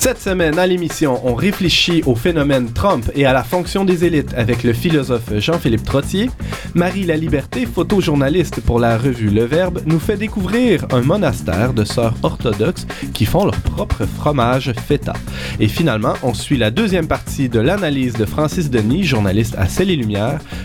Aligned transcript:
Cette 0.00 0.18
semaine, 0.18 0.58
à 0.58 0.66
l'émission, 0.66 1.20
on 1.24 1.34
réfléchit 1.34 2.02
au 2.06 2.14
phénomène 2.14 2.72
Trump 2.72 3.10
et 3.14 3.26
à 3.26 3.34
la 3.34 3.44
fonction 3.44 3.84
des 3.84 4.06
élites 4.06 4.32
avec 4.34 4.62
le 4.62 4.72
philosophe 4.72 5.30
Jean-Philippe 5.36 5.84
Trottier. 5.84 6.30
Marie 6.74 7.04
La 7.04 7.18
Liberté, 7.18 7.66
photojournaliste 7.66 8.62
pour 8.62 8.80
la 8.80 8.96
revue 8.96 9.28
Le 9.28 9.44
Verbe, 9.44 9.82
nous 9.84 9.98
fait 10.00 10.16
découvrir 10.16 10.86
un 10.90 11.02
monastère 11.02 11.74
de 11.74 11.84
sœurs 11.84 12.14
orthodoxes 12.22 12.86
qui 13.12 13.26
font 13.26 13.44
leur 13.44 13.60
propre 13.60 14.06
fromage 14.06 14.72
feta. 14.72 15.12
Et 15.60 15.68
finalement, 15.68 16.14
on 16.22 16.32
suit 16.32 16.56
la 16.56 16.70
deuxième 16.70 17.06
partie 17.06 17.50
de 17.50 17.60
l'analyse 17.60 18.14
de 18.14 18.24
Francis 18.24 18.70
Denis, 18.70 19.04
journaliste 19.04 19.54
à 19.58 19.68
Celle 19.68 19.90
et 19.90 20.00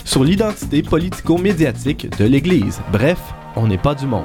sur 0.05 0.23
l'identité 0.23 0.81
politico-médiatique 0.81 2.07
de 2.17 2.23
l'Église. 2.23 2.79
Bref, 2.89 3.19
on 3.57 3.67
n'est 3.67 3.77
pas 3.77 3.95
du 3.95 4.05
monde. 4.05 4.23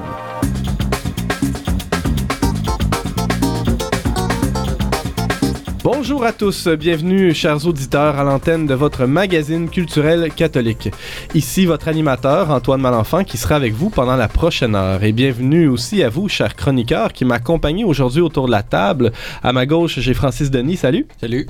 Bonjour 5.93 6.23
à 6.23 6.31
tous, 6.31 6.69
bienvenue 6.69 7.33
chers 7.33 7.67
auditeurs 7.67 8.17
à 8.17 8.23
l'antenne 8.23 8.65
de 8.65 8.73
votre 8.73 9.05
magazine 9.05 9.69
culturel 9.69 10.31
catholique. 10.33 10.89
Ici 11.35 11.65
votre 11.65 11.89
animateur 11.89 12.49
Antoine 12.49 12.79
Malenfant 12.79 13.25
qui 13.25 13.37
sera 13.37 13.55
avec 13.55 13.73
vous 13.73 13.89
pendant 13.89 14.15
la 14.15 14.29
prochaine 14.29 14.73
heure 14.73 15.03
et 15.03 15.11
bienvenue 15.11 15.67
aussi 15.67 16.01
à 16.01 16.07
vous 16.07 16.29
chers 16.29 16.55
chroniqueurs 16.55 17.11
qui 17.11 17.25
m'accompagnent 17.25 17.83
aujourd'hui 17.83 18.21
autour 18.21 18.45
de 18.45 18.51
la 18.51 18.63
table. 18.63 19.11
À 19.43 19.51
ma 19.51 19.65
gauche, 19.65 19.99
j'ai 19.99 20.13
Francis 20.13 20.49
Denis, 20.49 20.77
salut. 20.77 21.07
Salut. 21.19 21.47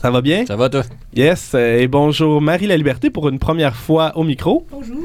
Ça 0.00 0.10
va 0.10 0.20
bien? 0.20 0.44
Ça 0.46 0.56
va 0.56 0.68
toi? 0.68 0.82
Yes, 1.16 1.52
euh, 1.54 1.78
et 1.80 1.86
bonjour 1.88 2.40
Marie 2.42 2.66
La 2.66 2.76
Liberté 2.76 3.08
pour 3.08 3.28
une 3.28 3.38
première 3.38 3.74
fois 3.74 4.12
au 4.16 4.24
micro. 4.24 4.66
Bonjour. 4.70 4.96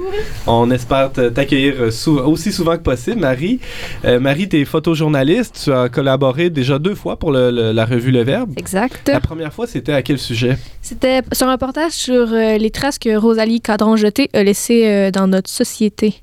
On 0.47 0.69
espère 0.71 1.11
te- 1.11 1.29
t'accueillir 1.29 1.93
sou- 1.93 2.17
aussi 2.19 2.51
souvent 2.51 2.75
que 2.75 2.81
possible, 2.81 3.19
Marie. 3.21 3.59
Euh, 4.03 4.19
Marie, 4.19 4.49
tu 4.49 4.59
es 4.59 4.65
photojournaliste, 4.65 5.61
tu 5.63 5.71
as 5.71 5.87
collaboré 5.87 6.49
déjà 6.49 6.79
deux 6.79 6.95
fois 6.95 7.17
pour 7.17 7.31
le- 7.31 7.51
le- 7.51 7.71
la 7.71 7.85
revue 7.85 8.11
Le 8.11 8.23
Verbe. 8.23 8.51
Exact. 8.57 9.07
La 9.07 9.19
première 9.21 9.53
fois, 9.53 9.67
c'était 9.67 9.93
à 9.93 10.01
quel 10.01 10.17
sujet? 10.17 10.57
C'était 10.81 11.21
sur 11.31 11.47
un 11.47 11.53
reportage 11.53 11.91
sur 11.93 12.33
euh, 12.33 12.57
les 12.57 12.71
traces 12.71 12.99
que 12.99 13.15
Rosalie 13.15 13.61
Cadran-Jeté 13.61 14.29
a 14.33 14.43
laissées 14.43 14.87
euh, 14.87 15.11
dans 15.11 15.27
notre 15.27 15.49
société. 15.49 16.15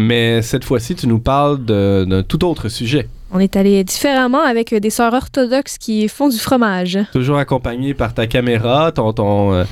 Mais 0.00 0.40
cette 0.42 0.64
fois-ci, 0.64 0.94
tu 0.94 1.06
nous 1.06 1.18
parles 1.18 1.58
d'un 1.64 2.22
tout 2.22 2.42
autre 2.44 2.68
sujet. 2.68 3.06
On 3.32 3.38
est 3.38 3.54
allé 3.54 3.84
différemment 3.84 4.40
avec 4.42 4.72
euh, 4.72 4.80
des 4.80 4.90
sœurs 4.90 5.12
orthodoxes 5.14 5.78
qui 5.78 6.08
font 6.08 6.28
du 6.28 6.38
fromage. 6.38 6.98
Toujours 7.12 7.38
accompagné 7.38 7.94
par 7.94 8.12
ta 8.12 8.26
caméra, 8.26 8.90
ton, 8.90 9.12
ton, 9.12 9.52
euh, 9.52 9.64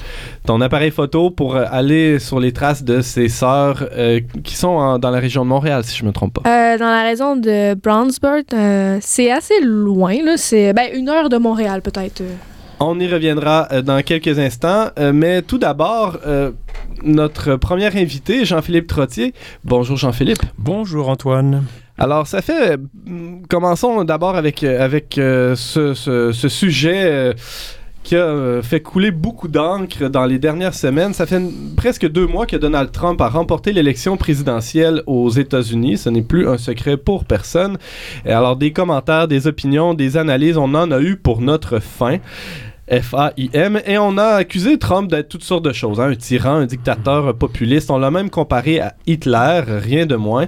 ton 0.47 0.61
appareil 0.61 0.93
photo 0.93 1.31
pour 1.31 1.57
euh, 1.57 1.65
aller 1.69 2.21
sur 2.21 2.39
les 2.39 2.53
traces 2.53 2.85
de 2.85 3.01
ces 3.01 3.29
sœurs 3.29 3.85
euh, 3.97 4.21
qui 4.45 4.55
sont 4.55 4.69
en- 4.69 4.99
dans 5.01 5.11
la 5.11 5.19
région 5.19 5.45
de 5.45 5.49
Montréal, 5.49 5.83
si 5.83 5.97
je 5.97 6.05
me 6.05 6.13
trompe 6.13 6.35
pas. 6.41 6.49
Euh, 6.49 6.79
dans 6.79 6.87
la 6.91 7.03
région 7.03 7.35
de 7.35 7.75
Brownsburg, 7.75 8.45
c'est 9.01 9.33
assez 9.33 9.61
loin. 9.61 10.15
C'est 10.37 10.73
ben, 10.73 10.91
une 10.95 11.09
heure 11.09 11.29
de 11.29 11.39
Montréal, 11.39 11.83
peut-être. 11.83 12.23
On 12.79 13.01
y 13.01 13.09
reviendra 13.09 13.67
dans 13.83 14.01
quelques 14.03 14.39
instants, 14.39 14.91
mais 15.13 15.43
tout 15.43 15.59
d'abord, 15.59 16.17
notre 17.03 17.57
premier 17.57 17.87
invité, 17.97 18.45
Jean-Philippe 18.45 18.87
Trottier. 18.87 19.35
Bonjour 19.65 19.97
Jean-Philippe. 19.97 20.43
Bonjour 20.59 21.09
Antoine. 21.09 21.65
Alors, 21.99 22.27
ça 22.27 22.43
fait. 22.43 22.73
euh, 22.73 22.77
commençons 23.49 24.05
d'abord 24.05 24.37
avec, 24.37 24.63
euh, 24.63 24.85
avec 24.85 25.19
euh, 25.19 25.55
ce, 25.57 25.95
ce- 25.95 26.33
ce 26.33 26.49
sujet. 26.49 27.03
euh, 27.05 27.33
qui 28.05 28.17
a 28.17 28.63
fait 28.63 28.81
couler 28.81 29.11
beaucoup 29.11 29.49
d'encre 29.49 30.09
dans 30.09 30.25
les 30.25 30.39
dernières 30.39 30.73
semaines. 30.73 31.13
Ça 31.13 31.27
fait 31.27 31.37
une- 31.37 31.75
presque 31.77 32.09
deux 32.09 32.27
mois 32.27 32.47
que 32.47 32.57
Donald 32.57 32.91
Trump 32.91 33.21
a 33.21 33.29
remporté 33.29 33.71
l'élection 33.75 34.17
présidentielle 34.17 35.03
aux 35.07 35.29
États-Unis. 35.29 35.99
Ce 35.99 36.09
n'est 36.09 36.23
plus 36.23 36.49
un 36.49 36.57
secret 36.57 36.97
pour 36.97 37.27
personne. 37.27 37.77
Et 38.25 38.31
alors, 38.33 38.57
des 38.57 38.73
commentaires, 38.73 39.29
des 39.29 39.47
opinions, 39.47 39.93
des 39.93 40.17
analyses, 40.17 40.57
on 40.57 40.73
en 40.75 40.91
a 40.91 41.01
eu 41.01 41.17
pour 41.17 41.43
notre 41.43 41.81
fin. 41.81 42.17
F-A-I-M, 42.91 43.81
et 43.87 43.99
on 43.99 44.17
a 44.19 44.25
accusé 44.25 44.79
Trump 44.79 45.11
d'être 45.11 45.29
toutes 45.29 45.45
sortes 45.45 45.65
de 45.65 45.73
choses. 45.73 46.01
hein. 46.01 46.11
Un 46.11 46.15
tyran, 46.15 46.55
un 46.57 46.67
dictateur 46.67 47.29
un 47.29 47.33
populiste. 47.33 47.91
On 47.91 47.99
l'a 47.99 48.11
même 48.11 48.31
comparé 48.31 48.81
à 48.81 48.95
Hitler, 49.07 49.63
rien 49.67 50.07
de 50.07 50.17
moins. 50.17 50.47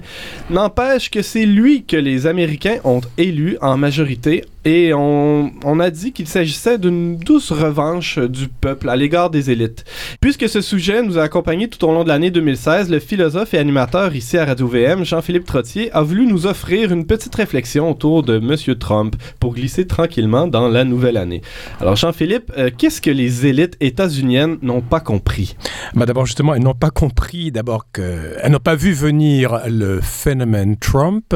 N'empêche 0.48 1.10
que 1.10 1.22
c'est 1.22 1.46
lui 1.46 1.84
que 1.84 1.96
les 1.96 2.26
Américains 2.26 2.78
ont 2.84 3.00
élu 3.18 3.58
en 3.60 3.76
majorité 3.76 4.44
et 4.64 4.92
on, 4.94 5.80
a 5.80 5.90
dit 5.90 6.12
qu'il 6.12 6.26
s'agissait 6.26 6.78
d'une 6.78 7.16
douce 7.16 7.50
revanche 7.52 8.18
du 8.18 8.48
peuple 8.48 8.90
à 8.90 8.96
l'égard 8.96 9.30
des 9.30 9.50
élites. 9.50 9.84
Puisque 10.20 10.48
ce 10.48 10.60
sujet 10.60 11.02
nous 11.02 11.18
a 11.18 11.22
accompagnés 11.22 11.68
tout 11.68 11.82
au 11.86 11.92
long 11.92 12.04
de 12.04 12.08
l'année 12.08 12.30
2016, 12.30 12.90
le 12.90 12.98
philosophe 12.98 13.54
et 13.54 13.58
animateur 13.58 14.14
ici 14.14 14.36
à 14.36 14.44
Radio-VM, 14.44 15.04
Jean-Philippe 15.04 15.46
Trottier, 15.46 15.90
a 15.92 16.02
voulu 16.02 16.26
nous 16.26 16.46
offrir 16.46 16.92
une 16.92 17.06
petite 17.06 17.34
réflexion 17.34 17.90
autour 17.90 18.22
de 18.22 18.38
Monsieur 18.38 18.74
Trump 18.74 19.16
pour 19.38 19.54
glisser 19.54 19.86
tranquillement 19.86 20.46
dans 20.46 20.68
la 20.68 20.84
nouvelle 20.84 21.16
année. 21.16 21.40
Alors 21.80 21.96
Jean-Philippe, 21.96 22.52
euh, 22.58 22.70
qu'est-ce 22.76 23.00
que 23.00 23.10
les 23.10 23.46
élites 23.46 23.76
états-uniennes 23.80 24.58
n'ont 24.60 24.82
pas 24.82 25.00
compris? 25.00 25.56
Bah 25.94 26.04
D'abord, 26.04 26.26
justement, 26.26 26.54
elles 26.54 26.62
n'ont 26.62 26.74
pas 26.74 26.90
compris 26.90 27.50
d'abord 27.50 27.86
que. 27.92 28.34
Elles 28.42 28.52
n'ont 28.52 28.58
pas 28.58 28.74
vu 28.74 28.92
venir 28.92 29.60
le 29.68 30.00
phénomène 30.00 30.76
Trump. 30.76 31.34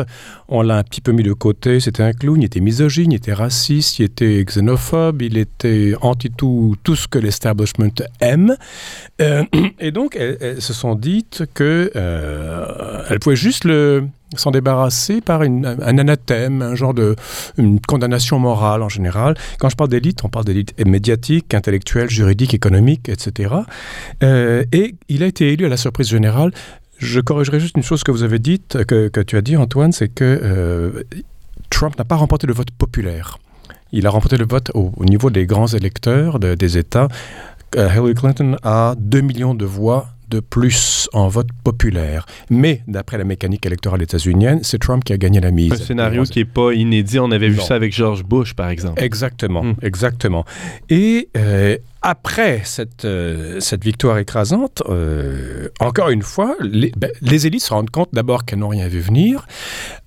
On 0.48 0.62
l'a 0.62 0.76
un 0.76 0.82
petit 0.82 1.00
peu 1.00 1.12
mis 1.12 1.22
de 1.22 1.32
côté. 1.32 1.80
C'était 1.80 2.02
un 2.02 2.12
clown, 2.12 2.40
il 2.42 2.44
était 2.44 2.60
misogyne, 2.60 3.13
il 3.14 3.18
était 3.18 3.32
raciste, 3.32 4.00
il 4.00 4.06
était 4.06 4.44
xénophobe, 4.44 5.22
il 5.22 5.38
était 5.38 5.94
anti-tout 6.00 6.74
tout 6.82 6.96
ce 6.96 7.06
que 7.06 7.18
l'establishment 7.18 7.94
aime. 8.20 8.56
Euh, 9.22 9.44
et 9.78 9.92
donc, 9.92 10.16
elles, 10.16 10.60
se 10.60 10.72
sont 10.72 10.96
dites 10.96 11.44
que 11.54 11.92
euh, 11.94 13.04
elles 13.08 13.20
pouvaient 13.20 13.36
juste 13.36 13.64
le 13.64 14.08
s'en 14.36 14.50
débarrasser 14.50 15.20
par 15.20 15.42
un 15.42 15.98
anathème, 15.98 16.60
un 16.60 16.74
genre 16.74 16.92
de 16.92 17.14
une 17.56 17.78
condamnation 17.80 18.40
morale 18.40 18.82
en 18.82 18.88
général. 18.88 19.36
Quand 19.60 19.68
je 19.68 19.76
parle 19.76 19.90
d'élite, 19.90 20.24
on 20.24 20.28
parle 20.28 20.44
d'élite 20.44 20.74
médiatique, 20.84 21.54
intellectuelle, 21.54 22.10
juridique, 22.10 22.52
économique, 22.52 23.08
etc. 23.08 23.54
Euh, 24.24 24.64
et 24.72 24.96
il 25.08 25.22
a 25.22 25.26
été 25.26 25.52
élu 25.52 25.66
à 25.66 25.68
la 25.68 25.76
surprise 25.76 26.08
générale. 26.08 26.50
Je 26.98 27.20
corrigerai 27.20 27.60
juste 27.60 27.76
une 27.76 27.84
chose 27.84 28.02
que 28.02 28.10
vous 28.10 28.24
avez 28.24 28.40
dite, 28.40 28.84
que, 28.86 29.06
que 29.06 29.20
tu 29.20 29.36
as 29.36 29.42
dit, 29.42 29.56
Antoine, 29.56 29.92
c'est 29.92 30.08
que 30.08 31.04
Trump 31.74 31.98
n'a 31.98 32.04
pas 32.04 32.16
remporté 32.16 32.46
le 32.46 32.52
vote 32.54 32.70
populaire. 32.70 33.38
Il 33.92 34.06
a 34.06 34.10
remporté 34.10 34.36
le 34.36 34.46
vote 34.46 34.70
au, 34.74 34.92
au 34.96 35.04
niveau 35.04 35.28
des 35.30 35.44
grands 35.46 35.66
électeurs 35.66 36.38
de- 36.38 36.54
des 36.54 36.78
États. 36.78 37.08
Euh, 37.76 37.88
Hillary 37.92 38.14
Clinton 38.14 38.56
a 38.62 38.94
2 38.98 39.20
millions 39.20 39.54
de 39.54 39.64
voix 39.64 40.06
de 40.28 40.38
plus 40.40 41.08
en 41.12 41.26
vote 41.28 41.48
populaire. 41.64 42.26
Mais, 42.48 42.82
d'après 42.88 43.18
la 43.18 43.24
mécanique 43.24 43.66
électorale 43.66 44.02
états-unienne, 44.02 44.60
c'est 44.62 44.78
Trump 44.78 45.04
qui 45.04 45.12
a 45.12 45.18
gagné 45.18 45.40
la 45.40 45.50
mise. 45.50 45.72
Un 45.72 45.76
scénario 45.76 46.22
qui 46.24 46.40
est 46.40 46.44
pas 46.44 46.72
inédit. 46.72 47.18
On 47.18 47.30
avait 47.30 47.48
vu 47.48 47.60
ça 47.60 47.74
avec 47.74 47.92
George 47.92 48.24
Bush, 48.24 48.54
par 48.54 48.68
exemple. 48.70 49.02
Exactement, 49.02 49.62
Mm. 49.64 49.74
exactement. 49.82 50.44
Et 50.88 51.28
euh, 51.36 51.76
après 52.04 52.60
cette, 52.64 53.06
euh, 53.06 53.60
cette 53.60 53.82
victoire 53.82 54.18
écrasante, 54.18 54.82
euh, 54.90 55.70
encore 55.80 56.10
une 56.10 56.22
fois, 56.22 56.54
les, 56.60 56.92
ben, 56.96 57.10
les 57.22 57.46
élites 57.46 57.62
se 57.62 57.72
rendent 57.72 57.88
compte 57.88 58.10
d'abord 58.12 58.44
qu'elles 58.44 58.58
n'ont 58.58 58.68
rien 58.68 58.88
vu 58.88 59.00
venir. 59.00 59.46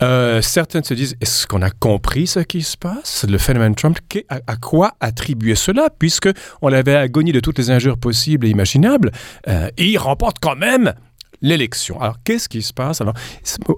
Euh, 0.03 0.43
certaines 0.43 0.83
se 0.83 0.93
disent, 0.93 1.15
est-ce 1.21 1.47
qu'on 1.47 1.63
a 1.63 1.71
compris 1.71 2.27
ce 2.27 2.39
qui 2.41 2.61
se 2.61 2.77
passe 2.77 3.25
Le 3.27 3.39
phénomène 3.39 3.73
Trump, 3.73 3.97
à, 4.29 4.55
quoi 4.57 4.93
attribuer 4.99 5.55
cela 5.55 5.89
Puisque 5.89 6.29
on 6.61 6.67
l'avait 6.67 6.95
agonie 6.95 7.31
de 7.31 7.39
toutes 7.39 7.57
les 7.57 7.71
injures 7.71 7.97
possibles 7.97 8.45
et 8.45 8.49
imaginables, 8.51 9.11
et 9.47 9.85
il 9.85 9.97
remporte 9.97 10.37
quand 10.39 10.55
même 10.55 10.93
l'élection. 11.41 11.99
Alors, 11.99 12.17
qu'est-ce 12.23 12.47
qui 12.47 12.61
se 12.61 12.73
passe? 12.73 13.01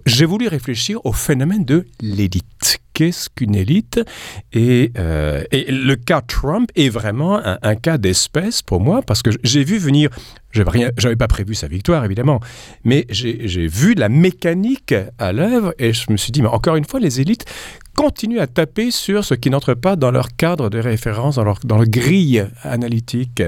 J'ai 0.06 0.26
voulu 0.26 0.50
réfléchir 0.50 1.00
au 1.06 1.14
phénomène 1.14 1.64
de 1.64 1.86
l'élite. 2.02 2.82
Qu'est-ce 3.00 3.30
qu'une 3.30 3.56
élite 3.56 4.02
et, 4.52 4.92
euh, 4.98 5.42
et 5.54 5.72
le 5.72 5.96
cas 5.96 6.20
Trump 6.20 6.70
est 6.76 6.90
vraiment 6.90 7.40
un, 7.42 7.76
cas 7.76 7.98
d'espèce 7.98 8.62
pour 8.62 8.82
moi 8.82 9.02
parce 9.02 9.22
que 9.22 9.30
j'ai 9.42 9.64
vu 9.64 9.78
venir, 9.78 10.10
je 10.52 10.64
n'avais 10.64 11.16
pas 11.16 11.30
prévu 11.30 11.56
sa 11.56 11.70
victoire 11.70 12.04
évidemment, 12.04 12.42
mais 12.84 13.06
j'ai 13.10 13.68
vu 13.68 13.94
la 13.94 14.10
mécanique 14.10 14.94
à 15.18 15.32
l'œuvre 15.32 15.74
et 15.80 15.94
je 15.94 16.12
me 16.12 16.18
suis 16.18 16.34
dit, 16.34 16.42
mais 16.42 16.50
encore 16.50 16.76
une 16.76 16.84
fois, 16.84 17.00
les 17.00 17.22
élites 17.22 17.46
continuent 17.96 18.42
à 18.42 18.48
taper 18.48 18.92
sur 18.92 19.24
ce 19.24 19.34
qui 19.34 19.50
n'entre 19.50 19.76
pas 19.76 19.96
dans 19.96 20.12
leur 20.12 20.36
cadre 20.36 20.70
de 20.70 20.80
référence, 20.80 21.38
dans 21.38 21.46
leur, 21.46 21.86
grille 21.86 22.46
analytique. 22.64 23.42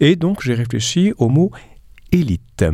Et 0.00 0.14
donc, 0.14 0.42
j'ai 0.42 0.52
réfléchi 0.52 1.14
au 1.16 1.30
mot 1.30 1.50
élite. 2.12 2.66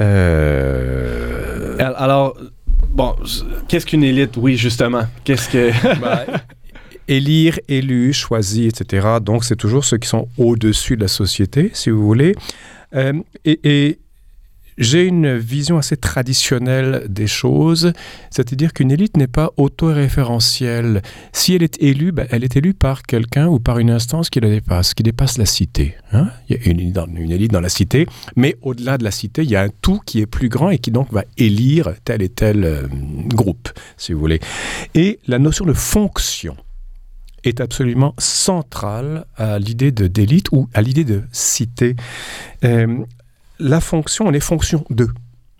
Euh, 0.00 1.76
Al- 1.78 1.94
Alors, 1.96 2.36
bon, 2.96 3.14
qu'est-ce 3.68 3.86
qu'une 3.86 4.02
élite? 4.02 4.36
Oui, 4.36 4.56
justement. 4.56 5.02
Qu'est-ce 5.24 5.48
que... 5.48 5.70
bah, 6.00 6.24
élire, 7.08 7.58
élu, 7.68 8.12
choisi, 8.12 8.66
etc. 8.66 9.06
Donc, 9.22 9.44
c'est 9.44 9.56
toujours 9.56 9.84
ceux 9.84 9.98
qui 9.98 10.08
sont 10.08 10.28
au-dessus 10.38 10.96
de 10.96 11.02
la 11.02 11.08
société, 11.08 11.70
si 11.74 11.90
vous 11.90 12.04
voulez. 12.04 12.34
Euh, 12.94 13.12
et 13.44 13.98
J'ai 14.78 15.04
une 15.04 15.36
vision 15.36 15.78
assez 15.78 15.96
traditionnelle 15.96 17.06
des 17.08 17.26
choses, 17.26 17.92
c'est-à-dire 18.30 18.74
qu'une 18.74 18.90
élite 18.90 19.16
n'est 19.16 19.26
pas 19.26 19.52
autoréférentielle. 19.56 21.00
Si 21.32 21.54
elle 21.54 21.62
est 21.62 21.82
élue, 21.82 22.12
ben, 22.12 22.26
elle 22.30 22.44
est 22.44 22.56
élue 22.56 22.74
par 22.74 23.02
quelqu'un 23.02 23.46
ou 23.46 23.58
par 23.58 23.78
une 23.78 23.90
instance 23.90 24.28
qui 24.28 24.38
la 24.40 24.50
dépasse, 24.50 24.92
qui 24.92 25.02
dépasse 25.02 25.38
la 25.38 25.46
cité. 25.46 25.94
Hein. 26.12 26.28
il 26.48 26.56
y 26.56 26.60
a 26.60 26.70
une, 26.70 26.80
élite 27.32 27.52
dans 27.52 27.60
la 27.60 27.70
cité, 27.70 28.06
mais 28.36 28.56
au-delà 28.60 28.98
de 28.98 29.04
la 29.04 29.10
cité, 29.10 29.42
il 29.42 29.50
y 29.50 29.56
a 29.56 29.62
un 29.62 29.70
tout 29.80 30.00
qui 30.04 30.20
est 30.20 30.26
plus 30.26 30.50
grand 30.50 30.68
et 30.68 30.78
qui 30.78 30.90
donc 30.90 31.10
va 31.10 31.24
élire 31.38 31.94
tel 32.04 32.20
et 32.20 32.28
tel 32.28 32.64
euh, 32.64 32.82
groupe, 33.28 33.70
si 33.96 34.12
vous 34.12 34.20
voulez. 34.20 34.40
Et 34.94 35.20
la 35.26 35.38
notion 35.38 35.64
de 35.64 35.72
fonction 35.72 36.56
est 37.44 37.60
absolument 37.60 38.14
centrale 38.18 39.24
à 39.36 39.58
l'idée 39.58 39.92
d'élite 39.92 40.48
ou 40.52 40.68
à 40.74 40.82
l'idée 40.82 41.04
de 41.04 41.22
cité. 41.32 41.96
Euh, 42.64 43.04
la 43.58 43.80
fonction, 43.80 44.26
on 44.26 44.32
est 44.32 44.40
fonction 44.40 44.84
de. 44.90 45.08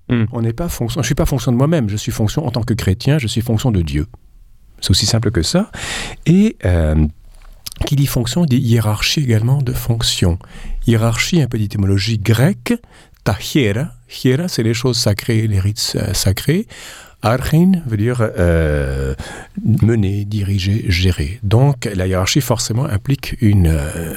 Hmm. 0.09 0.25
On 0.33 0.43
n'est 0.43 0.53
pas 0.53 0.69
fonction. 0.69 1.03
Je 1.03 1.07
suis 1.07 1.15
pas 1.15 1.27
fonction 1.27 1.53
de 1.53 1.57
moi-même. 1.57 1.89
Je 1.89 1.97
suis 1.97 2.13
fonction 2.13 2.47
en 2.47 2.51
tant 2.51 2.63
que 2.63 2.75
chrétien. 2.75 3.19
Je 3.19 3.27
suis 3.27 3.41
fonction 3.41 3.71
de 3.71 3.83
Dieu. 3.83 4.07
C'est 4.81 4.91
aussi 4.91 5.07
simple 5.07 5.31
que 5.31 5.43
ça. 5.43 5.71
Et 6.27 6.57
euh, 6.65 7.07
qui 7.87 7.97
dit 7.97 8.07
fonction 8.07 8.45
dit 8.45 8.59
hiérarchie 8.59 9.21
également 9.21 9.63
de 9.63 9.73
fonction. 9.73 10.39
Hiérarchie, 10.87 11.43
un 11.43 11.49
peu 11.49 11.59
d'étymologie 11.59 12.19
grecque. 12.19 12.75
Tachiera. 13.25 13.93
Hiera, 14.09 14.47
c'est 14.47 14.63
les 14.63 14.75
choses 14.75 14.97
sacrées, 14.97 15.47
les 15.49 15.59
rites 15.59 15.97
euh, 15.97 16.15
sacrés. 16.15 16.69
Archin 17.33 17.83
veut 17.87 17.97
dire 17.97 18.19
euh, 18.21 19.15
mener, 19.65 20.25
diriger, 20.25 20.85
gérer. 20.89 21.41
Donc 21.43 21.89
la 21.93 22.07
hiérarchie 22.07 22.41
forcément 22.41 22.85
implique 22.85 23.37
une, 23.41 23.67
euh, 23.67 24.15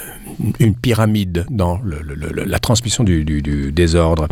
une 0.60 0.76
pyramide 0.76 1.46
dans 1.50 1.80
la 1.84 2.60
transmission 2.60 3.04
du, 3.04 3.24
désordre. 3.72 4.28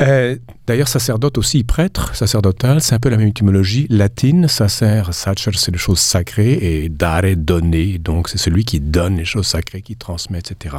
Euh, 0.00 0.36
d'ailleurs, 0.66 0.88
sacerdote 0.88 1.36
aussi, 1.36 1.64
prêtre, 1.64 2.14
sacerdotal, 2.14 2.80
c'est 2.80 2.94
un 2.94 2.98
peu 2.98 3.10
la 3.10 3.18
même 3.18 3.28
étymologie 3.28 3.86
latine. 3.90 4.48
Sacer, 4.48 5.02
sacer, 5.12 5.50
c'est 5.54 5.70
les 5.70 5.78
choses 5.78 6.00
sacrées, 6.00 6.58
et 6.62 6.88
dare, 6.88 7.22
donner, 7.36 7.98
donc 7.98 8.28
c'est 8.28 8.38
celui 8.38 8.64
qui 8.64 8.80
donne 8.80 9.18
les 9.18 9.24
choses 9.26 9.46
sacrées, 9.46 9.82
qui 9.82 9.96
transmet, 9.96 10.38
etc. 10.38 10.76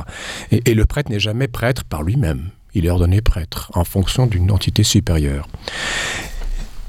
Et, 0.51 0.61
et 0.65 0.73
le 0.73 0.85
prêtre 0.85 1.11
n'est 1.11 1.19
jamais 1.19 1.47
prêtre 1.47 1.83
par 1.83 2.01
lui-même. 2.01 2.49
Il 2.75 2.87
est 2.87 2.89
ordonné 2.89 3.21
prêtre 3.21 3.69
en 3.75 3.83
fonction 3.83 4.25
d'une 4.25 4.49
entité 4.49 4.83
supérieure. 4.83 5.47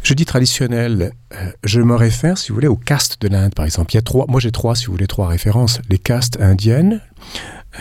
Je 0.05 0.13
dis 0.13 0.27
traditionnel, 0.27 1.13
euh, 1.33 1.51
je 1.65 1.81
me 1.81 1.97
réfère, 1.97 2.37
si 2.37 2.51
vous 2.51 2.57
voulez, 2.57 2.69
aux 2.69 2.77
castes 2.77 3.23
de 3.23 3.29
l'Inde, 3.29 3.55
par 3.55 3.65
exemple. 3.65 3.93
Il 3.93 3.95
y 3.95 3.99
a 3.99 4.03
trois, 4.03 4.27
moi 4.29 4.39
j'ai 4.39 4.53
trois, 4.53 4.77
si 4.77 4.85
vous 4.85 4.93
voulez, 4.93 5.07
trois 5.07 5.29
références. 5.29 5.81
Les 5.89 5.97
castes 5.97 6.39
indiennes, 6.43 7.01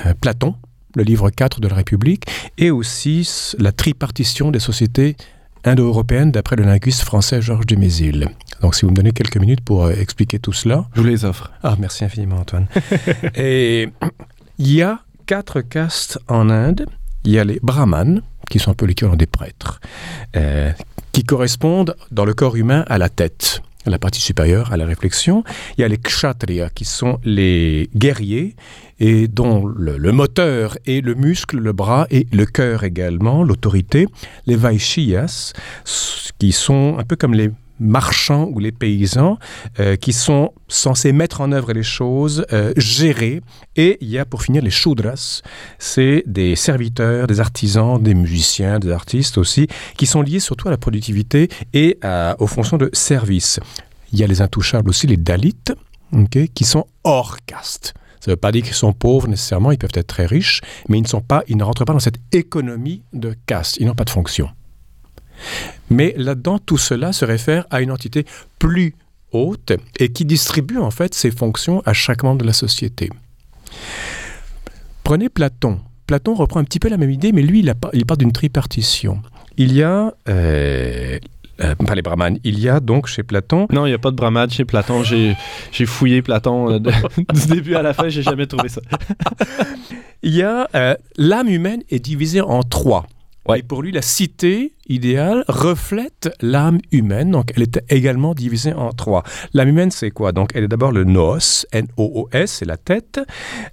euh, 0.05 0.13
Platon, 0.21 0.55
le 0.95 1.03
livre 1.03 1.29
4 1.29 1.59
de 1.59 1.67
la 1.67 1.75
République, 1.75 2.25
et 2.57 2.71
aussi 2.71 3.29
la 3.59 3.73
tripartition 3.73 4.51
des 4.51 4.59
sociétés 4.59 5.17
indo-européennes 5.65 6.31
d'après 6.31 6.55
le 6.55 6.63
linguiste 6.63 7.01
français 7.01 7.41
Georges 7.41 7.65
Dumézil. 7.65 8.29
Donc 8.61 8.75
si 8.75 8.85
vous 8.85 8.91
me 8.91 8.95
donnez 8.95 9.11
quelques 9.11 9.37
minutes 9.37 9.61
pour 9.61 9.83
euh, 9.83 9.91
expliquer 9.91 10.39
tout 10.39 10.53
cela. 10.53 10.85
Je 10.95 11.01
vous 11.01 11.07
les 11.07 11.25
offre. 11.25 11.51
Ah, 11.61 11.75
merci 11.77 12.05
infiniment 12.05 12.37
Antoine. 12.37 12.67
et 13.35 13.89
il 14.59 14.71
y 14.71 14.81
a 14.81 15.01
quatre 15.25 15.59
castes 15.59 16.19
en 16.29 16.49
Inde. 16.49 16.85
Il 17.25 17.31
y 17.31 17.39
a 17.39 17.43
les 17.43 17.59
brahmanes, 17.61 18.21
qui 18.53 18.59
sont 18.59 18.69
un 18.69 18.75
peu 18.75 18.85
l'équivalent 18.85 19.15
des 19.15 19.25
prêtres, 19.25 19.81
qui 21.11 21.23
correspondent 21.23 21.95
dans 22.11 22.23
le 22.23 22.35
corps 22.35 22.55
humain 22.55 22.85
à 22.87 22.99
la 22.99 23.09
tête, 23.09 23.63
la 23.87 23.97
partie 23.97 24.21
supérieure 24.21 24.71
à 24.71 24.77
la 24.77 24.85
réflexion. 24.85 25.43
Il 25.75 25.81
y 25.81 25.83
a 25.83 25.87
les 25.87 25.97
kshatriyas 25.97 26.69
qui 26.69 26.85
sont 26.85 27.19
les 27.23 27.89
guerriers 27.95 28.55
et 28.99 29.27
dont 29.27 29.65
le, 29.65 30.11
moteur 30.11 30.77
est 30.85 31.03
le 31.03 31.15
muscle, 31.15 31.57
le 31.57 31.73
bras 31.73 32.05
et 32.11 32.27
le 32.31 32.45
cœur 32.45 32.83
également, 32.83 33.43
l'autorité. 33.43 34.07
Les 34.45 34.55
vaishyas 34.55 35.53
qui 36.37 36.51
sont 36.51 36.97
un 36.99 37.03
peu 37.05 37.15
comme 37.15 37.33
les 37.33 37.49
marchands 37.83 38.49
ou 38.51 38.59
les 38.59 38.71
paysans 38.71 39.37
euh, 39.79 39.95
qui 39.95 40.13
sont 40.13 40.53
censés 40.67 41.11
mettre 41.11 41.41
en 41.41 41.51
œuvre 41.51 41.73
les 41.73 41.83
choses, 41.83 42.45
euh, 42.51 42.73
gérer. 42.77 43.41
Et 43.75 43.97
il 44.01 44.09
y 44.09 44.17
a 44.17 44.25
pour 44.25 44.41
finir 44.41 44.63
les 44.63 44.71
shudras, 44.71 45.41
c'est 45.77 46.23
des 46.25 46.55
serviteurs, 46.55 47.27
des 47.27 47.39
artisans, 47.39 48.01
des 48.01 48.13
musiciens, 48.13 48.79
des 48.79 48.91
artistes 48.91 49.37
aussi, 49.37 49.67
qui 49.97 50.05
sont 50.05 50.21
liés 50.21 50.39
surtout 50.39 50.67
à 50.67 50.71
la 50.71 50.77
productivité 50.77 51.49
et 51.73 51.99
aux 52.39 52.47
fonctions 52.47 52.77
de 52.77 52.89
service. 52.93 53.59
Il 54.11 54.19
y 54.19 54.23
a 54.23 54.27
les 54.27 54.41
intouchables 54.41 54.89
aussi, 54.89 55.07
les 55.07 55.17
dalits, 55.17 55.55
qui 56.53 56.63
sont 56.63 56.85
hors 57.03 57.37
caste. 57.45 57.93
Ça 58.19 58.31
ne 58.31 58.33
veut 58.33 58.39
pas 58.39 58.53
dire 58.53 58.63
qu'ils 58.63 58.73
sont 58.73 58.93
pauvres 58.93 59.27
nécessairement, 59.27 59.71
ils 59.71 59.77
peuvent 59.77 59.91
être 59.95 60.07
très 60.07 60.25
riches, 60.25 60.61
mais 60.87 60.97
ils 60.97 61.01
ne, 61.01 61.07
sont 61.07 61.19
pas, 61.19 61.43
ils 61.47 61.57
ne 61.57 61.63
rentrent 61.63 61.83
pas 61.83 61.91
dans 61.91 61.99
cette 61.99 62.19
économie 62.31 63.03
de 63.11 63.35
caste, 63.45 63.77
ils 63.77 63.85
n'ont 63.85 63.95
pas 63.95 64.05
de 64.05 64.09
fonction. 64.09 64.49
Mais 65.89 66.13
là-dedans, 66.17 66.59
tout 66.59 66.77
cela 66.77 67.13
se 67.13 67.25
réfère 67.25 67.65
à 67.69 67.81
une 67.81 67.91
entité 67.91 68.25
plus 68.59 68.95
haute 69.31 69.73
et 69.99 70.11
qui 70.11 70.25
distribue 70.25 70.77
en 70.77 70.91
fait 70.91 71.13
ses 71.13 71.31
fonctions 71.31 71.81
à 71.85 71.93
chaque 71.93 72.23
membre 72.23 72.41
de 72.41 72.47
la 72.47 72.53
société. 72.53 73.09
Prenez 75.03 75.29
Platon. 75.29 75.79
Platon 76.07 76.33
reprend 76.33 76.59
un 76.59 76.63
petit 76.63 76.79
peu 76.79 76.89
la 76.89 76.97
même 76.97 77.11
idée, 77.11 77.31
mais 77.31 77.41
lui, 77.41 77.59
il, 77.59 77.73
il 77.93 78.05
parle 78.05 78.19
d'une 78.19 78.31
tripartition. 78.31 79.21
Il 79.57 79.73
y 79.73 79.83
a 79.83 80.13
euh, 80.29 81.19
euh, 81.61 81.75
pas 81.75 81.95
les 81.95 82.01
brahmanes. 82.01 82.39
Il 82.43 82.59
y 82.59 82.69
a 82.69 82.79
donc 82.79 83.07
chez 83.07 83.23
Platon. 83.23 83.67
Non, 83.71 83.85
il 83.85 83.89
n'y 83.89 83.95
a 83.95 83.99
pas 83.99 84.11
de 84.11 84.15
brahmanes 84.15 84.49
chez 84.49 84.65
Platon. 84.65 85.03
J'ai 85.03 85.35
fouillé 85.85 86.21
Platon 86.21 86.71
euh, 86.71 86.79
du 87.33 87.47
début 87.47 87.75
à 87.75 87.81
la 87.81 87.93
fin, 87.93 88.09
j'ai 88.09 88.23
jamais 88.23 88.47
trouvé 88.47 88.69
ça. 88.69 88.81
il 90.23 90.33
y 90.33 90.41
a 90.41 90.67
l'âme 91.17 91.49
humaine 91.49 91.83
est 91.89 91.99
divisée 91.99 92.41
en 92.41 92.63
trois. 92.63 93.07
Et 93.55 93.61
pour 93.61 93.81
lui, 93.81 93.91
la 93.91 94.01
cité 94.01 94.73
idéale 94.87 95.43
reflète 95.47 96.33
l'âme 96.41 96.79
humaine, 96.91 97.31
donc 97.31 97.51
elle 97.55 97.63
est 97.63 97.83
également 97.89 98.33
divisée 98.33 98.73
en 98.73 98.91
trois. 98.91 99.23
L'âme 99.53 99.69
humaine, 99.69 99.91
c'est 99.91 100.11
quoi? 100.11 100.31
Donc 100.31 100.51
elle 100.55 100.63
est 100.63 100.67
d'abord 100.67 100.91
le 100.91 101.03
noos, 101.03 101.65
N-O-O-S, 101.71 102.51
c'est 102.51 102.65
la 102.65 102.77
tête. 102.77 103.19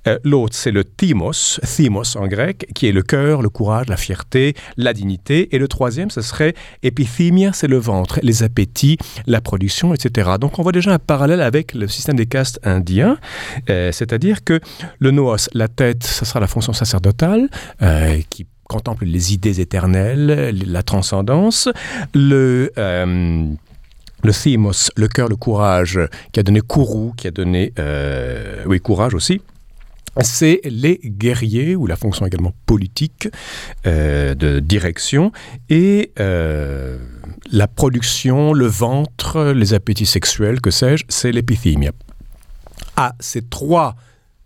Euh, 0.06 0.18
l'autre, 0.24 0.54
c'est 0.54 0.72
le 0.72 0.84
thymos, 0.84 1.60
thymos 1.64 2.16
en 2.16 2.26
grec, 2.26 2.66
qui 2.74 2.88
est 2.88 2.92
le 2.92 3.02
cœur, 3.02 3.42
le 3.42 3.48
courage, 3.48 3.88
la 3.88 3.96
fierté, 3.96 4.54
la 4.76 4.92
dignité. 4.92 5.54
Et 5.54 5.58
le 5.58 5.68
troisième, 5.68 6.10
ce 6.10 6.20
serait 6.20 6.54
epithymia, 6.82 7.52
c'est 7.52 7.68
le 7.68 7.78
ventre, 7.78 8.18
les 8.22 8.42
appétits, 8.42 8.98
la 9.26 9.40
production, 9.40 9.94
etc. 9.94 10.32
Donc 10.40 10.58
on 10.58 10.62
voit 10.62 10.72
déjà 10.72 10.92
un 10.92 10.98
parallèle 10.98 11.40
avec 11.40 11.74
le 11.74 11.88
système 11.88 12.16
des 12.16 12.26
castes 12.26 12.60
indiens, 12.64 13.18
euh, 13.70 13.92
c'est-à-dire 13.92 14.44
que 14.44 14.60
le 14.98 15.10
noos, 15.12 15.48
la 15.54 15.68
tête, 15.68 16.04
ce 16.04 16.24
sera 16.24 16.40
la 16.40 16.48
fonction 16.48 16.72
sacerdotale, 16.72 17.48
euh, 17.82 18.20
qui 18.30 18.46
contemple 18.70 19.04
les 19.04 19.34
idées 19.34 19.60
éternelles, 19.60 20.54
la 20.66 20.82
transcendance, 20.82 21.68
le... 22.14 22.72
Euh, 22.78 23.46
le 24.22 24.32
le 24.96 25.08
cœur, 25.08 25.28
le 25.28 25.36
courage, 25.36 25.98
qui 26.30 26.40
a 26.40 26.42
donné 26.42 26.60
Kourou, 26.60 27.14
qui 27.16 27.26
a 27.26 27.30
donné, 27.30 27.72
euh, 27.78 28.62
oui, 28.66 28.78
courage 28.78 29.14
aussi, 29.14 29.40
c'est 30.20 30.60
les 30.64 31.00
guerriers, 31.02 31.74
ou 31.74 31.86
la 31.86 31.96
fonction 31.96 32.26
également 32.26 32.52
politique 32.66 33.28
euh, 33.86 34.34
de 34.34 34.60
direction, 34.60 35.32
et 35.70 36.12
la 36.18 37.66
production, 37.66 38.52
le 38.52 38.66
ventre, 38.66 39.52
les 39.52 39.72
appétits 39.72 40.04
sexuels, 40.04 40.60
que 40.60 40.70
sais-je, 40.70 41.04
c'est 41.08 41.32
l'épithymia. 41.32 41.92
À 42.96 43.14
ces 43.20 43.40
trois 43.40 43.96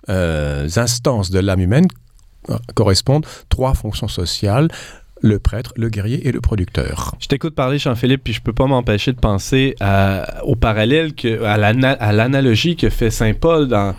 instances 0.07 1.31
de 1.33 1.41
l'âme 1.41 1.61
humaine 1.61 1.89
correspondent 2.75 3.27
trois 3.49 3.75
fonctions 3.75 4.09
sociales 4.09 4.69
le 5.25 5.39
prêtre, 5.39 5.73
le 5.77 5.89
guerrier 5.89 6.29
et 6.29 6.33
le 6.33 6.43
producteur. 6.43 7.15
Je 7.19 7.29
t'écoute 7.29 7.55
parler, 7.55 7.79
Jean-Philippe, 7.79 8.25
puis 8.25 8.35
je 8.35 8.43
peux 8.43 8.53
pas 8.53 8.67
m'empêcher 8.67 9.13
de 9.13 9.19
penser 9.19 9.75
au 10.43 10.55
parallèle, 10.55 11.15
que, 11.15 11.43
à 11.45 12.13
l'analogie 12.13 12.77
que 12.77 12.91
fait 12.91 13.11
Saint 13.11 13.33
Paul 13.33 13.67
dans, 13.67 13.95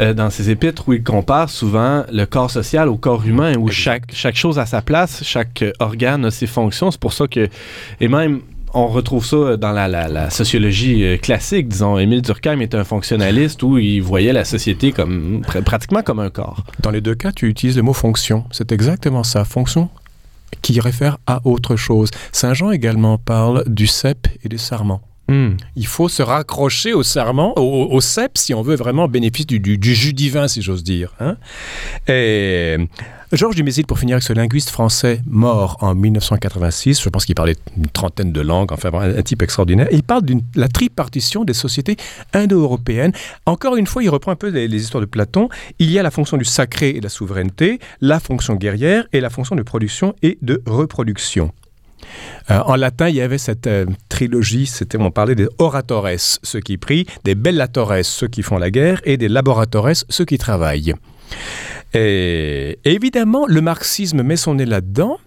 euh, 0.00 0.12
dans 0.12 0.28
ses 0.28 0.50
épîtres, 0.50 0.86
où 0.86 0.92
il 0.92 1.02
compare 1.02 1.48
souvent 1.48 2.04
le 2.12 2.26
corps 2.26 2.50
social 2.50 2.88
au 2.88 2.98
corps 2.98 3.26
humain, 3.26 3.56
où 3.56 3.70
chaque, 3.70 4.12
chaque 4.12 4.36
chose 4.36 4.58
a 4.58 4.66
sa 4.66 4.82
place, 4.82 5.24
chaque 5.24 5.64
organe 5.78 6.26
a 6.26 6.30
ses 6.30 6.46
fonctions. 6.46 6.90
C'est 6.90 7.00
pour 7.00 7.14
ça 7.14 7.26
que, 7.26 7.48
et 8.00 8.08
même 8.08 8.40
on 8.76 8.88
retrouve 8.88 9.24
ça 9.24 9.56
dans 9.56 9.72
la, 9.72 10.30
sociologie 10.30 11.04
euh, 11.04 11.16
classique, 11.16 11.68
disons. 11.68 11.98
Émile 11.98 12.22
Durkheim 12.22 12.60
est 12.60 12.74
un 12.74 12.84
fonctionnaliste 12.84 13.62
où 13.62 13.78
il 13.78 14.00
voyait 14.00 14.32
la 14.32 14.44
société 14.44 14.92
comme 14.92 15.42
pratiquement 15.64 16.02
comme 16.02 16.20
un 16.20 16.30
corps. 16.30 16.62
Dans 16.80 16.90
les 16.90 17.00
deux 17.00 17.14
cas, 17.14 17.32
tu 17.32 17.48
utilises 17.48 17.76
le 17.76 17.82
mot 17.82 17.94
fonction. 17.94 18.44
C'est 18.50 18.72
exactement 18.72 19.24
ça, 19.24 19.44
fonction 19.44 19.88
qui 20.62 20.80
réfère 20.80 21.18
à 21.26 21.40
autre 21.44 21.76
chose. 21.76 22.10
Saint 22.32 22.54
Jean 22.54 22.70
également 22.70 23.18
parle 23.18 23.64
du 23.66 23.86
cep 23.86 24.28
et 24.44 24.48
du 24.48 24.58
sarment. 24.58 25.00
Hmm. 25.28 25.56
Il 25.74 25.86
faut 25.86 26.08
se 26.08 26.22
raccrocher 26.22 26.92
au 26.92 27.02
serment, 27.02 27.52
au, 27.58 27.88
au, 27.90 28.00
cep, 28.00 28.38
si 28.38 28.54
on 28.54 28.62
veut 28.62 28.76
vraiment 28.76 29.08
bénéficier 29.08 29.46
du, 29.46 29.58
du, 29.58 29.76
du 29.76 29.94
jus 29.94 30.12
divin, 30.12 30.46
si 30.46 30.62
j'ose 30.62 30.84
dire. 30.84 31.14
Hein. 31.18 31.36
Et 32.06 32.76
Georges 33.32 33.56
Dumézil, 33.56 33.84
pour 33.86 33.98
finir 33.98 34.14
avec 34.14 34.22
ce 34.22 34.32
linguiste 34.32 34.70
français 34.70 35.20
mort 35.26 35.78
en 35.80 35.96
1986, 35.96 37.02
je 37.02 37.08
pense 37.08 37.24
qu'il 37.24 37.34
parlait 37.34 37.56
une 37.76 37.88
trentaine 37.88 38.30
de 38.30 38.40
langues, 38.40 38.70
enfin 38.72 38.92
un, 38.92 39.22
type 39.22 39.42
extraordinaire, 39.42 39.88
il 39.90 40.04
parle 40.04 40.22
de 40.22 40.36
la 40.54 40.68
tripartition 40.68 41.42
des 41.44 41.52
sociétés 41.52 41.96
indo-européennes. 42.34 43.10
Encore 43.44 43.74
une 43.74 43.88
fois, 43.88 44.04
il 44.04 44.10
reprend 44.10 44.30
un 44.30 44.36
peu 44.36 44.50
les, 44.50 44.68
les, 44.68 44.80
histoires 44.80 45.00
de 45.00 45.06
Platon. 45.06 45.48
Il 45.80 45.90
y 45.90 45.98
a 45.98 46.04
la 46.04 46.12
fonction 46.12 46.36
du 46.36 46.44
sacré 46.44 46.90
et 46.90 46.98
de 47.00 47.02
la 47.02 47.08
souveraineté, 47.08 47.80
la 48.00 48.20
fonction 48.20 48.54
guerrière 48.54 49.08
et 49.12 49.20
la 49.20 49.28
fonction 49.30 49.56
de 49.56 49.62
production 49.62 50.14
et 50.22 50.38
de 50.42 50.62
reproduction. 50.64 51.50
Euh, 52.52 52.60
en 52.60 52.76
latin, 52.76 53.08
il 53.08 53.16
y 53.16 53.20
avait 53.20 53.38
cette 53.38 53.66
euh, 53.66 53.86
trilogie, 54.08 54.66
c'était 54.66 54.98
on 54.98 55.10
parlait 55.10 55.34
des 55.34 55.48
oratores, 55.58 56.08
ceux 56.16 56.60
qui 56.60 56.76
prient, 56.76 57.06
des 57.24 57.34
bellatores, 57.34 58.04
ceux 58.04 58.28
qui 58.28 58.42
font 58.42 58.58
la 58.58 58.70
guerre, 58.70 59.00
et 59.04 59.16
des 59.16 59.28
laboratores, 59.28 59.90
ceux 60.08 60.24
qui 60.24 60.38
travaillent. 60.38 60.94
Et, 61.94 62.78
évidemment, 62.84 63.46
le 63.46 63.60
marxisme 63.60 64.22
met 64.22 64.36
son 64.36 64.54
nez 64.54 64.66
là-dedans. 64.66 65.18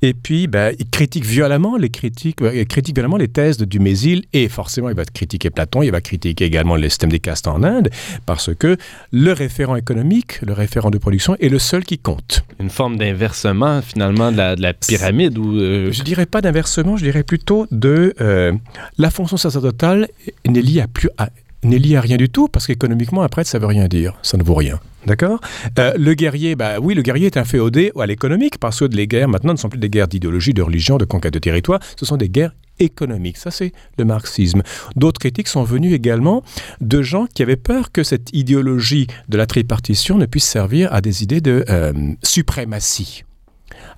Et 0.00 0.14
puis, 0.14 0.46
ben, 0.46 0.74
il 0.78 0.88
critique 0.88 1.24
violemment 1.24 1.76
les 1.76 1.90
critiques, 1.90 2.40
euh, 2.42 2.64
critique 2.64 2.94
violemment 2.94 3.16
les 3.16 3.26
thèses 3.26 3.56
de 3.56 3.64
Dumézil 3.64 4.24
et 4.32 4.48
forcément, 4.48 4.88
il 4.88 4.94
va 4.94 5.04
critiquer 5.04 5.50
Platon, 5.50 5.82
il 5.82 5.90
va 5.90 6.00
critiquer 6.00 6.44
également 6.44 6.76
le 6.76 6.88
système 6.88 7.10
des 7.10 7.18
castes 7.18 7.48
en 7.48 7.64
Inde 7.64 7.90
parce 8.24 8.54
que 8.54 8.76
le 9.10 9.32
référent 9.32 9.74
économique, 9.74 10.40
le 10.42 10.52
référent 10.52 10.90
de 10.90 10.98
production 10.98 11.34
est 11.40 11.48
le 11.48 11.58
seul 11.58 11.84
qui 11.84 11.98
compte. 11.98 12.44
Une 12.60 12.70
forme 12.70 12.96
d'inversement 12.96 13.82
finalement 13.82 14.30
de 14.30 14.36
la, 14.36 14.54
de 14.54 14.62
la 14.62 14.72
pyramide 14.72 15.36
ou 15.36 15.56
euh... 15.56 15.90
Je 15.90 16.04
dirais 16.04 16.26
pas 16.26 16.40
d'inversement, 16.42 16.96
je 16.96 17.04
dirais 17.04 17.24
plutôt 17.24 17.66
de 17.72 18.14
euh, 18.20 18.52
la 18.98 19.10
fonction 19.10 19.36
sacerdotale 19.36 20.06
n'est 20.46 20.62
liée 20.62 20.80
à 20.80 20.86
plus 20.86 21.10
à 21.18 21.30
n'est 21.62 21.78
lié 21.78 21.96
à 21.96 22.00
rien 22.00 22.16
du 22.16 22.28
tout 22.28 22.48
parce 22.48 22.66
qu'économiquement 22.66 23.22
un 23.22 23.28
prêtre 23.28 23.50
ça 23.50 23.58
veut 23.58 23.66
rien 23.66 23.88
dire. 23.88 24.14
Ça 24.22 24.36
ne 24.36 24.42
vaut 24.42 24.54
rien. 24.54 24.78
D'accord 25.06 25.40
euh, 25.78 25.92
le 25.96 26.14
guerrier 26.14 26.54
bah 26.54 26.78
oui 26.80 26.94
le 26.94 27.02
guerrier 27.02 27.26
est 27.26 27.36
un 27.36 27.44
féodé 27.44 27.92
à 27.98 28.06
l'économique 28.06 28.58
parce 28.58 28.80
que 28.80 28.84
les 28.84 29.06
guerres 29.06 29.28
maintenant 29.28 29.52
ne 29.52 29.58
sont 29.58 29.68
plus 29.68 29.78
des 29.78 29.88
guerres 29.88 30.08
d'idéologie 30.08 30.54
de 30.54 30.62
religion 30.62 30.98
de 30.98 31.04
conquête 31.04 31.32
de 31.32 31.38
territoire 31.38 31.80
ce 31.96 32.04
sont 32.04 32.16
des 32.16 32.28
guerres 32.28 32.54
économiques. 32.78 33.38
Ça 33.38 33.50
c'est 33.50 33.72
le 33.96 34.04
marxisme. 34.04 34.62
D'autres 34.96 35.20
critiques 35.20 35.48
sont 35.48 35.64
venus 35.64 35.92
également 35.92 36.42
de 36.80 37.02
gens 37.02 37.26
qui 37.26 37.42
avaient 37.42 37.56
peur 37.56 37.92
que 37.92 38.02
cette 38.02 38.30
idéologie 38.32 39.06
de 39.28 39.36
la 39.36 39.46
tripartition 39.46 40.18
ne 40.18 40.26
puisse 40.26 40.44
servir 40.44 40.92
à 40.92 41.00
des 41.00 41.22
idées 41.22 41.40
de 41.40 41.64
euh, 41.68 41.92
suprématie 42.22 43.24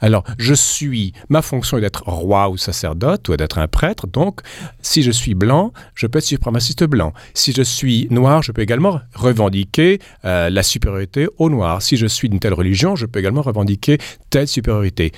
Alors, 0.00 0.24
je 0.38 0.54
suis, 0.54 1.12
ma 1.28 1.42
fonction 1.42 1.78
est 1.78 1.82
d'être 1.82 2.02
roi 2.06 2.48
ou 2.48 2.56
sacerdote 2.56 3.28
ou 3.28 3.36
d'être 3.36 3.58
un 3.58 3.68
prêtre. 3.68 4.06
Donc, 4.06 4.40
si 4.80 5.02
je 5.02 5.10
suis 5.10 5.34
blanc, 5.34 5.72
je 5.94 6.06
peux 6.06 6.18
être 6.18 6.24
suprémaciste 6.24 6.84
blanc. 6.84 7.12
Si 7.34 7.52
je 7.52 7.62
suis 7.62 8.08
noir, 8.10 8.42
je 8.42 8.52
peux 8.52 8.62
également 8.62 9.00
revendiquer 9.14 9.98
euh, 10.24 10.48
la 10.50 10.62
supériorité 10.62 11.28
au 11.38 11.50
noir. 11.50 11.82
Si 11.82 11.96
je 11.96 12.06
suis 12.06 12.28
d'une 12.28 12.40
telle 12.40 12.54
religion, 12.54 12.96
je 12.96 13.06
peux 13.06 13.20
également 13.20 13.42
revendiquer 13.42 13.98
telle 14.30 14.48
supériorité. 14.48 15.12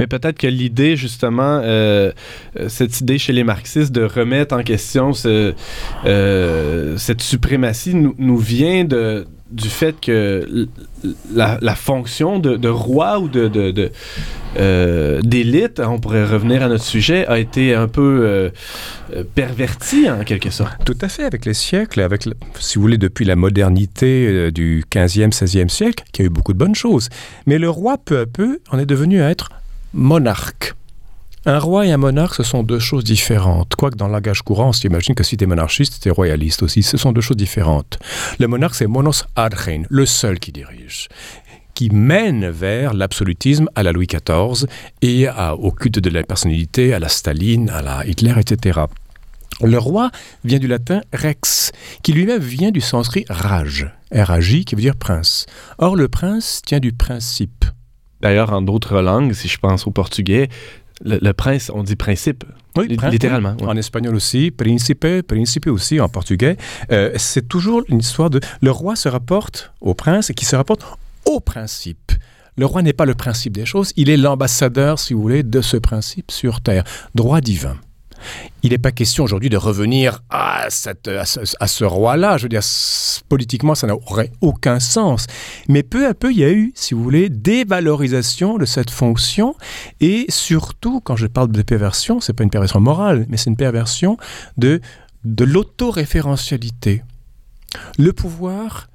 Mais 0.00 0.06
peut-être 0.06 0.38
que 0.38 0.46
l'idée, 0.46 0.96
justement, 0.96 1.60
euh, 1.62 2.12
cette 2.68 3.00
idée 3.00 3.18
chez 3.18 3.32
les 3.32 3.42
marxistes 3.42 3.90
de 3.90 4.04
remettre 4.04 4.54
en 4.54 4.62
question 4.62 5.12
ce, 5.12 5.54
euh, 6.04 6.96
cette 6.96 7.20
suprématie 7.20 7.94
nous 7.94 8.36
vient 8.36 8.84
de, 8.84 9.26
du 9.50 9.68
fait 9.68 9.98
que 10.00 10.68
la, 11.32 11.74
fonction 11.74 12.38
de, 12.38 12.68
roi 12.68 13.18
ou 13.18 13.28
de, 13.28 13.90
euh, 14.58 15.20
d'élite, 15.22 15.80
on 15.80 15.98
pourrait 15.98 16.24
revenir 16.24 16.62
à 16.62 16.68
notre 16.68 16.84
sujet, 16.84 17.26
a 17.26 17.38
été 17.38 17.74
un 17.74 17.88
peu 17.88 18.52
euh, 19.12 19.24
pervertie 19.34 20.10
en 20.10 20.24
quelque 20.24 20.50
sorte. 20.50 20.84
Tout 20.84 20.98
à 21.00 21.08
fait, 21.08 21.24
avec 21.24 21.46
les 21.46 21.54
siècles, 21.54 22.00
avec, 22.00 22.28
si 22.58 22.76
vous 22.76 22.82
voulez, 22.82 22.98
depuis 22.98 23.24
la 23.24 23.36
modernité 23.36 24.26
euh, 24.26 24.50
du 24.50 24.84
15e, 24.90 25.32
16e 25.32 25.68
siècle, 25.68 26.04
qui 26.12 26.22
a 26.22 26.24
eu 26.26 26.30
beaucoup 26.30 26.52
de 26.52 26.58
bonnes 26.58 26.74
choses. 26.74 27.08
Mais 27.46 27.58
le 27.58 27.70
roi, 27.70 27.96
peu 27.98 28.20
à 28.20 28.26
peu, 28.26 28.60
en 28.70 28.78
est 28.78 28.86
devenu 28.86 29.22
à 29.22 29.30
être 29.30 29.50
monarque. 29.94 30.74
Un 31.48 31.60
roi 31.60 31.86
et 31.86 31.92
un 31.92 31.96
monarque, 31.96 32.34
ce 32.34 32.42
sont 32.42 32.62
deux 32.62 32.78
choses 32.78 33.04
différentes. 33.04 33.74
Quoique 33.74 33.96
dans 33.96 34.06
le 34.06 34.12
langage 34.12 34.42
courant, 34.42 34.68
on 34.68 34.72
s'imagine 34.74 35.14
que 35.14 35.24
si 35.24 35.38
tu 35.38 35.44
es 35.44 35.46
monarchiste, 35.46 35.98
tu 36.02 36.08
es 36.10 36.10
royaliste 36.10 36.62
aussi. 36.62 36.82
Ce 36.82 36.98
sont 36.98 37.10
deux 37.10 37.22
choses 37.22 37.38
différentes. 37.38 37.98
Le 38.38 38.48
monarque, 38.48 38.74
c'est 38.74 38.86
monos 38.86 39.24
archen, 39.34 39.86
le 39.88 40.04
seul 40.04 40.38
qui 40.38 40.52
dirige 40.52 41.08
qui 41.72 41.88
mène 41.90 42.50
vers 42.50 42.92
l'absolutisme 42.92 43.68
à 43.76 43.82
la 43.82 43.92
Louis 43.92 44.08
XIV 44.08 44.66
et 45.00 45.28
au 45.58 45.70
culte 45.70 46.00
de 46.00 46.10
la 46.10 46.24
personnalité, 46.24 46.92
à 46.92 46.98
la 46.98 47.08
Staline, 47.08 47.70
à 47.70 47.80
la 47.80 48.04
Hitler, 48.04 48.34
etc. 48.36 48.80
Le 49.62 49.78
roi 49.78 50.10
vient 50.44 50.58
du 50.58 50.66
latin 50.66 51.00
rex, 51.14 51.70
qui 52.02 52.12
lui-même 52.12 52.42
vient 52.42 52.72
du 52.72 52.80
sanskrit 52.80 53.24
rage, 53.30 53.90
R-A-J, 54.12 54.64
qui 54.66 54.74
veut 54.74 54.82
dire 54.82 54.96
prince. 54.96 55.46
Or, 55.78 55.94
le 55.94 56.08
prince 56.08 56.60
tient 56.66 56.80
du 56.80 56.92
principe. 56.92 57.64
D'ailleurs, 58.20 58.52
en 58.52 58.60
d'autres 58.60 59.00
langues, 59.00 59.32
si 59.32 59.46
je 59.46 59.58
pense 59.58 59.86
au 59.86 59.92
portugais, 59.92 60.48
le, 61.04 61.18
le 61.20 61.32
prince, 61.32 61.70
on 61.74 61.82
dit 61.82 61.96
principe. 61.96 62.44
Oui, 62.76 62.94
prince, 62.96 63.12
littéralement. 63.12 63.56
Oui. 63.60 63.66
En 63.66 63.76
espagnol 63.76 64.14
aussi, 64.14 64.50
principe, 64.50 65.06
principe 65.26 65.66
aussi 65.66 66.00
en 66.00 66.08
portugais. 66.08 66.56
Euh, 66.92 67.12
C'est 67.16 67.48
toujours 67.48 67.82
une 67.88 67.98
histoire 68.00 68.30
de... 68.30 68.40
Le 68.60 68.70
roi 68.70 68.96
se 68.96 69.08
rapporte 69.08 69.72
au 69.80 69.94
prince 69.94 70.30
et 70.30 70.34
qui 70.34 70.44
se 70.44 70.56
rapporte 70.56 70.84
au 71.24 71.40
principe. 71.40 72.12
Le 72.56 72.66
roi 72.66 72.82
n'est 72.82 72.92
pas 72.92 73.06
le 73.06 73.14
principe 73.14 73.52
des 73.52 73.64
choses, 73.66 73.92
il 73.96 74.10
est 74.10 74.16
l'ambassadeur, 74.16 74.98
si 74.98 75.14
vous 75.14 75.22
voulez, 75.22 75.44
de 75.44 75.60
ce 75.60 75.76
principe 75.76 76.32
sur 76.32 76.60
terre. 76.60 76.82
Droit 77.14 77.40
divin. 77.40 77.76
Il 78.62 78.70
n'est 78.70 78.78
pas 78.78 78.92
question 78.92 79.24
aujourd'hui 79.24 79.50
de 79.50 79.56
revenir 79.56 80.22
à, 80.30 80.68
ce, 80.70 81.84
roi-là. 81.84 82.38
Je 82.38 82.44
veux 82.44 82.48
dire, 82.48 82.62
politiquement, 83.28 83.74
ça 83.74 83.86
n'aurait 83.86 84.32
aucun 84.40 84.80
sens. 84.80 85.26
Mais 85.68 85.82
peu 85.82 86.06
à 86.06 86.14
peu, 86.14 86.32
il 86.32 86.38
y 86.38 86.44
a 86.44 86.50
eu, 86.50 86.72
si 86.74 86.94
vous 86.94 87.02
voulez, 87.02 87.28
des 87.28 87.64
valorisations 87.64 88.58
de 88.58 88.64
cette 88.64 88.90
fonction. 88.90 89.54
Et 90.00 90.26
surtout, 90.28 91.00
quand 91.00 91.16
je 91.16 91.26
parle 91.26 91.52
de 91.52 91.62
perversion, 91.62 92.20
ce 92.20 92.32
n'est 92.32 92.36
pas 92.36 92.44
une 92.44 92.50
perversion 92.50 92.80
morale, 92.80 93.26
mais 93.28 93.36
c'est 93.36 93.50
une 93.50 93.56
perversion 93.56 94.16
de 94.56 94.80
l'autoréférentialité. 95.24 97.02
Le 97.98 98.12
pouvoir 98.12 98.88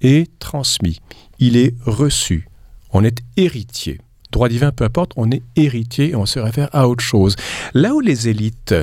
est 0.00 0.38
transmis, 0.38 1.00
il 1.38 1.56
est 1.56 1.74
reçu, 1.84 2.48
on 2.92 3.04
est 3.04 3.18
héritier 3.36 4.00
droit 4.34 4.48
divin, 4.48 4.70
peu 4.70 4.84
importe, 4.84 5.12
on 5.16 5.30
est 5.30 5.42
héritier 5.56 6.10
et 6.10 6.16
on 6.16 6.26
se 6.26 6.38
réfère 6.38 6.68
à 6.72 6.88
autre 6.88 7.02
chose. 7.02 7.36
Là 7.72 7.94
où 7.94 8.00
les 8.00 8.28
élites, 8.28 8.74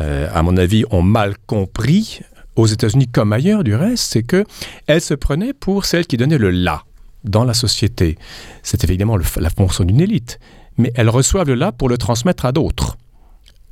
euh, 0.00 0.28
à 0.32 0.42
mon 0.42 0.56
avis, 0.56 0.84
ont 0.90 1.02
mal 1.02 1.34
compris, 1.46 2.20
aux 2.56 2.66
États-Unis 2.66 3.08
comme 3.08 3.32
ailleurs 3.32 3.64
du 3.64 3.74
reste, 3.74 4.04
c'est 4.12 4.22
que 4.22 4.44
elles 4.86 5.00
se 5.00 5.14
prenaient 5.14 5.52
pour 5.52 5.84
celles 5.84 6.06
qui 6.06 6.16
donnaient 6.16 6.38
le 6.38 6.50
là 6.50 6.84
dans 7.24 7.44
la 7.44 7.54
société. 7.54 8.16
C'est 8.62 8.84
évidemment 8.84 9.16
le, 9.16 9.24
la 9.36 9.50
fonction 9.50 9.84
d'une 9.84 10.00
élite, 10.00 10.38
mais 10.76 10.92
elles 10.94 11.08
reçoivent 11.08 11.48
le 11.48 11.54
là 11.54 11.72
pour 11.72 11.88
le 11.88 11.98
transmettre 11.98 12.44
à 12.44 12.52
d'autres. 12.52 12.96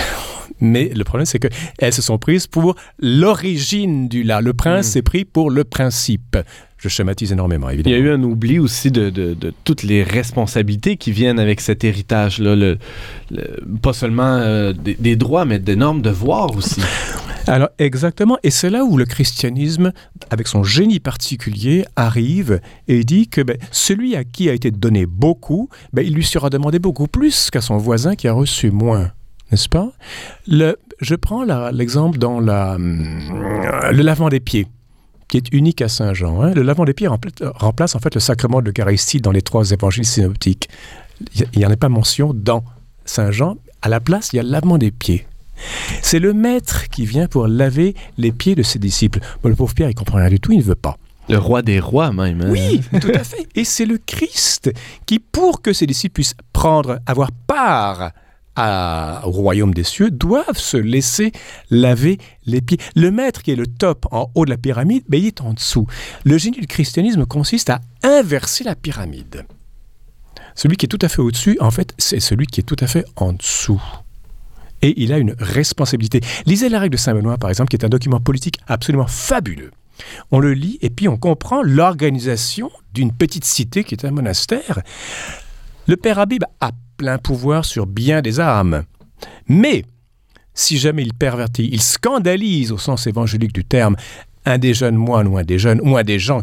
Mais 0.63 0.91
le 0.95 1.05
problème, 1.05 1.25
c'est 1.25 1.39
qu'elles 1.39 1.95
se 1.95 2.03
sont 2.03 2.19
prises 2.19 2.47
pour 2.47 2.75
l'origine 2.99 4.09
du 4.09 4.23
là. 4.23 4.43
Le 4.43 4.53
prince 4.53 4.89
mmh. 4.89 4.91
s'est 4.91 5.03
pris 5.03 5.25
pour 5.25 5.51
le 5.51 5.65
principe 5.65 6.37
je 6.81 6.89
schématise 6.89 7.31
énormément 7.33 7.69
évidemment. 7.69 7.95
Il 7.95 7.99
y 7.99 8.03
a 8.03 8.05
eu 8.05 8.11
un 8.11 8.23
oubli 8.23 8.59
aussi 8.59 8.91
de, 8.91 9.11
de, 9.11 9.35
de 9.35 9.53
toutes 9.65 9.83
les 9.83 10.03
responsabilités 10.03 10.97
qui 10.97 11.13
viennent 11.13 11.39
avec 11.39 11.61
cet 11.61 11.85
héritage 11.85 12.39
là 12.39 12.57
le, 12.57 12.79
le, 13.31 13.61
pas 13.83 13.93
seulement 13.93 14.37
euh, 14.39 14.73
des, 14.73 14.95
des 14.95 15.15
droits 15.17 15.45
mais 15.45 15.59
des 15.59 15.77
normes 15.77 16.01
de 16.01 16.11
voir 16.11 16.57
aussi. 16.57 16.81
Alors 17.47 17.69
exactement 17.79 18.39
et 18.43 18.51
c'est 18.51 18.71
là 18.71 18.85
où 18.85 18.97
le 18.97 19.05
christianisme 19.05 19.93
avec 20.31 20.47
son 20.47 20.65
génie 20.65 21.01
particulier 21.01 21.85
arrive 21.97 22.61
et 22.89 23.05
dit 23.05 23.29
que 23.29 23.43
ben, 23.43 23.59
celui 23.71 24.17
à 24.17 24.25
qui 24.25 24.49
a 24.49 24.55
été 24.55 24.71
donné 24.71 25.05
beaucoup 25.05 25.69
ben, 25.93 26.05
il 26.05 26.15
lui 26.15 26.25
sera 26.25 26.49
demandé 26.49 26.79
beaucoup 26.79 27.09
plus 27.09 27.51
qu'à 27.51 27.61
son 27.61 27.77
voisin 27.77 28.15
qui 28.15 28.27
a 28.27 28.33
reçu 28.33 28.71
moins 28.71 29.13
n'est-ce 29.51 29.69
pas? 29.69 29.91
Le, 30.47 30.77
je 31.01 31.17
prends 31.17 31.43
l'exemple 31.73 32.19
dans 32.19 32.39
la, 32.39 32.77
le 32.79 34.03
lavement 34.03 34.29
des 34.29 34.39
pieds 34.39 34.67
qui 35.31 35.37
est 35.39 35.53
unique 35.53 35.81
à 35.81 35.89
Saint 35.89 36.13
Jean. 36.13 36.43
Hein. 36.43 36.53
Le 36.53 36.63
lavement 36.63 36.85
des 36.85 36.93
pieds 36.93 37.09
remplace 37.09 37.95
en 37.95 38.01
fait 38.01 38.15
le 38.15 38.21
sacrement 38.21 38.61
de 38.61 38.67
l'Eucharistie 38.67 39.21
dans 39.21 39.31
les 39.31 39.43
trois 39.43 39.71
évangiles 39.71 40.05
synoptiques. 40.05 40.69
Il 41.37 41.59
n'y 41.59 41.65
en 41.65 41.71
a 41.71 41.77
pas 41.77 41.89
mention 41.89 42.35
dans 42.35 42.65
Saint 43.05 43.31
Jean. 43.31 43.57
À 43.81 43.89
la 43.89 44.01
place, 44.01 44.31
il 44.33 44.37
y 44.37 44.39
a 44.41 44.43
le 44.43 44.51
lavement 44.51 44.77
des 44.77 44.91
pieds. 44.91 45.27
C'est 46.03 46.19
le 46.19 46.33
maître 46.33 46.89
qui 46.89 47.07
vient 47.07 47.27
pour 47.27 47.47
laver 47.47 47.95
les 48.19 48.33
pieds 48.33 48.55
de 48.55 48.63
ses 48.63 48.79
disciples. 48.79 49.21
Bon, 49.43 49.49
le 49.49 49.55
pauvre 49.55 49.75
Pierre, 49.75 49.91
il 49.91 49.95
comprend 49.95 50.19
rien 50.19 50.29
du 50.29 50.41
tout, 50.41 50.53
il 50.53 50.59
ne 50.59 50.65
veut 50.65 50.75
pas. 50.75 50.97
Le 51.29 51.39
roi 51.39 51.63
des 51.63 51.79
rois 51.79 52.13
même. 52.13 52.41
Hein? 52.41 52.51
Oui, 52.51 52.81
tout 53.01 53.13
à 53.15 53.23
fait. 53.23 53.47
Et 53.55 53.65
c'est 53.65 53.87
le 53.87 53.99
Christ 53.99 54.73
qui, 55.07 55.19
pour 55.21 55.63
que 55.63 55.73
ses 55.73 55.87
disciples 55.87 56.15
puissent 56.15 56.35
prendre, 56.53 56.99
avoir 57.07 57.31
part 57.31 58.11
au 58.57 59.31
royaume 59.31 59.73
des 59.73 59.85
cieux 59.85 60.11
doivent 60.11 60.59
se 60.59 60.77
laisser 60.77 61.33
laver 61.71 62.19
les 62.47 62.61
pieds. 62.61 62.79
Le 62.95 63.11
maître 63.11 63.43
qui 63.43 63.53
est 63.53 63.57
le 63.57 63.67
top 63.67 64.07
en 64.11 64.31
haut 64.35 64.45
de 64.45 64.51
la 64.51 64.57
pyramide, 64.57 65.05
ben, 65.09 65.21
il 65.21 65.27
est 65.27 65.41
en 65.41 65.55
dessous. 65.55 65.87
Le 66.25 66.37
génie 66.39 66.61
du 66.61 66.67
christianisme 66.67 67.27
consiste 67.27 67.71
à 67.71 67.81
inverser 68.03 68.65
la 68.65 68.75
pyramide. 68.75 69.47
Celui 70.55 70.77
qui 70.77 70.87
est 70.87 70.89
tout 70.89 70.99
à 71.01 71.09
fait 71.09 71.23
au-dessus, 71.23 71.57
en 71.61 71.71
fait, 71.71 71.95
c'est 71.97 72.21
celui 72.21 72.47
qui 72.47 72.61
est 72.61 72.65
tout 72.65 72.77
à 72.81 72.87
fait 72.87 73.05
en 73.17 73.33
dessous. 73.33 73.83
Et 74.83 75.01
il 75.03 75.13
a 75.13 75.19
une 75.19 75.35
responsabilité. 75.39 76.21
Lisez 76.47 76.69
la 76.69 76.81
règle 76.81 76.93
de 76.93 76.99
Saint-Benoît, 76.99 77.39
par 77.39 77.51
exemple, 77.51 77.71
qui 77.71 77.77
est 77.77 77.85
un 77.85 77.91
document 77.91 78.21
politique 78.21 78.59
absolument 78.67 79.07
fabuleux. 79.07 79.71
On 80.31 80.39
le 80.39 80.55
lit 80.55 80.79
et 80.81 80.91
puis 80.91 81.09
on 81.09 81.19
comprend 81.19 81.63
l'organisation 81.63 82.71
d'une 82.95 83.13
petite 83.13 83.45
cité 83.45 83.85
qui 83.85 83.95
est 83.95 84.05
un 84.05 84.11
monastère. 84.11 84.81
Le 85.91 85.97
père 85.97 86.21
Habib 86.21 86.45
a 86.61 86.71
plein 86.99 87.19
pouvoir 87.19 87.65
sur 87.65 87.89
bien 87.89 88.23
des 88.23 88.39
âmes. 88.39 88.85
Mais 89.49 89.85
si 90.55 90.79
jamais 90.79 91.03
il 91.03 91.13
pervertit, 91.13 91.69
il 91.73 91.83
scandalise 91.83 92.71
au 92.71 92.79
sens 92.79 93.09
évangélique 93.09 93.53
du 93.53 93.65
terme 93.65 93.97
un 94.45 94.59
des 94.59 94.73
jeunes 94.73 94.95
moines 94.95 95.27
ou 95.27 95.37
un 95.37 95.43
des 95.43 95.59
jeunes 95.59 95.81
ou 95.83 95.97
un 95.97 96.05
des 96.05 96.21
gens 96.21 96.43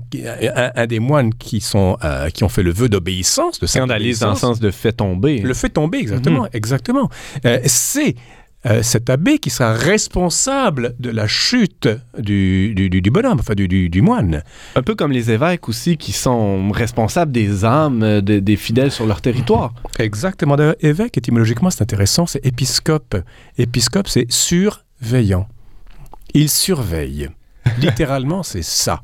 un, 0.76 0.86
des 0.86 1.00
moines 1.00 1.34
qui 1.34 1.62
sont 1.62 1.98
euh, 2.04 2.30
qui 2.30 2.44
ont 2.44 2.50
fait 2.50 2.62
le 2.62 2.72
vœu 2.72 2.90
d'obéissance 2.90 3.58
de 3.62 3.68
scandalise 3.68 4.20
dans 4.20 4.32
le 4.32 4.36
sens 4.36 4.60
de 4.60 4.70
fait 4.70 4.92
tomber 4.92 5.40
le 5.40 5.54
fait 5.54 5.70
tomber 5.70 5.98
exactement 6.00 6.44
mhm. 6.44 6.50
exactement 6.54 7.10
euh, 7.46 7.60
c'est 7.66 8.16
euh, 8.66 8.82
cet 8.82 9.10
abbé 9.10 9.38
qui 9.38 9.50
sera 9.50 9.74
responsable 9.74 10.96
de 11.00 11.10
la 11.12 11.28
chute 11.28 11.88
du, 12.18 12.74
du, 12.74 13.12
bonhomme, 13.12 13.40
enfin 13.40 13.54
du, 13.54 14.02
moine. 14.02 14.44
Un 14.76 14.82
peu 14.82 14.96
comme 14.96 15.12
les 15.12 15.32
évêques 15.32 15.70
aussi 15.70 15.96
qui 15.96 16.12
sont 16.12 16.72
responsables 16.72 17.32
des 17.32 17.66
âmes 17.66 18.22
des 18.22 18.56
fidèles 18.56 18.92
sur 18.92 19.06
leur 19.06 19.22
territoire. 19.22 19.74
Exactement. 20.00 20.56
D'ailleurs, 20.56 20.76
évêque, 20.80 21.18
étymologiquement, 21.18 21.70
c'est 21.70 21.84
intéressant, 21.84 22.26
c'est 22.26 22.46
épiscope. 22.46 23.16
Épiscope, 23.58 24.08
c'est 24.08 24.26
surveillant. 24.32 25.48
Il 26.34 26.50
surveille. 26.50 27.30
Littéralement, 27.80 28.44
c'est 28.44 28.64
ça. 28.64 29.04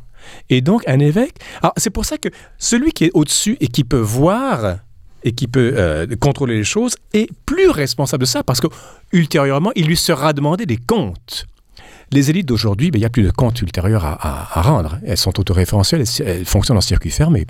Et 0.49 0.61
donc, 0.61 0.83
un 0.87 0.99
évêque. 0.99 1.35
Alors, 1.61 1.73
c'est 1.77 1.89
pour 1.89 2.05
ça 2.05 2.17
que 2.17 2.29
celui 2.57 2.91
qui 2.91 3.05
est 3.05 3.11
au-dessus 3.13 3.57
et 3.59 3.67
qui 3.67 3.83
peut 3.83 3.97
voir 3.97 4.77
et 5.23 5.31
qui 5.31 5.47
peut 5.47 5.73
euh, 5.75 6.05
contrôler 6.19 6.55
les 6.55 6.63
choses 6.63 6.95
est 7.13 7.29
plus 7.45 7.69
responsable 7.69 8.21
de 8.21 8.27
ça 8.27 8.43
parce 8.43 8.59
que 8.59 8.67
ultérieurement, 9.11 9.71
il 9.75 9.87
lui 9.87 9.97
sera 9.97 10.33
demandé 10.33 10.65
des 10.65 10.77
comptes. 10.77 11.47
Les 12.11 12.29
élites 12.29 12.47
d'aujourd'hui, 12.47 12.91
ben, 12.91 12.99
il 12.99 13.01
n'y 13.01 13.05
a 13.05 13.09
plus 13.09 13.23
de 13.23 13.31
comptes 13.31 13.61
ultérieurs 13.61 14.05
à, 14.05 14.61
rendre. 14.61 14.99
Elles 15.05 15.17
sont 15.17 15.39
autoréférentielles, 15.39 16.03
elles, 16.25 16.45
fonctionnent 16.45 16.77
en 16.77 16.81
circuit 16.81 17.09
fermé. 17.09 17.47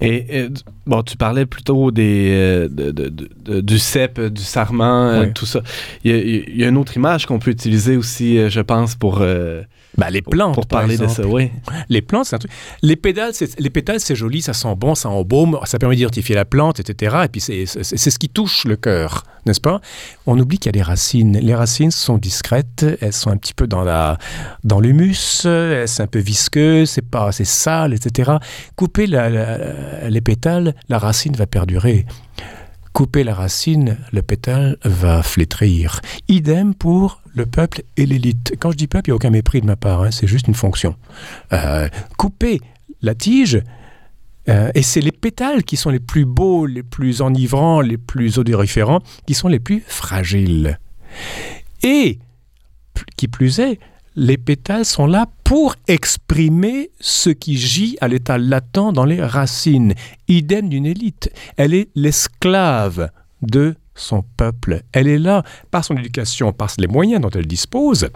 Et, 0.00 0.48
bon, 0.86 1.02
tu 1.02 1.16
parlais 1.16 1.46
plutôt 1.46 1.92
des, 1.92 2.30
euh, 2.68 2.68
du 2.68 3.78
CEP, 3.78 4.20
du 4.20 4.42
sarment, 4.42 5.08
euh, 5.08 5.26
tout 5.32 5.46
ça. 5.46 5.62
Il 6.02 6.56
y, 6.56 6.64
a, 6.64 6.68
une 6.68 6.76
autre 6.76 6.96
image 6.96 7.26
qu'on 7.26 7.38
peut 7.38 7.52
utiliser 7.52 7.96
aussi, 7.96 8.50
je 8.50 8.60
pense, 8.60 8.96
pour 8.96 9.24
bah, 9.96 10.10
les 10.10 10.22
plantes. 10.22 10.54
Pour 10.54 10.66
parler 10.66 10.96
de 10.96 11.06
ça, 11.06 11.26
oui. 11.26 11.50
Les 11.88 12.02
plantes, 12.02 12.26
c'est 12.26 12.36
un 12.36 12.38
truc. 12.38 12.50
Les 12.82 12.96
pédales, 12.96 13.32
c'est, 13.32 13.58
les 13.60 13.70
pétales, 13.70 14.00
c'est 14.00 14.16
joli, 14.16 14.42
ça 14.42 14.52
sent 14.52 14.74
bon, 14.76 14.94
ça 14.94 15.08
embaume, 15.08 15.58
ça 15.64 15.78
permet 15.78 15.96
d'identifier 15.96 16.34
la 16.34 16.44
plante, 16.44 16.80
etc. 16.80 17.16
Et 17.24 17.28
puis 17.28 17.40
c'est, 17.40 17.66
ce 17.66 18.18
qui 18.18 18.28
touche 18.28 18.64
le 18.64 18.76
cœur, 18.76 19.24
n'est-ce 19.46 19.60
pas? 19.60 19.80
On 20.26 20.38
oublie 20.38 20.58
qu'il 20.58 20.66
y 20.66 20.70
a 20.70 20.72
des 20.72 20.82
racines. 20.82 21.38
Les 21.38 21.54
racines 21.54 21.90
sont 21.90 22.18
discrètes, 22.18 22.84
elles 23.00 23.12
sont 23.12 23.30
un 23.30 23.36
petit 23.36 23.54
peu 23.54 23.66
dans, 23.66 23.84
la, 23.84 24.18
dans 24.64 24.80
l'humus, 24.80 25.44
elles 25.44 25.88
sont 25.88 26.02
un 26.02 26.08
peu 26.08 26.18
visqueuses, 26.18 26.90
c'est 26.90 27.08
pas 27.08 27.28
assez 27.28 27.44
sale, 27.44 27.94
etc. 27.94 28.32
Couper 28.76 29.06
les 29.06 30.20
pétales, 30.20 30.74
la 30.88 30.98
racine 30.98 31.34
va 31.34 31.46
perdurer. 31.46 32.06
Couper 32.94 33.24
la 33.24 33.34
racine, 33.34 33.98
le 34.12 34.22
pétale 34.22 34.76
va 34.84 35.24
flétrir. 35.24 36.00
Idem 36.28 36.76
pour 36.76 37.20
le 37.34 37.44
peuple 37.44 37.82
et 37.96 38.06
l'élite. 38.06 38.54
Quand 38.60 38.70
je 38.70 38.76
dis 38.76 38.86
peuple, 38.86 39.08
il 39.08 39.10
n'y 39.10 39.14
a 39.14 39.16
aucun 39.16 39.30
mépris 39.30 39.60
de 39.60 39.66
ma 39.66 39.74
part, 39.74 40.02
hein, 40.02 40.12
c'est 40.12 40.28
juste 40.28 40.46
une 40.46 40.54
fonction. 40.54 40.94
Euh, 41.52 41.88
couper 42.16 42.60
la 43.02 43.16
tige, 43.16 43.60
euh, 44.48 44.70
et 44.76 44.82
c'est 44.82 45.00
les 45.00 45.10
pétales 45.10 45.64
qui 45.64 45.76
sont 45.76 45.90
les 45.90 45.98
plus 45.98 46.24
beaux, 46.24 46.66
les 46.66 46.84
plus 46.84 47.20
enivrants, 47.20 47.80
les 47.80 47.98
plus 47.98 48.38
odoriférants, 48.38 49.00
qui 49.26 49.34
sont 49.34 49.48
les 49.48 49.58
plus 49.58 49.82
fragiles. 49.84 50.78
Et, 51.82 52.20
qui 53.16 53.26
plus 53.26 53.58
est, 53.58 53.80
les 54.16 54.36
pétales 54.36 54.84
sont 54.84 55.06
là 55.06 55.26
pour 55.42 55.74
exprimer 55.88 56.90
ce 57.00 57.30
qui 57.30 57.56
gît 57.56 57.96
à 58.00 58.08
l'état 58.08 58.38
latent 58.38 58.92
dans 58.92 59.04
les 59.04 59.22
racines. 59.22 59.94
Idem 60.28 60.68
d'une 60.68 60.86
élite. 60.86 61.30
Elle 61.56 61.74
est 61.74 61.88
l'esclave 61.94 63.10
de 63.42 63.74
son 63.94 64.22
peuple. 64.36 64.82
Elle 64.92 65.08
est 65.08 65.18
là 65.18 65.42
par 65.70 65.84
son 65.84 65.96
éducation, 65.96 66.52
par 66.52 66.70
les 66.78 66.86
moyens 66.86 67.20
dont 67.20 67.30
elle 67.30 67.46
dispose. 67.46 68.08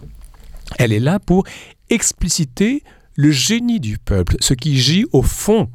Elle 0.78 0.92
est 0.92 1.00
là 1.00 1.18
pour 1.18 1.44
expliciter 1.90 2.82
le 3.14 3.30
génie 3.30 3.80
du 3.80 3.98
peuple, 3.98 4.36
ce 4.40 4.54
qui 4.54 4.78
gît 4.78 5.06
au 5.12 5.22
fond 5.22 5.68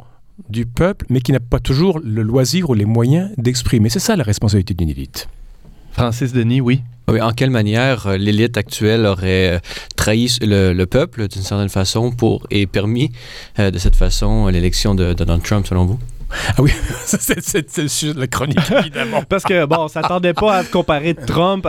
du 0.50 0.65
peuple, 0.65 1.06
mais 1.10 1.22
qui 1.22 1.32
n'a 1.32 1.39
pas 1.39 1.60
toujours 1.60 2.00
le 2.00 2.22
loisir 2.22 2.70
ou 2.70 2.74
les 2.74 2.86
moyens 2.86 3.32
d'exprimer. 3.38 3.89
C'est 3.89 4.00
ça 4.00 4.15
la 4.15 4.24
responsabilité 4.24 4.74
d'une 4.74 4.89
élite. 4.89 5.27
Francis 5.93 6.33
Denis, 6.33 6.62
oui. 6.62 6.81
Oui, 7.07 7.21
en 7.21 7.31
quelle 7.31 7.50
manière 7.50 8.07
euh, 8.07 8.17
l'élite 8.17 8.57
actuelle 8.57 9.05
aurait 9.05 9.55
euh, 9.55 9.59
trahi 9.95 10.38
le, 10.41 10.85
peuple 10.85 11.27
d'une 11.27 11.41
certaine 11.41 11.69
façon 11.69 12.12
pour 12.12 12.47
et 12.50 12.65
permis 12.65 13.12
euh, 13.59 13.71
de 13.71 13.77
cette 13.77 13.95
façon 13.95 14.47
l'élection 14.47 14.95
de 14.95 15.13
Donald 15.13 15.43
Trump 15.43 15.67
selon 15.67 15.85
vous? 15.85 16.00
Ah 16.50 16.62
oui, 16.62 16.71
c'est 17.05 17.77
le 17.77 17.88
sujet 17.88 18.13
de 18.13 18.19
la 18.19 18.27
chronique, 18.27 18.57
évidemment. 18.71 19.21
Parce 19.29 19.43
que, 19.43 19.65
bon, 19.65 19.81
on 19.81 19.88
s'attendait 19.88 20.33
pas 20.33 20.57
à 20.57 20.63
comparer 20.63 21.13
Trump 21.13 21.67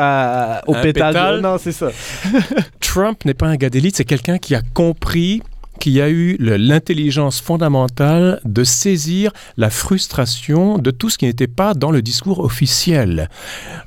au 0.67 0.75
pétale? 0.75 1.41
Non, 1.41 1.59
c'est 1.59 1.73
ça. 1.73 1.91
Trump 2.81 3.25
n'est 3.27 3.35
pas 3.35 3.47
un 3.47 3.57
gars 3.57 3.69
d'élite, 3.69 3.97
c'est 3.97 4.05
quelqu'un 4.05 4.39
qui 4.39 4.55
a 4.55 4.63
compris 4.73 5.43
qui 5.81 6.01
a 6.01 6.09
eu 6.09 6.37
l'intelligence 6.39 7.41
fondamentale 7.41 8.41
de 8.45 8.65
saisir 8.65 9.33
la 9.57 9.71
frustration 9.71 10.79
de 10.79 10.91
tout 10.91 11.11
ce 11.11 11.19
qui 11.19 11.27
n'était 11.27 11.47
pas 11.47 11.75
dans 11.75 11.91
le 11.91 12.03
discours 12.03 12.41
officiel. 12.41 13.29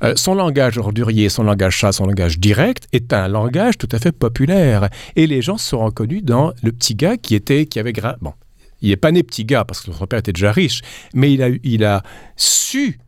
Euh, 0.02 0.14
son 0.16 0.34
langage 0.34 0.78
ordurier, 0.78 1.28
son 1.28 1.44
langage 1.44 1.76
chat, 1.76 1.92
son 1.92 2.06
langage 2.06 2.38
direct 2.38 2.86
est 2.92 3.12
un 3.12 3.28
langage 3.28 3.78
tout 3.78 3.88
à 3.92 3.98
fait 3.98 4.12
populaire. 4.12 4.88
Et 5.16 5.26
les 5.26 5.42
gens 5.42 5.56
se 5.56 5.70
sont 5.70 5.84
reconnus 5.84 6.22
dans 6.22 6.52
le 6.62 6.72
petit 6.72 6.94
gars 6.94 7.16
qui 7.16 7.34
était, 7.34 7.66
qui 7.66 7.78
avait... 7.78 7.92
Bon, 8.20 8.32
il 8.80 8.90
n'est 8.90 8.96
pas 8.96 9.10
né 9.10 9.22
petit 9.22 9.44
gars 9.44 9.64
parce 9.64 9.80
que 9.80 9.92
son 9.92 10.06
père 10.06 10.20
était 10.20 10.32
déjà 10.32 10.52
riche, 10.52 10.82
mais 11.14 11.32
il 11.32 11.42
a, 11.42 11.48
il 11.62 11.84
a 11.84 12.02
su 12.36 12.98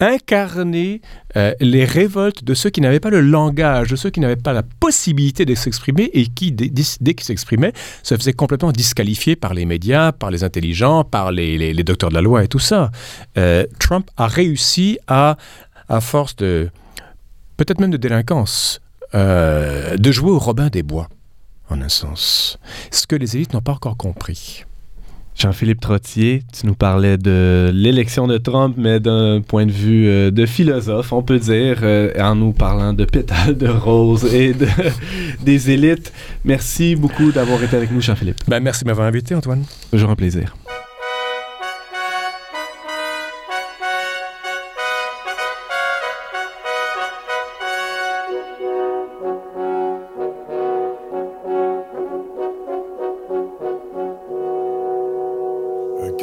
incarner 0.00 1.00
euh, 1.36 1.54
les 1.60 1.84
révoltes 1.84 2.44
de 2.44 2.54
ceux 2.54 2.70
qui 2.70 2.80
n'avaient 2.80 3.00
pas 3.00 3.10
le 3.10 3.20
langage, 3.20 3.88
de 3.88 3.96
ceux 3.96 4.10
qui 4.10 4.20
n'avaient 4.20 4.36
pas 4.36 4.52
la 4.52 4.62
possibilité 4.62 5.44
de 5.44 5.54
s'exprimer 5.54 6.10
et 6.12 6.26
qui, 6.26 6.52
dès, 6.52 6.68
qu'ils 7.14 7.24
s'exprimaient, 7.24 7.72
se 8.02 8.16
faisaient 8.16 8.32
complètement 8.32 8.72
disqualifier 8.72 9.36
par 9.36 9.54
les 9.54 9.64
médias, 9.64 10.12
par 10.12 10.30
les 10.30 10.44
intelligents, 10.44 11.04
par 11.04 11.32
les, 11.32 11.74
docteurs 11.84 12.10
de 12.10 12.14
la 12.14 12.22
loi 12.22 12.44
et 12.44 12.48
tout 12.48 12.58
ça. 12.58 12.90
Euh, 13.38 13.64
Trump 13.78 14.10
a 14.16 14.26
réussi 14.26 14.98
à, 15.06 15.36
à 15.88 16.00
force 16.00 16.36
de, 16.36 16.68
peut-être 17.56 17.80
même 17.80 17.90
de 17.90 17.96
délinquance, 17.96 18.80
euh, 19.14 19.96
de 19.96 20.12
jouer 20.12 20.30
au 20.30 20.38
Robin 20.38 20.68
des 20.68 20.82
Bois, 20.82 21.08
en 21.70 21.80
un 21.80 21.88
sens. 21.88 22.58
Ce 22.90 23.06
que 23.06 23.16
les 23.16 23.36
élites 23.36 23.52
n'ont 23.54 23.60
pas 23.60 23.72
encore 23.72 23.96
compris. 23.96 24.64
Jean-Philippe 25.36 25.80
Trottier, 25.80 26.42
tu 26.58 26.66
nous 26.66 26.74
parlais 26.74 27.18
de 27.18 27.70
l'élection 27.74 28.26
de 28.26 28.38
Trump, 28.38 28.74
mais 28.78 29.00
d'un 29.00 29.42
point 29.42 29.66
de 29.66 29.70
vue 29.70 30.08
euh, 30.08 30.30
de 30.30 30.46
philosophe, 30.46 31.12
on 31.12 31.22
peut 31.22 31.38
dire, 31.38 31.80
euh, 31.82 32.10
en 32.18 32.34
nous 32.34 32.52
parlant 32.52 32.94
de 32.94 33.04
pétales 33.04 33.56
de 33.56 33.68
rose 33.68 34.24
et 34.32 34.54
de, 34.54 34.66
des 35.44 35.70
élites. 35.70 36.10
Merci 36.44 36.96
beaucoup 36.96 37.32
d'avoir 37.32 37.62
été 37.62 37.76
avec 37.76 37.90
nous, 37.92 38.00
Jean-Philippe. 38.00 38.38
Ben, 38.48 38.60
merci 38.60 38.84
de 38.84 38.88
m'avoir 38.88 39.06
invité, 39.06 39.34
Antoine. 39.34 39.64
Toujours 39.90 40.10
un 40.10 40.16
plaisir. 40.16 40.56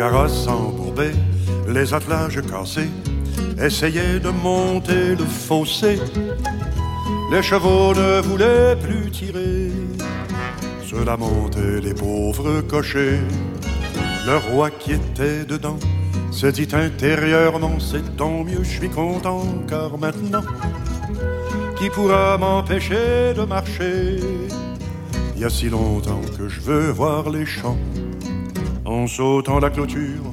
Carrosse 0.04 0.48
embourbée, 0.50 1.16
les 1.70 1.94
attelages 1.94 2.42
cassés, 2.42 2.92
essayaient 3.58 4.20
de 4.20 4.32
monter 4.32 5.16
le 5.16 5.24
fossé. 5.24 5.98
Les 7.32 7.42
chevaux 7.42 7.94
ne 7.94 8.20
voulaient 8.20 8.76
plus 8.76 9.10
tirer, 9.12 9.72
cela 10.92 11.16
montait 11.16 11.80
les 11.82 11.94
pauvres 11.94 12.60
cochers. 12.62 13.22
Le 14.26 14.36
roi 14.46 14.72
qui 14.72 14.92
était 14.92 15.46
dedans 15.46 15.80
se 16.32 16.48
dit 16.48 16.68
intérieurement, 16.74 17.80
c'est 17.80 18.18
tant 18.18 18.44
mieux, 18.44 18.64
je 18.64 18.80
suis 18.80 18.90
content, 18.90 19.46
car 19.70 19.98
maintenant, 19.98 20.44
qui 21.78 21.90
pourra 21.90 22.38
m'empêcher 22.38 23.34
de 23.38 23.46
marcher? 23.46 24.20
Il 25.36 25.42
y 25.42 25.46
a 25.46 25.50
si 25.50 25.70
longtemps 25.70 26.26
que 26.38 26.50
je 26.50 26.60
veux 26.60 26.90
voir 26.92 27.30
les 27.30 27.46
champs 27.46 27.78
en 28.86 29.08
sautant 29.08 29.60
la 29.60 29.70
clôture, 29.70 30.32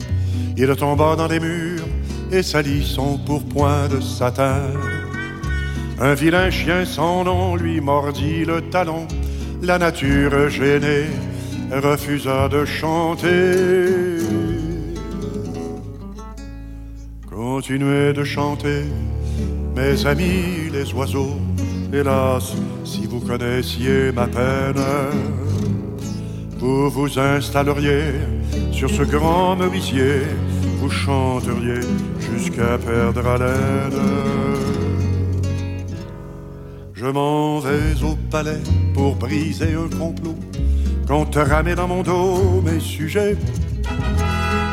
il 0.57 0.75
tomba 0.77 1.17
dans 1.17 1.29
les 1.29 1.41
murs 1.41 1.87
et 2.33 2.43
salit 2.43 2.85
son 2.85 3.19
pourpoint 3.19 3.89
de 3.89 4.01
satin. 4.01 4.63
Un 5.99 6.15
vilain 6.15 6.51
chien 6.51 6.85
sans 6.85 7.25
nom 7.25 7.57
lui 7.57 7.81
mordit 7.81 8.45
le 8.45 8.63
talon. 8.71 9.07
La 9.63 9.79
nature 9.79 10.49
gênée 10.49 11.07
refusa 11.71 12.49
de 12.49 12.65
chanter. 12.65 14.17
Continuez 17.29 18.13
de 18.15 18.25
chanter, 18.25 18.85
mes 19.77 20.07
amis 20.07 20.71
les 20.73 20.93
oiseaux, 20.95 21.39
hélas, 21.93 22.55
si 22.85 23.07
vous 23.07 23.21
connaissiez 23.21 24.13
ma 24.13 24.27
peine, 24.27 24.83
vous 26.59 26.89
vous 26.89 27.19
installeriez 27.19 28.40
sur 28.81 28.89
ce 28.89 29.03
grand 29.03 29.57
merisier, 29.57 30.23
vous 30.79 30.89
chanteriez 30.89 31.83
jusqu'à 32.19 32.79
perdre 32.79 33.27
haleine. 33.27 34.01
Je 36.95 37.05
m'en 37.05 37.59
vais 37.59 38.03
au 38.03 38.17
palais 38.31 38.63
pour 38.95 39.17
briser 39.17 39.75
un 39.75 39.95
complot, 39.99 40.39
quand 41.07 41.35
ramer 41.35 41.75
dans 41.75 41.89
mon 41.89 42.03
dos 42.03 42.63
mes 42.65 42.81
sujets. 42.81 43.37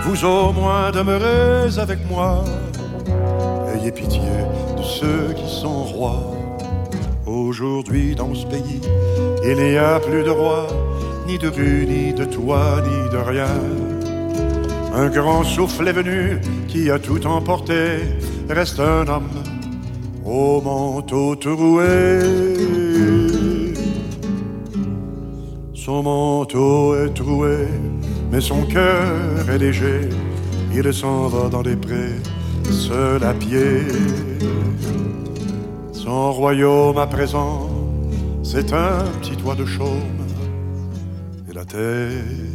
Vous 0.06 0.24
au 0.24 0.54
moins 0.54 0.90
demeurez 0.92 1.78
avec 1.78 2.00
moi, 2.10 2.46
ayez 3.74 3.92
pitié 3.92 4.22
de 4.78 4.84
ceux 4.84 5.34
qui 5.36 5.54
sont 5.54 5.84
rois. 5.84 6.32
Aujourd'hui 7.26 8.16
dans 8.16 8.34
ce 8.34 8.46
pays, 8.46 8.80
il 9.44 9.58
n'y 9.58 9.78
a 9.78 10.00
plus 10.00 10.24
de 10.24 10.30
roi, 10.30 10.66
ni 11.28 11.38
de 11.38 11.50
rue, 11.50 11.86
ni 11.86 12.14
de 12.14 12.24
toit, 12.24 12.82
ni 12.88 13.10
de 13.10 13.18
rien. 13.18 13.87
Un 15.00 15.10
grand 15.10 15.44
souffle 15.44 15.88
est 15.88 15.94
venu 15.94 16.42
qui 16.68 16.90
a 16.90 16.98
tout 16.98 17.24
emporté, 17.28 18.00
reste 18.50 18.80
un 18.80 19.08
homme 19.08 19.30
au 20.26 20.60
manteau 20.60 21.36
troué. 21.36 22.20
Son 25.76 26.02
manteau 26.02 26.96
est 26.96 27.14
troué, 27.14 27.68
mais 28.32 28.42
son 28.42 28.64
cœur 28.64 29.48
est 29.48 29.60
léger. 29.60 30.10
Il 30.74 30.92
s'en 30.92 31.28
va 31.28 31.48
dans 31.48 31.62
les 31.62 31.76
prés, 31.76 32.16
seul 32.72 33.24
à 33.24 33.36
pied. 33.36 33.82
Son 35.92 36.32
royaume 36.32 36.98
à 36.98 37.06
présent, 37.06 37.70
c'est 38.42 38.74
un 38.74 39.04
petit 39.22 39.38
toit 39.38 39.54
de 39.54 39.66
chaume. 39.66 40.26
Et 41.48 41.54
la 41.54 41.66
terre 41.66 42.47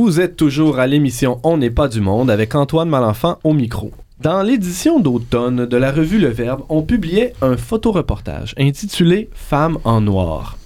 Vous 0.00 0.20
êtes 0.20 0.36
toujours 0.36 0.78
à 0.78 0.86
l'émission 0.86 1.40
On 1.42 1.56
n'est 1.56 1.72
pas 1.72 1.88
du 1.88 2.00
monde 2.00 2.30
avec 2.30 2.54
Antoine 2.54 2.88
Malenfant 2.88 3.40
au 3.42 3.52
micro. 3.52 3.90
Dans 4.20 4.44
l'édition 4.44 5.00
d'automne 5.00 5.66
de 5.66 5.76
la 5.76 5.90
revue 5.90 6.20
Le 6.20 6.28
Verbe, 6.28 6.62
on 6.68 6.82
publiait 6.82 7.32
un 7.42 7.56
photoreportage 7.56 8.54
intitulé 8.60 9.28
Femmes 9.34 9.78
en 9.82 10.00
noir, 10.00 10.56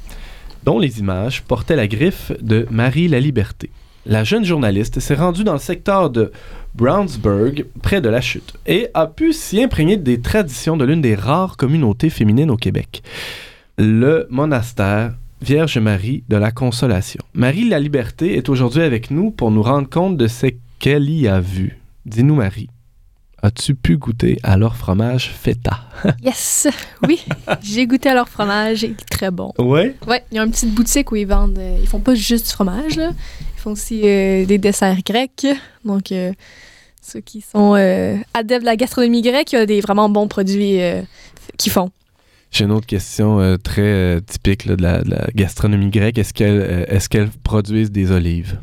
dont 0.64 0.78
les 0.78 1.00
images 1.00 1.44
portaient 1.44 1.76
la 1.76 1.88
griffe 1.88 2.30
de 2.42 2.66
Marie 2.70 3.08
la 3.08 3.20
Liberté. 3.20 3.70
La 4.04 4.22
jeune 4.22 4.44
journaliste 4.44 5.00
s'est 5.00 5.14
rendue 5.14 5.44
dans 5.44 5.54
le 5.54 5.58
secteur 5.58 6.10
de 6.10 6.30
Brownsburg, 6.74 7.64
près 7.80 8.02
de 8.02 8.10
la 8.10 8.20
chute, 8.20 8.52
et 8.66 8.88
a 8.92 9.06
pu 9.06 9.32
s'y 9.32 9.62
imprégner 9.62 9.96
des 9.96 10.20
traditions 10.20 10.76
de 10.76 10.84
l'une 10.84 11.00
des 11.00 11.14
rares 11.14 11.56
communautés 11.56 12.10
féminines 12.10 12.50
au 12.50 12.58
Québec, 12.58 13.02
le 13.78 14.26
monastère 14.28 15.14
Vierge 15.42 15.78
Marie 15.78 16.22
de 16.28 16.36
la 16.36 16.52
Consolation. 16.52 17.20
Marie 17.34 17.68
la 17.68 17.80
Liberté 17.80 18.36
est 18.36 18.48
aujourd'hui 18.48 18.82
avec 18.82 19.10
nous 19.10 19.30
pour 19.30 19.50
nous 19.50 19.62
rendre 19.62 19.88
compte 19.88 20.16
de 20.16 20.28
ce 20.28 20.46
qu'elle 20.78 21.10
y 21.10 21.26
a 21.26 21.40
vu. 21.40 21.78
Dis-nous, 22.06 22.36
Marie, 22.36 22.68
as-tu 23.42 23.74
pu 23.74 23.96
goûter 23.96 24.38
à 24.44 24.56
leur 24.56 24.76
fromage 24.76 25.30
feta? 25.30 25.80
Yes! 26.22 26.68
Oui, 27.06 27.24
j'ai 27.60 27.86
goûté 27.86 28.08
à 28.08 28.14
leur 28.14 28.28
fromage, 28.28 28.82
il 28.84 28.92
est 28.92 29.08
très 29.10 29.30
bon. 29.32 29.52
Ouais? 29.58 29.96
Ouais, 30.06 30.22
il 30.30 30.36
y 30.36 30.38
a 30.38 30.44
une 30.44 30.50
petite 30.52 30.72
boutique 30.74 31.10
où 31.10 31.16
ils 31.16 31.26
vendent. 31.26 31.58
euh, 31.58 31.78
ils 31.80 31.88
font 31.88 32.00
pas 32.00 32.14
juste 32.14 32.46
du 32.46 32.52
fromage, 32.52 32.96
là. 32.96 33.10
Ils 33.56 33.60
font 33.60 33.72
aussi 33.72 34.02
euh, 34.04 34.44
des 34.46 34.58
desserts 34.58 35.02
grecs. 35.04 35.46
Donc, 35.84 36.12
euh, 36.12 36.32
ceux 37.00 37.20
qui 37.20 37.40
sont 37.40 37.74
adeptes 38.32 38.60
de 38.62 38.66
la 38.66 38.76
gastronomie 38.76 39.22
grecque, 39.22 39.52
il 39.52 39.56
y 39.56 39.58
a 39.58 39.66
des 39.66 39.80
vraiment 39.80 40.08
bons 40.08 40.28
produits 40.28 40.78
qu'ils 41.58 41.72
font. 41.72 41.90
J'ai 42.52 42.64
une 42.64 42.70
autre 42.72 42.86
question 42.86 43.40
euh, 43.40 43.56
très 43.56 43.80
euh, 43.82 44.20
typique 44.20 44.66
là, 44.66 44.76
de, 44.76 44.82
la, 44.82 45.02
de 45.02 45.10
la 45.10 45.26
gastronomie 45.34 45.88
grecque. 45.90 46.18
Est-ce 46.18 46.34
qu'elles 46.34 46.86
euh, 46.90 46.98
qu'elles 47.10 47.30
produisent 47.42 47.90
des 47.90 48.10
olives? 48.12 48.58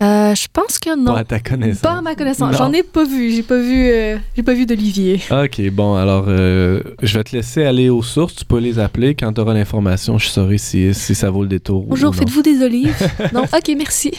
Euh, 0.00 0.32
je 0.32 0.46
pense 0.52 0.78
que 0.78 0.96
non. 0.96 1.12
Pas 1.14 1.18
à 1.20 1.24
ta 1.24 1.40
connaissance. 1.40 1.80
Pas 1.82 1.98
à 1.98 2.00
ma 2.02 2.14
connaissance. 2.14 2.56
J'en 2.56 2.72
ai 2.72 2.84
pas 2.84 3.04
vu. 3.04 3.32
J'ai 3.32 3.42
pas 3.42 3.58
vu. 3.58 3.88
euh, 3.90 4.16
j'ai 4.36 4.44
pas 4.44 4.54
vu 4.54 4.64
d'olivier. 4.64 5.20
Ok, 5.32 5.60
bon, 5.72 5.96
alors 5.96 6.26
euh, 6.28 6.80
je 7.02 7.18
vais 7.18 7.24
te 7.24 7.34
laisser 7.34 7.64
aller 7.64 7.88
aux 7.88 8.02
sources. 8.04 8.36
Tu 8.36 8.44
peux 8.44 8.58
les 8.60 8.78
appeler. 8.78 9.16
Quand 9.16 9.32
tu 9.32 9.40
auras 9.40 9.54
l'information, 9.54 10.16
je 10.16 10.28
saurai 10.28 10.58
si, 10.58 10.94
si 10.94 11.16
ça 11.16 11.30
vaut 11.30 11.42
le 11.42 11.48
détour. 11.48 11.82
ou 11.82 11.88
Bonjour, 11.90 12.14
faites-vous 12.14 12.42
des 12.42 12.62
olives? 12.62 12.94
Non? 13.34 13.42
Ok, 13.42 13.74
merci. 13.76 14.12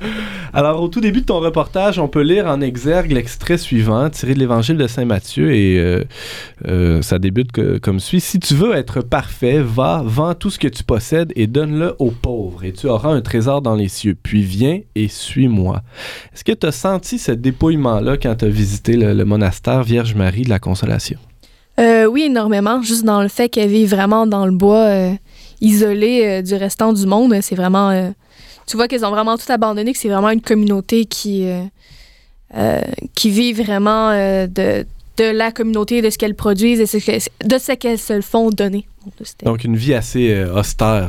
Alors, 0.52 0.82
au 0.82 0.88
tout 0.88 1.00
début 1.00 1.20
de 1.20 1.26
ton 1.26 1.40
reportage, 1.40 1.98
on 1.98 2.08
peut 2.08 2.22
lire 2.22 2.46
en 2.46 2.60
exergue 2.60 3.12
l'extrait 3.12 3.58
suivant, 3.58 4.08
tiré 4.10 4.34
de 4.34 4.38
l'évangile 4.38 4.76
de 4.76 4.86
Saint 4.86 5.04
Matthieu, 5.04 5.52
et 5.52 5.78
euh, 5.78 6.04
euh, 6.66 7.02
ça 7.02 7.18
débute 7.18 7.50
comme 7.80 8.00
suit. 8.00 8.20
Si 8.20 8.38
tu 8.38 8.54
veux 8.54 8.74
être 8.74 9.00
parfait, 9.00 9.60
va, 9.60 10.02
vends 10.04 10.34
tout 10.34 10.50
ce 10.50 10.58
que 10.58 10.68
tu 10.68 10.84
possèdes 10.84 11.32
et 11.36 11.46
donne-le 11.46 11.94
aux 11.98 12.10
pauvres, 12.10 12.64
et 12.64 12.72
tu 12.72 12.86
auras 12.86 13.10
un 13.10 13.20
trésor 13.20 13.62
dans 13.62 13.74
les 13.74 13.88
cieux. 13.88 14.16
Puis 14.20 14.42
viens 14.42 14.80
et 14.94 15.08
suis-moi. 15.08 15.82
Est-ce 16.34 16.44
que 16.44 16.52
tu 16.52 16.66
as 16.66 16.72
senti 16.72 17.18
ce 17.18 17.32
dépouillement-là 17.32 18.16
quand 18.16 18.36
tu 18.36 18.44
as 18.44 18.48
visité 18.48 18.96
le, 18.96 19.24
monastère 19.24 19.82
Vierge 19.82 20.14
Marie 20.14 20.42
de 20.42 20.48
la 20.48 20.58
Consolation? 20.58 21.18
Euh, 21.78 22.06
oui, 22.06 22.22
énormément. 22.22 22.82
Juste 22.82 23.04
dans 23.04 23.22
le 23.22 23.28
fait 23.28 23.48
qu'elle 23.48 23.68
vit 23.68 23.86
vraiment 23.86 24.26
dans 24.26 24.46
le 24.46 24.52
bois, 24.52 25.12
isolée 25.60 26.42
du 26.42 26.54
restant 26.54 26.92
du 26.92 27.06
monde. 27.06 27.34
C'est 27.40 27.54
vraiment. 27.54 28.12
Tu 28.68 28.76
vois 28.76 28.86
qu'elles 28.88 29.04
ont 29.04 29.10
vraiment 29.10 29.36
tout 29.38 29.50
abandonné, 29.50 29.92
que 29.92 29.98
c'est 29.98 30.08
vraiment 30.08 30.30
une 30.30 30.40
communauté 30.42 31.04
qui, 31.06 31.46
euh, 31.46 31.62
euh, 32.56 32.80
qui 33.14 33.30
vit 33.30 33.52
vraiment 33.52 34.10
euh, 34.10 34.46
de, 34.46 34.86
de 35.16 35.24
la 35.24 35.50
communauté, 35.52 36.02
de 36.02 36.10
ce 36.10 36.18
qu'elles 36.18 36.34
produisent 36.34 36.80
et 36.80 36.86
ce 36.86 36.98
que- 36.98 37.46
de 37.48 37.58
ce 37.58 37.72
qu'elles 37.72 37.98
se 37.98 38.12
le 38.12 38.22
font 38.22 38.50
donner. 38.50 38.86
Donc, 39.44 39.64
une 39.64 39.76
vie 39.76 39.94
assez 39.94 40.44
austère, 40.44 41.08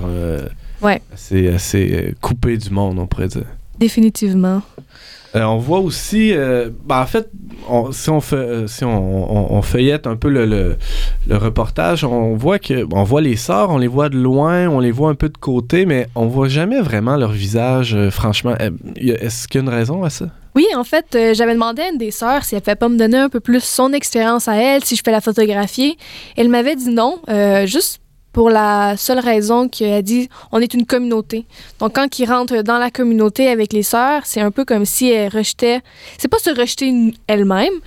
Ouais. 0.82 1.02
assez, 1.14 1.50
assez 1.50 2.16
coupée 2.22 2.56
du 2.58 2.70
monde, 2.70 2.98
on 2.98 3.08
pourrait 3.08 3.28
dire. 3.28 3.44
Définitivement. 3.78 4.62
Euh, 5.36 5.44
on 5.44 5.58
voit 5.58 5.80
aussi, 5.80 6.34
euh, 6.34 6.70
ben, 6.86 7.02
en 7.02 7.06
fait, 7.06 7.30
si, 7.92 8.10
euh, 8.34 8.68
on, 8.82 9.62
feuillette 9.62 10.08
un 10.08 10.16
peu 10.16 10.30
le, 10.30 10.78
reportage, 11.30 12.04
on 12.04 12.36
voit 12.36 12.58
que 12.58 12.86
on 12.92 13.04
voit 13.04 13.22
les 13.22 13.36
sœurs, 13.36 13.70
on 13.70 13.78
les 13.78 13.88
voit 13.88 14.10
de 14.10 14.18
loin, 14.18 14.68
on 14.68 14.80
les 14.80 14.92
voit 14.92 15.10
un 15.10 15.16
peu 15.16 15.30
de 15.30 15.38
côté, 15.38 15.86
mais 15.86 16.08
on 16.16 16.26
voit 16.26 16.48
jamais 16.48 16.82
vraiment 16.82 17.16
leur 17.16 17.32
visage. 17.32 17.96
franchement, 18.10 18.56
est-ce 18.96 19.48
qu'il 19.48 19.62
y 19.62 19.64
a 19.64 19.68
une 19.68 19.74
raison 19.74 20.04
à 20.04 20.10
ça? 20.10 20.26
Oui, 20.56 20.66
en 20.76 20.84
fait, 20.84 21.06
j'avais 21.34 21.54
demandé 21.54 21.84
à 21.84 21.90
une 21.90 22.00
des 22.00 22.12
sœurs 22.12 22.44
si 22.44 22.56
elle 22.56 22.62
pouvait 22.62 22.76
pas 22.76 22.90
me 22.90 22.98
donner 22.98 23.18
un 23.18 23.30
peu 23.30 23.40
plus 23.40 23.64
son 23.64 23.94
expérience 23.94 24.48
à 24.48 24.56
elle, 24.56 24.84
si 24.84 24.96
je 24.96 25.04
peux 25.04 25.12
la 25.12 25.22
photographier. 25.22 25.96
Elle 26.36 26.50
m'avait 26.50 26.76
dit 26.76 26.90
non, 26.90 27.20
juste 27.66 28.02
pour 28.34 28.50
la 28.50 28.96
seule 28.98 29.20
raison 29.20 29.68
qu'elle 29.68 30.04
dit 30.04 30.30
on 30.52 30.60
est 30.60 30.74
une 30.74 30.86
communauté. 30.86 31.46
Donc, 31.80 31.96
quand 31.96 32.20
ils 32.20 32.26
rentrent 32.26 32.62
dans 32.62 32.78
la 32.78 32.92
communauté 32.92 33.48
avec 33.48 33.74
les 33.74 33.84
sœurs, 33.84 34.22
c'est 34.26 34.42
un 34.42 34.52
peu 34.52 34.66
comme 34.66 34.86
si 34.86 35.10
elles 35.10 35.30
rejetaient. 35.30 35.82
C'est 36.18 36.28
pas 36.28 36.40
se 36.40 36.50
rejeter 36.50 36.94
elles-mêmes, 37.28 37.80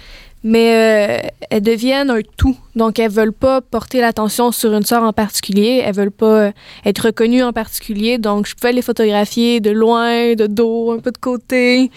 mais 0.45 1.23
euh, 1.23 1.29
elles 1.51 1.63
deviennent 1.63 2.11
un 2.11 2.21
tout. 2.37 2.57
Donc, 2.75 2.99
elles 2.99 3.11
veulent 3.11 3.33
pas 3.33 3.61
porter 3.61 4.01
l'attention 4.01 4.51
sur 4.51 4.73
une 4.73 4.83
sœur 4.83 5.03
en 5.03 5.13
particulier. 5.13 5.83
Elles 5.85 5.95
veulent 5.95 6.11
pas 6.11 6.47
euh, 6.47 6.53
être 6.85 7.07
reconnues 7.07 7.43
en 7.43 7.53
particulier. 7.53 8.19
Donc, 8.19 8.47
je 8.47 8.55
pouvais 8.55 8.73
les 8.73 8.83
photographier 8.83 9.61
de 9.61 9.71
loin, 9.71 10.35
de 10.35 10.47
dos, 10.47 10.93
un 10.93 10.99
peu 10.99 11.13
de 11.13 11.19
côté. 11.19 11.91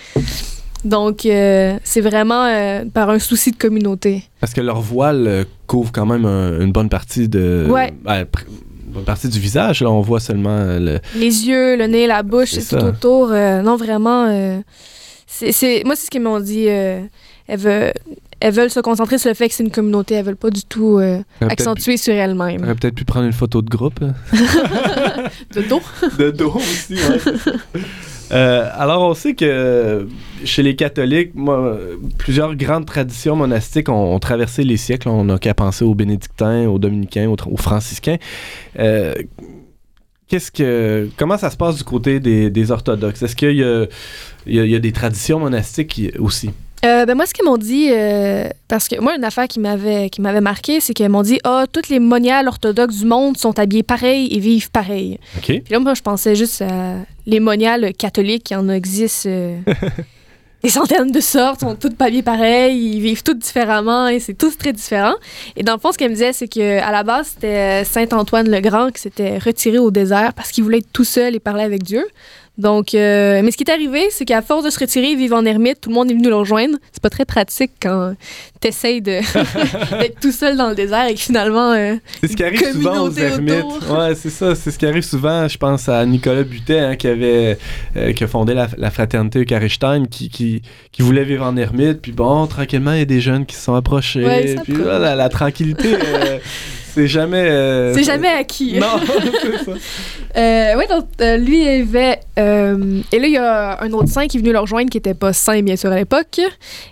Donc, 0.86 1.26
euh, 1.26 1.78
c'est 1.84 2.00
vraiment 2.02 2.46
euh, 2.46 2.86
par 2.94 3.10
un 3.10 3.20
souci 3.20 3.52
de 3.52 3.58
communauté. 3.58 4.24
Parce 4.40 4.54
que 4.54 4.62
leur 4.62 4.80
voile 4.80 5.26
euh, 5.28 5.44
couvre 5.68 5.92
quand 5.92 6.06
même 6.06 6.26
un- 6.26 6.62
une 6.62 6.72
bonne 6.72 6.90
partie 6.90 7.28
de. 7.28 7.66
Ouais. 7.70 7.92
une 8.08 8.94
bonne 8.94 9.04
partie 9.04 9.28
du 9.28 9.40
visage. 9.40 9.82
Là, 9.82 9.90
on 9.90 10.02
voit 10.02 10.20
seulement 10.20 10.50
euh, 10.58 10.80
le. 10.80 11.00
Les 11.20 11.48
yeux, 11.48 11.76
le 11.76 11.88
nez, 11.88 12.06
la 12.08 12.22
bouche, 12.24 12.52
C'est 12.52 12.62
tout 12.62 12.80
ça. 12.80 12.86
autour. 12.86 13.30
euh, 13.32 13.62
non, 13.64 13.76
vraiment. 13.78 14.28
euh, 14.30 14.60
c'est, 15.28 15.52
c'est- 15.52 15.84
moi, 15.86 15.96
c'est 15.96 16.06
ce 16.06 16.12
qu'ils 16.12 16.22
m'ont 16.22 16.40
dit. 16.40 16.66
euh, 16.70 17.02
elles, 17.48 17.60
veulent, 17.60 17.94
elles 18.40 18.54
veulent 18.54 18.70
se 18.70 18.80
concentrer 18.80 19.18
sur 19.18 19.30
le 19.30 19.36
fait 19.36 19.48
que 19.50 19.54
c'est 19.56 19.64
une 19.64 19.72
communauté. 19.72 20.14
Elles 20.16 20.26
veulent 20.26 20.36
pas 20.36 20.50
du 20.52 20.64
tout 20.64 20.98
euh, 21.00 21.20
accentuer 21.42 21.98
sur 21.98 22.14
elles-mêmes. 22.14 22.62
t'aurais 22.62 22.76
peut-être 22.76 22.96
pu 22.96 23.06
prendre 23.06 23.26
une 23.26 23.34
photo 23.34 23.62
de 23.64 23.70
groupe. 23.70 24.00
De 25.54 25.62
dos. 25.62 25.82
de 26.20 26.30
dos 26.32 26.54
aussi, 26.56 26.94
ouais. 26.94 27.82
Euh, 28.32 28.70
alors, 28.74 29.04
on 29.04 29.14
sait 29.14 29.34
que 29.34 29.46
euh, 29.46 30.06
chez 30.44 30.64
les 30.64 30.76
catholiques, 30.76 31.32
plusieurs 32.18 32.56
grandes 32.56 32.86
traditions 32.86 33.36
monastiques 33.36 33.90
ont, 33.90 34.18
traversé 34.20 34.64
les 34.64 34.78
siècles. 34.78 35.10
On 35.10 35.26
n'a 35.26 35.38
qu'à 35.38 35.54
penser 35.54 35.86
aux 35.86 35.96
bénédictins, 35.96 36.68
aux 36.68 36.80
dominicains, 36.80 37.30
aux, 37.30 37.58
franciscains. 37.58 38.18
Euh, 38.80 39.14
Qu'est-ce 40.28 40.52
que, 40.52 41.08
comment 41.18 41.38
ça 41.38 41.52
se 41.52 41.58
passe 41.58 41.78
du 41.78 41.84
côté 41.84 42.20
des, 42.20 42.72
orthodoxes? 42.72 43.22
Est-ce 43.22 43.36
qu'il 43.36 43.88
y 44.48 44.74
a, 44.76 44.80
des 44.80 44.92
traditions 44.92 45.40
monastiques 45.40 46.02
aussi? 46.18 46.50
Euh, 46.86 47.06
ben 47.06 47.16
moi, 47.16 47.26
ce 47.26 47.34
qu'ils 47.34 47.46
m'ont 47.46 47.58
dit, 47.58 47.90
euh, 47.92 48.48
parce 48.68 48.88
que 48.88 49.00
moi, 49.00 49.16
une 49.16 49.24
affaire 49.24 49.48
qui 49.48 49.60
m'avait 49.60 50.10
qui 50.10 50.22
m'avait 50.22 50.42
marqué, 50.42 50.80
c'est 50.80 50.94
qu'ils 50.94 51.10
m'ont 51.10 51.24
dit 51.24 51.40
Ah, 51.44 51.66
toutes 51.72 51.90
les 51.90 52.00
moniales 52.00 52.48
orthodoxes 52.48 53.00
du 53.00 53.06
monde 53.06 53.38
sont 53.38 53.58
habillées 53.58 53.84
pareil 53.84 54.28
et 54.32 54.40
vivent 54.40 54.70
pareil. 54.72 55.20
Puis 55.42 55.74
là, 55.74 55.80
moi, 55.80 55.94
je 55.96 56.02
pensais 56.02 56.36
juste 56.36 56.62
à 56.62 56.98
les 57.26 57.40
moniales 57.40 57.94
catholiques, 57.94 58.52
il 58.52 58.54
y 58.54 58.58
en 58.58 58.70
existe 58.70 59.26
euh, 59.26 59.58
des 60.64 60.70
centaines 60.70 61.12
de 61.12 61.20
sortes, 61.20 61.62
sont 61.62 61.76
toutes 61.76 62.00
habillées 62.00 62.22
pareil, 62.22 62.78
ils 62.78 63.02
vivent 63.02 63.24
toutes 63.24 63.40
différemment 63.40 64.08
et 64.08 64.20
c'est 64.20 64.36
tous 64.36 64.56
très 64.56 64.74
différent. 64.74 65.16
Et 65.56 65.64
dans 65.64 65.74
le 65.74 65.80
fond, 65.80 65.92
ce 65.92 65.98
qu'elle 65.98 66.12
me 66.12 66.16
disait, 66.16 66.34
c'est 66.34 66.48
que 66.48 66.80
à 66.82 66.92
la 66.92 67.02
base, 67.02 67.32
c'était 67.34 67.84
Saint 67.84 68.08
Antoine 68.12 68.50
le 68.50 68.60
Grand 68.60 68.92
qui 68.92 69.02
s'était 69.02 69.40
retiré 69.40 69.80
au 69.80 69.90
désert 69.90 70.34
parce 70.36 70.52
qu'il 70.52 70.64
voulait 70.64 70.80
être 70.80 70.94
tout 70.94 71.04
seul 71.04 71.34
et 71.36 71.40
parler 71.40 71.64
avec 71.64 71.82
Dieu. 71.82 72.06
Donc, 72.58 72.94
euh, 72.94 73.42
mais 73.44 73.52
ce 73.52 73.58
qui 73.58 73.64
est 73.64 73.72
arrivé, 73.72 74.08
c'est 74.12 74.24
qu'à 74.24 74.42
force 74.42 74.64
de 74.64 74.70
se 74.70 74.80
retirer, 74.80 75.08
ils 75.12 75.18
vivent 75.18 75.34
en 75.34 75.44
ermite, 75.44 75.82
tout 75.82 75.90
le 75.90 75.96
monde 75.96 76.10
est 76.10 76.14
venu 76.14 76.30
le 76.30 76.36
rejoindre. 76.36 76.78
C'est 76.92 77.04
pas 77.04 77.10
très 77.10 77.26
pratique 77.26 77.72
quand 77.82 78.14
t'essayes 78.62 79.02
de 79.02 79.20
d'être 80.00 80.20
tout 80.22 80.32
seul 80.32 80.56
dans 80.56 80.70
le 80.70 80.76
désert 80.76 81.06
et 81.08 81.14
que 81.16 81.20
finalement, 81.20 81.72
euh, 81.72 81.96
C'est 82.22 82.30
ce 82.30 82.36
qui 82.38 82.44
arrive 82.44 82.72
souvent 82.72 83.02
aux 83.02 83.12
ermites. 83.12 83.66
Ouais, 83.90 84.16
c'est 84.16 84.30
ça. 84.30 84.56
C'est 84.56 84.72
ce 84.72 84.80
qui 84.80 84.86
arrive 84.86 85.04
souvent. 85.04 85.48
Je 85.48 85.58
pense 85.58 85.90
à 85.90 86.06
Nicolas 86.06 86.44
Butet, 86.44 86.80
hein, 86.80 86.96
qui 86.96 87.08
avait 87.08 87.58
euh, 87.98 88.14
qui 88.14 88.24
a 88.24 88.28
fondé 88.28 88.54
la, 88.54 88.68
la 88.78 88.90
fraternité 88.90 89.40
Eucharisstein, 89.40 90.08
qui, 90.08 90.30
qui, 90.30 90.62
qui 90.92 91.02
voulait 91.02 91.26
vivre 91.26 91.46
en 91.46 91.58
ermite. 91.58 92.02
Puis 92.02 92.14
bon, 92.14 92.48
tranquillement, 92.48 92.94
il 92.94 93.00
y 93.00 93.02
a 93.02 93.06
des 93.06 93.22
jeunes 93.22 93.46
qui 93.46 93.56
se 93.56 93.64
sont 93.64 93.76
approchés. 93.76 94.26
Ouais, 94.26 94.56
puis 94.64 94.76
la 94.78 95.30
tranquillité, 95.30 95.96
euh, 96.04 96.40
c'est 96.96 97.08
jamais. 97.08 97.48
euh, 97.48 97.94
c'est 97.94 98.04
jamais 98.04 98.30
acquis. 98.30 98.80
Non, 98.80 98.88
c'est 99.42 99.66
ça. 99.66 99.72
Euh, 100.38 100.74
oui, 100.78 100.84
donc 100.90 101.06
euh, 101.22 101.38
lui, 101.38 101.60
il 101.62 101.64
y 101.64 101.82
avait. 101.82 102.20
euh, 102.40 103.00
et 103.14 103.20
là, 103.20 103.28
il 103.28 103.32
y 103.34 103.38
a 103.38 103.82
un 103.82 103.92
autre 103.94 104.10
saint 104.10 104.28
qui 104.28 104.36
est 104.36 104.40
venu 104.42 104.52
le 104.52 104.60
rejoindre 104.60 104.90
qui 104.90 104.98
n'était 104.98 105.14
pas 105.14 105.32
saint, 105.32 105.62
bien 105.62 105.78
sûr, 105.78 105.90
à 105.94 105.96
l'époque, 105.96 106.42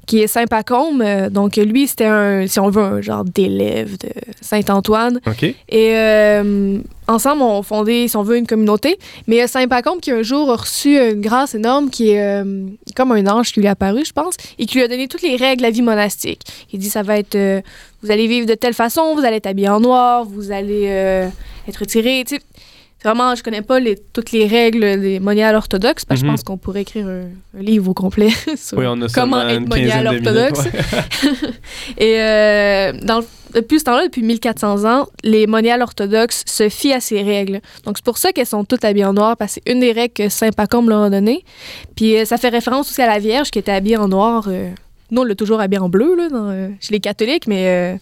qui 0.08 0.22
est 0.22 0.28
Saint 0.28 0.46
Pacôme. 0.46 1.02
Euh, 1.02 1.30
donc, 1.30 1.58
lui, 1.58 1.86
c'était 1.88 2.06
un, 2.06 2.48
si 2.48 2.62
on 2.62 2.70
veut, 2.70 2.82
un 2.82 3.02
genre 3.02 3.26
d'élève 3.26 3.98
de 3.98 4.08
Saint-Antoine. 4.40 5.20
OK. 5.28 5.44
Et 5.44 5.56
euh, 5.98 6.78
ensemble, 7.08 7.42
on 7.42 7.60
a 7.60 7.64
fondé, 7.64 8.08
si 8.08 8.16
on 8.18 8.24
veut, 8.24 8.38
une 8.38 8.48
communauté. 8.48 8.98
Mais 9.28 9.36
il 9.36 9.40
y 9.40 9.42
a 9.42 9.48
Saint 9.48 9.68
Pacôme 9.68 10.00
qui, 10.00 10.12
un 10.12 10.22
jour, 10.24 10.50
a 10.52 10.56
reçu 10.56 10.98
une 10.98 11.22
grâce 11.22 11.56
énorme 11.56 11.90
qui 11.90 12.10
est 12.12 12.22
euh, 12.22 12.66
comme 12.96 13.12
un 13.12 13.26
ange 13.28 13.52
qui 13.52 13.60
lui 13.60 13.68
est 13.68 13.70
apparu, 13.72 14.04
je 14.06 14.14
pense, 14.14 14.36
et 14.60 14.66
qui 14.66 14.78
lui 14.78 14.84
a 14.84 14.88
donné 14.88 15.08
toutes 15.08 15.22
les 15.24 15.36
règles 15.36 15.58
de 15.58 15.64
la 15.64 15.72
vie 15.72 15.82
monastique. 15.82 16.42
Il 16.72 16.80
dit 16.80 16.90
ça 16.90 17.04
va 17.04 17.18
être. 17.18 17.36
euh, 17.36 17.62
vous 18.02 18.12
allez 18.12 18.28
vivre 18.28 18.46
de 18.46 18.54
telle 18.56 18.74
façon, 18.74 19.16
vous 19.16 19.24
allez 19.26 19.38
être 19.38 19.48
habillé 19.48 19.70
en 19.70 19.80
noir, 19.80 20.26
vous 20.26 20.52
allez 20.52 20.88
euh, 20.88 21.28
être 21.68 21.78
retiré. 21.78 22.24
Tu 22.28 22.36
sais, 22.36 22.42
Vraiment, 23.04 23.36
je 23.36 23.44
connais 23.44 23.62
pas 23.62 23.82
les, 23.82 23.98
toutes 24.14 24.32
les 24.32 24.48
règles 24.48 25.02
des 25.02 25.20
moniales 25.20 25.56
orthodoxes, 25.58 26.06
parce 26.06 26.22
que 26.22 26.26
Mhm. 26.26 26.32
je 26.32 26.36
pense 26.38 26.44
qu'on 26.46 26.56
pourrait 26.56 26.84
écrire 26.84 27.06
un, 27.06 27.24
un 27.60 27.62
livre 27.62 27.90
au 27.90 27.94
complet 27.94 28.30
sur 28.56 28.78
Oui, 28.78 28.86
on 28.88 29.02
a 29.02 29.08
comment 29.10 29.46
être 29.46 29.68
monial 29.68 30.08
orthodoxe. 30.08 30.60
ouais. 30.62 30.72
Et 31.98 32.16
euh, 32.22 32.94
dans 33.02 33.20
le- 33.20 33.26
depuis 33.54 33.80
ce 33.80 33.86
temps-là, 33.86 34.06
depuis 34.06 34.24
1400 34.24 34.86
ans, 34.86 35.08
les 35.24 35.48
moniales 35.48 35.82
orthodoxes 35.82 36.44
se 36.46 36.70
fient 36.70 36.94
à 36.94 37.00
ces 37.00 37.22
règles. 37.22 37.62
Donc, 37.86 37.98
c'est 37.98 38.06
pour 38.06 38.18
ça 38.18 38.32
qu'elles 38.32 38.46
sont 38.48 38.64
toutes 38.66 38.84
habillées 38.86 39.06
en 39.06 39.14
noir, 39.14 39.38
parce 39.38 39.56
que 39.56 39.62
c'est 39.66 39.72
une 39.72 39.80
des 39.80 39.92
règles 39.92 40.14
que 40.14 40.30
Saint 40.30 40.52
Pacôme 40.52 40.90
leur 40.90 41.04
a 41.04 41.10
données. 41.10 41.44
Puis, 41.96 42.18
euh, 42.18 42.26
ça 42.26 42.38
fait 42.38 42.50
référence 42.50 42.90
aussi 42.90 43.02
à 43.02 43.08
la 43.08 43.20
Vierge 43.20 43.52
qui 43.52 43.60
était 43.60 43.72
habillée 43.72 43.98
en 43.98 44.08
noir. 44.08 44.46
euh, 44.48 44.70
nous, 45.12 45.22
on 45.22 45.26
l'a 45.26 45.36
toujours 45.36 45.60
habillée 45.62 45.82
en 45.82 45.90
bleu, 45.90 46.16
là, 46.16 46.30
dans, 46.30 46.50
euh, 46.50 46.70
chez 46.80 46.92
les 46.94 47.00
catholiques, 47.00 47.46
mais 47.48 47.68
euh, 47.68 47.96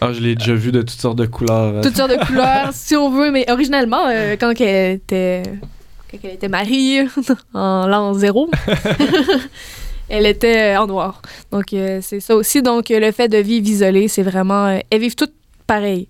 Ah, 0.00 0.12
je 0.12 0.20
l'ai 0.20 0.34
déjà 0.34 0.54
vu 0.54 0.72
de 0.72 0.80
toutes 0.82 1.00
sortes 1.00 1.16
de 1.16 1.26
couleurs. 1.26 1.80
toutes 1.80 1.96
sortes 1.96 2.10
de 2.10 2.22
couleurs, 2.26 2.70
si 2.72 2.94
on 2.96 3.10
veut. 3.10 3.30
Mais 3.30 3.50
originalement, 3.50 4.06
euh, 4.08 4.36
quand 4.38 4.52
elle 4.60 4.92
était, 4.96 5.42
quand 6.10 6.18
elle 6.24 6.30
était 6.32 6.48
mariée, 6.48 7.06
en 7.54 7.86
l'an 7.86 8.12
zéro, 8.12 8.50
elle 10.08 10.26
était 10.26 10.76
en 10.76 10.86
noir. 10.86 11.20
Donc, 11.50 11.72
euh, 11.72 12.00
c'est 12.02 12.20
ça 12.20 12.34
aussi. 12.36 12.62
Donc, 12.62 12.90
euh, 12.90 13.00
le 13.00 13.10
fait 13.12 13.28
de 13.28 13.38
vivre 13.38 13.66
isolée, 13.68 14.08
c'est 14.08 14.22
vraiment... 14.22 14.66
euh, 14.66 14.78
elles 14.90 15.00
vivent 15.00 15.14
toutes 15.16 15.34
pareilles. 15.66 16.08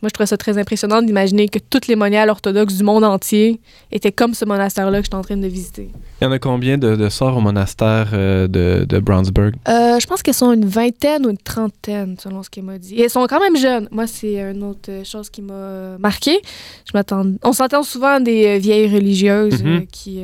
Moi, 0.00 0.08
je 0.08 0.14
trouve 0.14 0.26
ça 0.26 0.36
très 0.36 0.58
impressionnant 0.58 1.00
d'imaginer 1.00 1.48
que 1.48 1.60
toutes 1.60 1.86
les 1.86 1.94
moniales 1.94 2.28
orthodoxes 2.28 2.74
du 2.76 2.82
monde 2.82 3.04
entier 3.04 3.60
étaient 3.92 4.10
comme 4.10 4.34
ce 4.34 4.44
monastère-là 4.44 4.98
que 4.98 5.04
je 5.04 5.10
suis 5.10 5.16
en 5.16 5.22
train 5.22 5.36
de 5.36 5.46
visiter. 5.46 5.90
Il 6.20 6.24
y 6.24 6.26
en 6.26 6.32
a 6.32 6.40
combien 6.40 6.76
de, 6.76 6.96
de 6.96 7.08
sœurs 7.08 7.36
au 7.36 7.40
monastère 7.40 8.08
euh, 8.12 8.48
de, 8.48 8.84
de 8.84 8.98
Brownsburg? 8.98 9.54
Euh, 9.68 10.00
je 10.00 10.06
pense 10.08 10.20
qu'elles 10.24 10.34
sont 10.34 10.52
une 10.52 10.64
vingtaine 10.64 11.24
ou 11.24 11.30
une 11.30 11.38
trentaine, 11.38 12.16
selon 12.20 12.42
ce 12.42 12.50
qu'elle 12.50 12.64
m'a 12.64 12.78
dit. 12.78 12.96
Et 12.96 13.02
elles 13.02 13.10
sont 13.10 13.24
quand 13.28 13.38
même 13.38 13.56
jeunes. 13.56 13.86
Moi, 13.92 14.08
c'est 14.08 14.40
une 14.40 14.64
autre 14.64 14.90
euh, 14.90 15.04
chose 15.04 15.30
qui 15.30 15.40
m'a 15.40 15.96
marqué. 16.00 16.40
Je 16.84 16.90
m'attends. 16.94 17.24
On 17.44 17.52
s'entend 17.52 17.84
souvent 17.84 18.14
à 18.14 18.18
des 18.20 18.44
euh, 18.46 18.58
vieilles 18.58 18.92
religieuses 18.92 19.62
euh, 19.64 19.78
Mhm. 19.78 19.86
qui. 19.86 20.20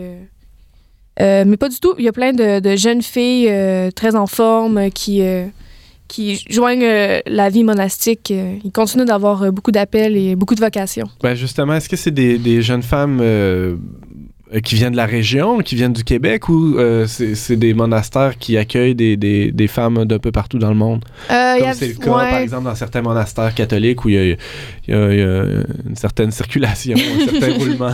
Euh, 1.21 1.45
mais 1.47 1.57
pas 1.57 1.69
du 1.69 1.79
tout. 1.81 1.95
Il 1.99 2.05
y 2.05 2.09
a 2.09 2.13
plein 2.13 2.33
de, 2.33 2.61
de 2.61 2.77
jeunes 2.77 3.03
filles 3.03 3.49
euh, 3.51 3.91
très 3.91 4.15
en 4.15 4.27
forme 4.27 4.91
qui, 4.91 5.23
euh, 5.23 5.47
qui 6.07 6.43
joignent 6.49 7.21
la 7.27 7.49
vie 7.49 7.65
monastique. 7.65 8.33
Ils 8.65 8.73
continuent 8.73 9.05
d'avoir 9.05 9.53
beaucoup 9.53 9.73
d'appels 9.73 10.17
et 10.17 10.37
beaucoup 10.37 10.55
de 10.55 10.61
vocations. 10.61 11.09
Ben 11.23 11.35
justement, 11.35 11.75
est-ce 11.75 11.89
que 11.89 11.97
c'est 11.97 12.11
des, 12.11 12.39
des 12.39 12.63
jeunes 12.63 12.83
femmes 12.83 13.21
qui 14.65 14.75
viennent 14.77 14.93
de 14.93 14.97
la 14.97 15.07
région, 15.07 15.59
qui 15.59 15.75
viennent 15.75 15.93
du 15.93 16.05
Québec, 16.05 16.49
ou 16.49 16.77
euh, 16.79 17.07
c'est 17.07 17.57
des 17.57 17.75
monastères 17.75 18.39
qui 18.39 18.57
accueillent 18.57 18.95
des, 18.95 19.17
des, 19.17 19.53
des 19.53 19.67
femmes 19.67 20.05
d'un 20.05 20.19
peu 20.19 20.33
partout 20.33 20.59
dans 20.59 20.71
le 20.71 20.75
monde? 20.75 21.05
Euh, 21.31 21.59
Comme 21.59 21.73
c'est 21.75 21.89
le 21.89 21.95
cas, 21.95 22.11
ouais. 22.11 22.31
par 22.31 22.39
exemple, 22.39 22.65
dans 22.65 22.75
certains 22.75 23.03
monastères 23.03 23.55
catholiques 23.55 24.05
où 24.05 24.09
il 24.09 24.15
y 24.15 24.19
a, 24.19 24.23
il 24.25 24.31
y 24.31 24.33
a- 24.33 25.13
il 25.13 25.19
y 25.19 25.23
a 25.23 25.43
une 25.89 25.97
certaine 25.97 26.31
circulation, 26.31 26.95
un 26.97 27.31
certain 27.41 27.53
roulement. 27.59 27.91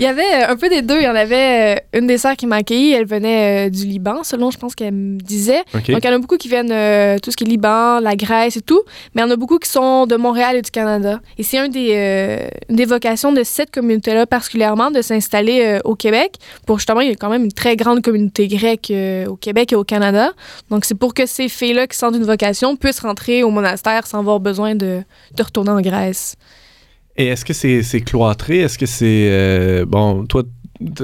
Il 0.00 0.02
y 0.02 0.06
avait 0.06 0.22
euh, 0.22 0.50
un 0.52 0.56
peu 0.56 0.68
des 0.68 0.82
deux. 0.82 0.96
Il 0.98 1.04
y 1.04 1.08
en 1.08 1.14
avait 1.14 1.76
euh, 1.76 1.98
une 1.98 2.06
des 2.06 2.18
sœurs 2.18 2.36
qui 2.36 2.46
m'a 2.46 2.56
accueillie. 2.56 2.92
Elle 2.92 3.06
venait 3.06 3.66
euh, 3.66 3.70
du 3.70 3.86
Liban, 3.86 4.22
selon 4.24 4.50
je 4.50 4.58
pense 4.58 4.74
qu'elle 4.74 4.92
me 4.94 5.18
disait. 5.18 5.62
Donc, 5.72 5.88
il 5.88 5.92
y 6.04 6.08
en 6.08 6.14
a 6.14 6.18
beaucoup 6.18 6.36
qui 6.36 6.48
viennent 6.48 6.72
euh, 6.72 7.18
tout 7.20 7.30
ce 7.30 7.36
qui 7.36 7.44
est 7.44 7.46
Liban, 7.46 8.00
la 8.00 8.16
Grèce 8.16 8.56
et 8.56 8.60
tout, 8.60 8.82
mais 9.14 9.22
il 9.22 9.24
y 9.24 9.28
en 9.28 9.30
a 9.30 9.36
beaucoup 9.36 9.58
qui 9.58 9.68
sont 9.70 10.06
de 10.06 10.16
Montréal 10.16 10.56
et 10.56 10.62
du 10.62 10.70
Canada. 10.70 11.20
Et 11.38 11.42
c'est 11.42 11.58
un 11.58 11.68
des, 11.68 11.92
euh, 11.94 12.48
une 12.68 12.76
des 12.76 12.84
vocations 12.86 13.32
de 13.32 13.42
cette 13.44 13.70
communauté-là, 13.70 14.26
particulièrement, 14.26 14.90
de 14.90 15.00
s'installer 15.02 15.62
euh, 15.64 15.78
au 15.92 15.96
Québec. 15.96 16.36
Pour 16.66 16.78
justement, 16.78 17.00
il 17.00 17.08
y 17.08 17.12
a 17.12 17.14
quand 17.14 17.30
même 17.30 17.44
une 17.44 17.52
très 17.52 17.76
grande 17.76 18.02
communauté 18.02 18.48
grecque 18.48 18.90
euh, 18.90 19.26
au 19.26 19.36
Québec 19.36 19.72
et 19.72 19.76
au 19.76 19.84
Canada. 19.84 20.32
Donc, 20.70 20.84
c'est 20.84 20.94
pour 20.94 21.14
que 21.14 21.26
ces 21.26 21.48
filles-là 21.48 21.86
qui 21.86 21.96
sentent 21.96 22.16
une 22.16 22.24
vocation 22.24 22.76
puissent 22.76 23.00
rentrer 23.00 23.42
au 23.42 23.50
monastère 23.50 24.06
sans 24.06 24.18
avoir 24.18 24.40
besoin 24.40 24.74
de, 24.74 25.02
retourner 25.38 25.70
en 25.70 25.80
Grèce. 25.80 26.36
Et 27.16 27.26
est-ce 27.26 27.44
que 27.44 27.52
c'est 27.52 28.00
cloîtré? 28.00 28.60
Est-ce 28.60 28.78
que 28.78 28.86
c'est... 28.86 29.28
euh, 29.30 29.84
bon, 29.86 30.24
toi, 30.26 30.42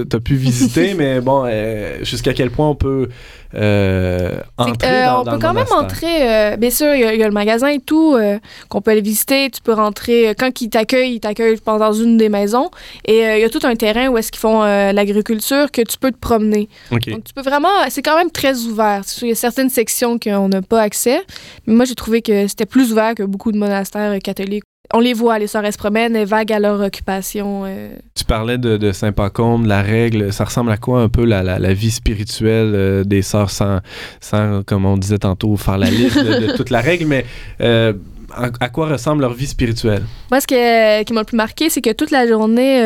t'as 0.08 0.20
pu 0.20 0.34
visiter, 0.36 0.94
mais 0.98 1.20
bon, 1.20 1.44
euh, 1.46 1.98
jusqu'à 2.04 2.32
quel 2.34 2.50
point 2.50 2.68
on 2.68 2.74
peut 2.74 3.08
euh, 3.54 4.40
entrer 4.58 4.88
euh, 4.88 5.06
dans, 5.06 5.20
on 5.20 5.24
dans 5.24 5.30
peut 5.32 5.36
le 5.36 5.42
quand 5.42 5.54
même 5.54 5.64
entrer. 5.72 6.28
euh, 6.28 6.56
bien 6.56 6.70
sûr, 6.70 6.94
il 6.94 7.00
y, 7.00 7.04
a- 7.04 7.14
il 7.14 7.20
y 7.20 7.22
a 7.22 7.26
le 7.26 7.32
magasin 7.32 7.68
et 7.68 7.78
tout 7.80 8.14
euh, 8.14 8.38
qu'on 8.68 8.80
peut 8.80 8.90
aller 8.90 9.00
visiter. 9.00 9.50
Tu 9.50 9.60
peux 9.62 9.72
rentrer. 9.72 10.34
Quand 10.38 10.60
ils 10.60 10.68
t'accueillent, 10.70 11.14
ils 11.14 11.20
t'accueillent, 11.20 11.56
je 11.56 11.62
pense, 11.62 11.78
dans 11.80 11.92
une 11.92 12.16
des 12.18 12.28
maisons. 12.28 12.70
Et 13.06 13.24
euh, 13.26 13.36
il 13.38 13.40
y 13.40 13.44
a 13.44 13.48
tout 13.50 13.60
un 13.64 13.74
terrain 13.74 14.08
où 14.08 14.18
est-ce 14.18 14.30
qu'ils 14.30 14.40
font 14.40 14.62
euh, 14.62 14.92
l'agriculture 14.92 15.70
que 15.70 15.82
tu 15.82 15.96
peux 15.98 16.10
te 16.12 16.18
promener. 16.18 16.68
Donc, 17.12 17.24
tu 17.24 17.32
peux 17.34 17.42
vraiment. 17.42 17.68
C'est 17.88 18.02
quand 18.02 18.16
même 18.16 18.30
très 18.30 18.58
ouvert. 18.64 19.02
C'est 19.04 19.18
sûr, 19.18 19.26
Il 19.26 19.30
y 19.30 19.32
a 19.32 19.36
certaines 19.36 19.70
sections 19.70 20.18
qu'on 20.18 20.48
n'a 20.48 20.62
pas 20.62 20.82
accès. 20.82 21.20
Mais 21.66 21.74
moi, 21.74 21.84
j'ai 21.84 21.94
trouvé 21.94 22.22
que 22.22 22.46
c'était 22.48 22.66
plus 22.66 22.92
ouvert 22.92 23.14
que 23.14 23.22
beaucoup 23.22 23.52
de 23.52 23.58
monastères 23.58 24.18
catholiques. 24.18 24.64
On 24.94 25.00
les 25.00 25.12
voit, 25.12 25.38
les 25.38 25.46
sœurs, 25.46 25.64
elles 25.64 25.72
se 25.72 25.78
promènent, 25.78 26.16
elles 26.16 26.26
vaguent 26.26 26.52
à 26.52 26.58
leur 26.58 26.80
occupation. 26.80 27.64
euh, 27.66 27.90
Tu 28.14 28.24
parlais 28.24 28.56
de, 28.56 28.76
de 28.78 28.92
Saint-Pacôme, 28.92 29.64
de 29.64 29.68
la 29.68 29.82
règle. 29.82 30.32
Ça 30.32 30.44
ressemble 30.44 30.70
à 30.70 30.78
quoi 30.78 31.02
un 31.02 31.08
peu 31.10 31.24
la, 31.26 31.42
la, 31.42 31.58
la 31.58 31.74
vie 31.74 31.90
spirituelle 31.90 32.72
euh, 32.74 33.04
des 33.04 33.20
sœurs 33.22 33.50
sans, 33.50 33.80
sans, 34.20 34.62
comme 34.64 34.86
on 34.86 34.96
disait 34.96 35.18
tantôt, 35.18 35.56
faire 35.56 35.76
la 35.78 35.90
liste 35.90 36.16
de, 36.18 36.46
de 36.46 36.52
toute 36.56 36.70
la 36.70 36.80
règle, 36.80 37.04
mais 37.06 37.26
euh, 37.60 37.92
à, 38.34 38.48
à 38.60 38.68
quoi 38.70 38.88
ressemble 38.88 39.20
leur 39.22 39.34
vie 39.34 39.46
spirituelle? 39.46 40.02
Moi, 40.30 40.40
ce 40.40 40.46
que- 40.46 41.02
qui 41.02 41.12
m'a 41.12 41.20
le 41.20 41.26
plus 41.26 41.36
marqué, 41.36 41.68
c'est 41.68 41.80
que 41.82 41.92
toute 41.92 42.10
la 42.10 42.26
journée, 42.26 42.76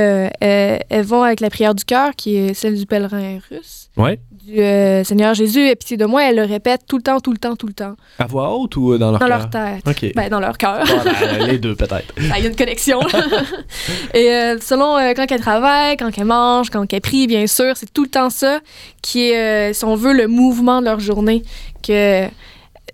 elles, 0.40 0.80
elles 0.88 1.04
vont 1.04 1.22
avec 1.22 1.38
la 1.40 1.50
prière 1.50 1.74
du 1.74 1.84
cœur, 1.84 2.10
qui 2.16 2.36
est 2.36 2.54
celle 2.54 2.76
du 2.76 2.86
pèlerin 2.86 3.38
russe, 3.50 3.88
Ouais. 3.96 4.18
Du 4.46 4.58
euh, 4.60 5.04
Seigneur 5.04 5.34
Jésus, 5.34 5.68
aie 5.68 5.76
pitié 5.76 5.96
de 5.96 6.04
moi. 6.04 6.24
Elles 6.24 6.36
le 6.36 6.42
répètent 6.44 6.82
tout 6.88 6.96
le 6.96 7.02
temps, 7.02 7.20
tout 7.20 7.32
le 7.32 7.38
temps, 7.38 7.54
tout 7.56 7.66
le 7.66 7.72
temps, 7.72 7.94
À 8.18 8.26
voix 8.26 8.50
haute 8.56 8.76
ou 8.76 8.92
euh, 8.92 8.98
dans 8.98 9.10
leur 9.10 9.20
dans 9.20 9.26
cœur? 9.28 9.38
leur 9.38 9.50
tête. 9.94 10.14
Ben, 10.16 10.28
dans 10.28 10.40
leur 10.40 10.58
cœur. 10.58 10.84
Voilà, 10.84 11.46
les 11.46 11.58
deux 11.58 11.74
peut-être. 11.76 12.12
Ça 12.28 12.38
y 12.38 12.44
a 12.44 12.48
une 12.48 12.56
connexion. 12.56 13.00
Et 14.14 14.28
euh, 14.30 14.58
selon 14.60 14.96
euh, 14.98 15.12
quand 15.14 15.30
elles 15.30 15.40
travaillent, 15.40 15.96
quand 15.96 16.10
elles 16.16 16.24
mangent, 16.24 16.70
quand 16.70 16.92
elles 16.92 17.00
prient, 17.00 17.26
bien 17.26 17.46
sûr, 17.46 17.76
c'est 17.76 17.92
tout 17.92 18.02
le 18.04 18.10
temps 18.10 18.30
ça 18.30 18.60
qui 19.00 19.30
est, 19.30 19.70
euh, 19.70 19.72
si 19.72 19.84
on 19.84 19.94
veut, 19.94 20.12
le 20.12 20.26
mouvement 20.28 20.80
de 20.80 20.86
leur 20.86 21.00
journée. 21.00 21.42
Que 21.86 22.26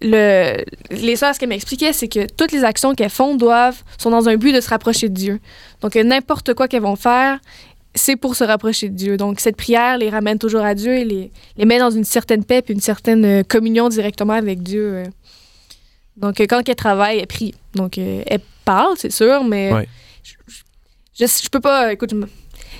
le, 0.01 0.57
les 0.91 1.17
sœurs, 1.17 1.35
ce 1.35 1.41
qu'elles 1.41 1.49
m'expliquaient, 1.49 1.93
c'est 1.93 2.09
que 2.09 2.27
toutes 2.37 2.53
les 2.53 2.63
actions 2.65 2.95
qu'elles 2.95 3.11
font 3.11 3.35
doivent, 3.35 3.83
sont 3.99 4.11
dans 4.11 4.29
un 4.29 4.37
but 4.37 4.53
de 4.53 4.61
se 4.61 4.69
rapprocher 4.69 5.09
de 5.09 5.15
Dieu. 5.15 5.41
Donc, 5.81 5.97
euh, 5.97 6.05
n'importe 6.05 6.55
quoi 6.55 6.69
qu'elles 6.69 6.83
vont 6.83 6.97
faire, 6.97 7.39
c'est 7.99 8.17
pour 8.17 8.35
se 8.35 8.45
rapprocher 8.45 8.89
de 8.89 8.95
Dieu. 8.97 9.17
Donc, 9.19 9.41
cette 9.41 9.57
prière 9.57 9.99
les 9.99 10.09
ramène 10.09 10.39
toujours 10.39 10.63
à 10.65 10.75
Dieu 10.75 10.95
et 10.95 11.05
les, 11.05 11.31
les 11.57 11.65
met 11.67 11.79
dans 11.79 11.91
une 11.91 12.05
certaine 12.05 12.45
paix 12.45 12.63
puis 12.63 12.73
une 12.75 12.81
certaine 12.81 13.25
euh, 13.25 13.43
communion 13.43 13.89
directement 13.91 14.33
avec 14.33 14.63
Dieu. 14.63 14.95
euh. 14.95 15.05
Donc, 16.17 16.41
euh, 16.41 16.47
quand 16.49 16.67
elles 16.69 16.75
travaillent, 16.75 17.19
elles 17.19 17.27
prient. 17.27 17.55
Donc, 17.75 17.99
elles 17.99 18.41
parlent, 18.65 18.97
c'est 18.97 19.13
sûr, 19.13 19.45
mais 19.45 19.73
Ouais. 19.73 19.89
je, 20.25 20.33
je, 21.19 21.27
je 21.45 21.49
peux 21.49 21.61
pas. 21.61 21.93
Écoute, 21.93 22.13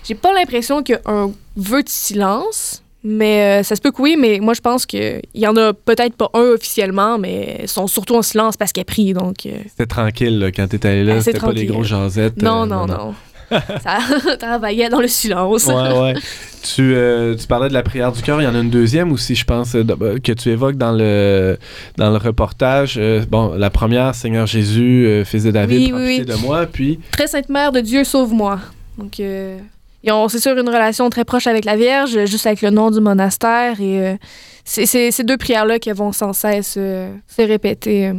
j'ai 0.07 0.15
pas 0.15 0.33
l'impression 0.33 0.83
qu'il 0.83 0.95
y 0.95 1.09
a 1.09 1.13
un 1.13 1.33
vœu 1.57 1.83
de 1.83 1.89
silence, 1.89 2.83
Mais 3.05 3.61
euh, 3.61 3.63
ça 3.63 3.77
se 3.77 3.81
peut 3.81 3.93
que 3.93 4.03
oui, 4.03 4.17
mais 4.19 4.41
moi, 4.41 4.55
je 4.55 4.61
pense 4.61 4.85
qu'il 4.85 5.23
y 5.33 5.47
en 5.47 5.57
a 5.57 5.73
peut-être 5.73 6.17
pas 6.17 6.31
un 6.35 6.41
officiellement, 6.57 7.17
mais 7.17 7.61
ils 7.63 7.69
sont 7.69 7.87
surtout 7.87 8.17
en 8.17 8.23
silence 8.23 8.57
parce 8.57 8.73
qu'elle 8.73 8.85
prie. 8.87 9.13
Donc, 9.15 9.47
euh, 9.47 9.57
C'était 9.69 9.87
tranquille 9.87 10.37
là, 10.41 10.51
quand 10.51 10.67
t'étais 10.67 10.89
allé 10.89 11.05
là, 11.05 11.15
Assez 11.15 11.27
c'était 11.31 11.39
pas 11.39 11.47
les 11.53 11.67
tranquille. 11.67 11.71
gros 11.71 11.85
jasettes. 11.85 12.43
non, 12.43 12.63
euh, 12.65 12.67
non, 12.67 12.87
non. 12.87 13.15
ça 13.83 13.99
travaillait 14.39 14.89
dans 14.89 15.01
le 15.01 15.09
silence. 15.09 15.67
ouais, 15.67 15.75
ouais. 16.01 16.15
Tu, 16.61 16.93
euh, 16.93 17.37
tu 17.37 17.47
parlais 17.47 17.69
de 17.69 17.73
la 17.73 17.85
prière 17.85 18.11
du 18.11 18.21
cœur. 18.21 18.43
Il 18.43 18.45
y 18.45 18.47
en 18.49 18.55
a 18.55 18.59
une 18.59 18.69
deuxième 18.69 19.13
aussi, 19.13 19.37
je 19.37 19.45
pense, 19.45 19.77
euh, 19.77 19.85
que 20.19 20.33
tu 20.33 20.49
évoques 20.51 20.77
dans 20.77 20.91
le, 20.91 21.57
dans 21.97 22.11
le 22.11 22.17
reportage. 22.17 22.97
Euh, 22.99 23.25
bon, 23.31 23.55
la 23.55 23.71
première, 23.71 24.13
Seigneur 24.17 24.47
Jésus, 24.47 25.07
euh, 25.07 25.25
fils 25.25 25.45
de 25.45 25.53
David, 25.53 25.93
Oui, 25.93 26.19
oui. 26.19 26.25
de 26.25 26.35
moi. 26.35 26.67
Puis, 26.67 26.99
Très 27.13 27.29
Sainte 27.29 27.49
Mère 27.49 27.71
de 27.71 27.79
Dieu, 27.81 28.03
sauve-moi. 28.03 28.59
Donc, 28.99 29.21
ils 29.21 30.11
ont, 30.11 30.29
c'est 30.29 30.41
sûr, 30.41 30.59
une 30.59 30.69
relation 30.69 31.09
très 31.11 31.25
proche 31.25 31.47
avec 31.47 31.65
la 31.65 31.77
Vierge, 31.77 32.25
juste 32.25 32.47
avec 32.47 32.61
le 32.61 32.71
nom 32.71 32.91
du 32.91 33.01
monastère. 33.01 33.81
Et 33.81 34.19
c'est, 34.65 34.87
ces 34.87 35.25
deux 35.25 35.37
prières-là 35.37 35.79
qui 35.79 35.93
vont 35.93 36.11
sans 36.11 36.33
cesse 36.33 36.73
se 36.73 37.43
répéter. 37.43 38.13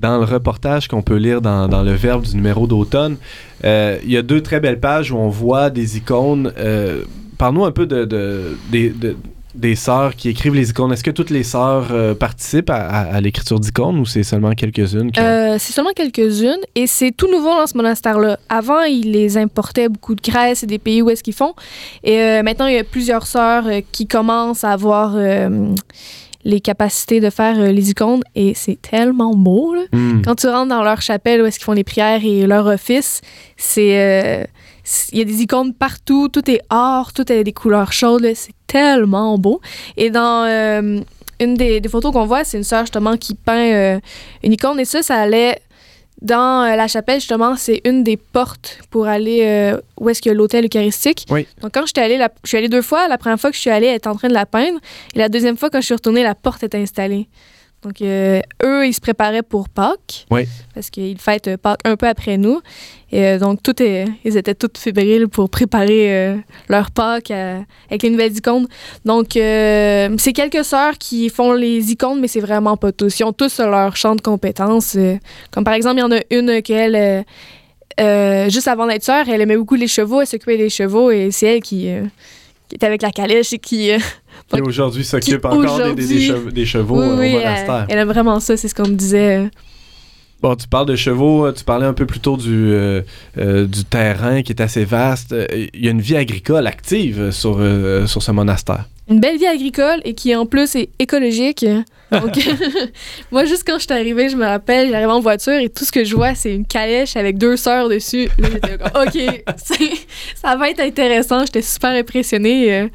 Dans 0.00 0.18
le 0.18 0.24
reportage 0.24 0.88
qu'on 0.88 1.02
peut 1.02 1.16
lire 1.16 1.40
dans, 1.40 1.82
le 1.82 1.92
Verbe 1.92 2.22
du 2.24 2.34
numéro 2.34 2.66
d'automne, 2.66 3.16
euh, 3.64 3.98
il 4.02 4.10
y 4.10 4.16
a 4.16 4.22
deux 4.22 4.40
très 4.40 4.58
belles 4.60 4.80
pages 4.80 5.12
où 5.12 5.16
on 5.18 5.28
voit 5.28 5.70
des 5.70 5.96
icônes. 5.98 6.52
Euh, 6.58 7.04
Parle-nous 7.36 7.64
un 7.64 7.70
peu 7.72 7.86
de, 7.86 8.04
de- 8.04 8.56
des- 8.70 8.90
de- 8.90 9.16
des 9.54 9.74
sœurs 9.74 10.14
qui 10.14 10.28
écrivent 10.28 10.54
les 10.54 10.70
icônes. 10.70 10.92
Est-ce 10.92 11.02
que 11.02 11.10
toutes 11.10 11.30
les 11.30 11.42
sœurs 11.42 11.88
euh, 11.90 12.14
participent 12.14 12.70
à, 12.70 13.20
l'écriture 13.20 13.58
d'icônes 13.58 13.98
ou 13.98 14.06
c'est 14.06 14.22
seulement 14.22 14.52
quelques-unes 14.52 15.10
c'est 15.14 15.72
seulement 15.72 15.90
quelques-unes 15.94 16.60
et 16.76 16.86
c'est 16.86 17.10
tout 17.10 17.28
nouveau 17.30 17.48
dans 17.48 17.66
ce 17.66 17.76
monastère-là. 17.76 18.38
Avant, 18.48 18.82
ils 18.82 19.10
les 19.10 19.36
importaient 19.36 19.88
beaucoup 19.88 20.14
de 20.14 20.20
Grèce 20.22 20.62
et 20.62 20.66
des 20.66 20.78
pays 20.78 21.02
où 21.02 21.10
est-ce 21.10 21.22
qu'ils 21.22 21.34
font. 21.34 21.54
Et 22.04 22.40
maintenant, 22.42 22.66
il 22.68 22.74
y 22.74 22.78
a 22.78 22.84
plusieurs 22.84 23.26
sœurs 23.26 23.64
qui 23.90 24.06
commencent 24.06 24.62
à 24.64 24.70
avoir 24.70 25.16
les 26.44 26.60
capacités 26.60 27.20
de 27.20 27.30
faire 27.30 27.58
euh, 27.58 27.72
les 27.72 27.90
icônes 27.90 28.22
et 28.34 28.54
c'est 28.54 28.80
tellement 28.80 29.34
beau. 29.34 29.74
Là. 29.74 29.82
Hmm. 29.92 30.22
Quand 30.22 30.34
tu 30.36 30.48
rentres 30.48 30.68
dans 30.68 30.82
leur 30.82 31.02
chapelle 31.02 31.42
où 31.42 31.46
est-ce 31.46 31.58
qu'ils 31.58 31.66
font 31.66 31.72
les 31.72 31.84
prières 31.84 32.24
et 32.24 32.46
leur 32.46 32.66
office, 32.66 33.20
c'est 33.56 34.00
euh, 34.00 34.44
il 35.12 35.18
y 35.18 35.22
a 35.22 35.24
des 35.24 35.42
icônes 35.42 35.74
partout, 35.74 36.28
tout 36.28 36.50
est 36.50 36.62
or, 36.70 37.12
tout 37.12 37.24
a 37.28 37.42
des 37.42 37.52
couleurs 37.52 37.92
chaudes, 37.92 38.26
c'est 38.34 38.54
tellement 38.66 39.38
beau. 39.38 39.60
Et 39.96 40.10
dans 40.10 40.44
euh, 40.46 41.00
une 41.40 41.54
des, 41.54 41.80
des 41.80 41.88
photos 41.88 42.12
qu'on 42.12 42.26
voit, 42.26 42.44
c'est 42.44 42.56
une 42.56 42.64
sœur 42.64 42.80
justement 42.80 43.16
qui 43.16 43.34
peint 43.34 44.00
une 44.42 44.52
icône 44.52 44.80
et 44.80 44.84
ça, 44.84 45.02
ça 45.02 45.16
allait 45.16 45.60
dans 46.22 46.62
euh, 46.64 46.76
la 46.76 46.86
chapelle 46.88 47.20
justement, 47.20 47.56
c'est 47.56 47.80
une 47.84 48.04
des 48.04 48.16
portes 48.16 48.78
pour 48.90 49.06
aller 49.08 49.42
euh, 49.44 49.80
où 49.98 50.08
est-ce 50.08 50.20
qu'il 50.20 50.30
y 50.30 50.34
a 50.34 50.36
l'hôtel 50.36 50.66
eucharistique. 50.66 51.26
Oui. 51.30 51.46
Donc 51.62 51.72
quand 51.74 51.86
j'étais 51.86 52.02
allée, 52.02 52.18
la- 52.18 52.30
je 52.44 52.48
suis 52.48 52.58
allée 52.58 52.68
deux 52.68 52.82
fois. 52.82 53.08
La 53.08 53.18
première 53.18 53.40
fois 53.40 53.50
que 53.50 53.56
je 53.56 53.60
suis 53.62 53.70
allée, 53.70 53.86
elle 53.86 53.96
était 53.96 54.08
en 54.08 54.16
train 54.16 54.28
de 54.28 54.34
la 54.34 54.46
peindre 54.46 54.78
et 55.14 55.18
la 55.18 55.28
deuxième 55.28 55.56
fois 55.56 55.70
quand 55.70 55.80
je 55.80 55.86
suis 55.86 55.94
retournée, 55.94 56.22
la 56.22 56.34
porte 56.34 56.62
était 56.62 56.78
installée. 56.78 57.28
Donc, 57.82 58.02
euh, 58.02 58.40
eux, 58.62 58.86
ils 58.86 58.92
se 58.92 59.00
préparaient 59.00 59.42
pour 59.42 59.70
Pâques. 59.70 60.26
Oui. 60.30 60.42
Parce 60.74 60.90
qu'ils 60.90 61.18
fêtent 61.18 61.56
Pâques 61.56 61.80
un 61.86 61.96
peu 61.96 62.06
après 62.08 62.36
nous. 62.36 62.60
Et 63.10 63.24
euh, 63.24 63.38
donc, 63.38 63.62
tout 63.62 63.82
est, 63.82 64.04
ils 64.22 64.36
étaient 64.36 64.54
tous 64.54 64.78
fébriles 64.78 65.28
pour 65.28 65.48
préparer 65.48 66.14
euh, 66.14 66.36
leur 66.68 66.90
Pâques 66.90 67.30
à- 67.30 67.60
avec 67.88 68.02
les 68.02 68.10
nouvelles 68.10 68.36
icônes. 68.36 68.68
Donc, 69.06 69.34
euh, 69.34 70.14
c'est 70.18 70.34
quelques 70.34 70.62
sœurs 70.62 70.98
qui 70.98 71.30
font 71.30 71.52
les 71.54 71.90
icônes, 71.90 72.20
mais 72.20 72.28
c'est 72.28 72.40
vraiment 72.40 72.76
pas 72.76 72.92
tous. 72.92 73.18
Ils 73.18 73.24
ont 73.24 73.32
tous 73.32 73.58
leur 73.60 73.96
champ 73.96 74.14
de 74.14 74.20
compétences. 74.20 74.98
comme 75.50 75.64
par 75.64 75.72
exemple, 75.72 75.96
il 75.96 76.00
y 76.00 76.02
en 76.02 76.12
a 76.12 76.20
une 76.30 76.60
qu'elle, 76.60 77.24
juste 78.50 78.68
avant 78.68 78.86
d'être 78.88 79.04
sœur, 79.04 79.26
elle 79.26 79.40
aimait 79.40 79.56
beaucoup 79.56 79.74
les 79.76 79.88
chevaux, 79.88 80.20
elle 80.20 80.26
s'occupait 80.26 80.58
des 80.58 80.68
chevaux 80.70 81.10
et 81.10 81.30
c'est 81.30 81.46
elle 81.56 81.62
qui, 81.62 81.88
qui 82.68 82.74
était 82.76 82.86
avec 82.86 83.00
la 83.00 83.10
calèche 83.10 83.54
et 83.54 83.58
qui. 83.58 83.90
Qui 84.52 84.60
aujourd'hui 84.60 85.04
s'occupe 85.04 85.44
encore 85.44 85.78
des, 85.94 86.06
des- 86.06 86.34
des 86.52 86.66
chevaux 86.66 87.00
oui, 87.00 87.06
euh, 87.08 87.16
oui, 87.18 87.34
au 87.34 87.38
elle, 87.38 87.44
monastère. 87.44 87.86
elle 87.88 87.98
aime 87.98 88.08
vraiment 88.08 88.40
ça, 88.40 88.56
c'est 88.56 88.68
ce 88.68 88.74
qu'on 88.74 88.88
me 88.88 88.94
disait. 88.94 89.50
Bon, 90.42 90.56
tu 90.56 90.66
parles 90.66 90.86
de 90.86 90.96
chevaux, 90.96 91.44
euh, 91.46 91.52
tu 91.52 91.64
parlais 91.64 91.84
un 91.84 91.92
peu 91.92 92.06
plus 92.06 92.20
tôt 92.20 92.38
du, 92.38 92.48
euh, 92.72 93.02
euh, 93.36 93.66
du 93.66 93.84
terrain 93.84 94.40
qui 94.42 94.52
est 94.52 94.62
assez 94.62 94.84
vaste. 94.86 95.34
Il 95.74 95.84
y 95.84 95.88
a 95.88 95.90
une 95.90 96.00
vie 96.00 96.16
agricole 96.16 96.66
active 96.66 97.30
sur, 97.30 97.58
euh, 97.60 98.06
sur 98.06 98.22
ce 98.22 98.32
monastère. 98.32 98.86
Une 99.10 99.20
belle 99.20 99.36
vie 99.36 99.46
agricole 99.46 100.00
et 100.04 100.14
qui 100.14 100.34
en 100.34 100.46
plus 100.46 100.76
est 100.76 100.88
écologique. 100.98 101.66
Donc, 102.10 102.38
moi, 103.32 103.44
juste 103.44 103.64
quand 103.66 103.74
je 103.78 103.82
suis 103.84 103.92
arrivée, 103.92 104.28
je 104.30 104.36
me 104.36 104.46
rappelle, 104.46 104.88
j'arrive 104.88 105.08
en 105.10 105.20
voiture 105.20 105.58
et 105.58 105.68
tout 105.68 105.84
ce 105.84 105.92
que 105.92 106.04
je 106.04 106.14
vois, 106.14 106.34
c'est 106.34 106.54
une 106.54 106.64
calèche 106.64 107.16
avec 107.16 107.36
deux 107.36 107.56
sœurs 107.58 107.88
dessus. 107.90 108.28
Là, 108.38 108.48
j'étais 108.52 108.78
OK, 108.94 109.44
ça 110.36 110.56
va 110.56 110.70
être 110.70 110.80
intéressant. 110.80 111.40
J'étais 111.44 111.60
super 111.62 111.90
impressionnée. 111.90 112.88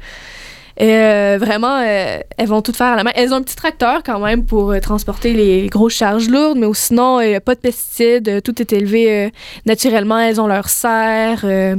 Euh. 0.80 0.84
Et 0.84 0.94
euh, 0.94 1.38
vraiment, 1.38 1.78
euh, 1.80 2.18
elles 2.36 2.48
vont 2.48 2.62
tout 2.62 2.72
faire 2.72 2.88
à 2.88 2.96
la 2.96 3.04
main. 3.04 3.10
Elles 3.14 3.32
ont 3.32 3.36
un 3.36 3.42
petit 3.42 3.56
tracteur 3.56 4.02
quand 4.04 4.20
même 4.20 4.44
pour 4.44 4.70
euh, 4.72 4.80
transporter 4.80 5.32
les 5.32 5.66
grosses 5.68 5.94
charges 5.94 6.28
lourdes, 6.28 6.58
mais 6.58 6.66
sinon, 6.74 7.20
il 7.20 7.28
n'y 7.30 7.34
a 7.34 7.40
pas 7.40 7.54
de 7.54 7.60
pesticides. 7.60 8.28
euh, 8.28 8.40
tout 8.40 8.60
est 8.60 8.72
élevé 8.72 9.10
euh, 9.26 9.30
naturellement. 9.64 10.18
Elles 10.18 10.40
ont 10.40 10.46
leur 10.46 10.68
serre. 10.68 11.40
euh, 11.44 11.76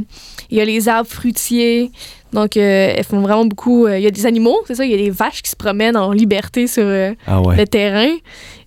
Il 0.49 0.57
y 0.57 0.61
a 0.61 0.65
les 0.65 0.87
arbres 0.89 1.09
fruitiers. 1.09 1.91
Donc, 2.33 2.57
euh, 2.57 2.93
elles 2.97 3.03
font 3.05 3.21
vraiment 3.21 3.45
beaucoup. 3.45 3.85
euh, 3.85 3.97
Il 3.97 4.03
y 4.03 4.07
a 4.07 4.11
des 4.11 4.25
animaux, 4.25 4.59
c'est 4.65 4.75
ça. 4.75 4.83
Il 4.85 4.91
y 4.91 4.93
a 4.93 4.97
des 4.97 5.09
vaches 5.11 5.41
qui 5.41 5.49
se 5.49 5.55
promènent 5.55 5.95
en 5.97 6.11
liberté 6.11 6.67
sur 6.67 6.83
euh, 6.85 7.13
Ah 7.27 7.41
ouais. 7.41 7.55
le 7.55 7.65
terrain. 7.67 8.13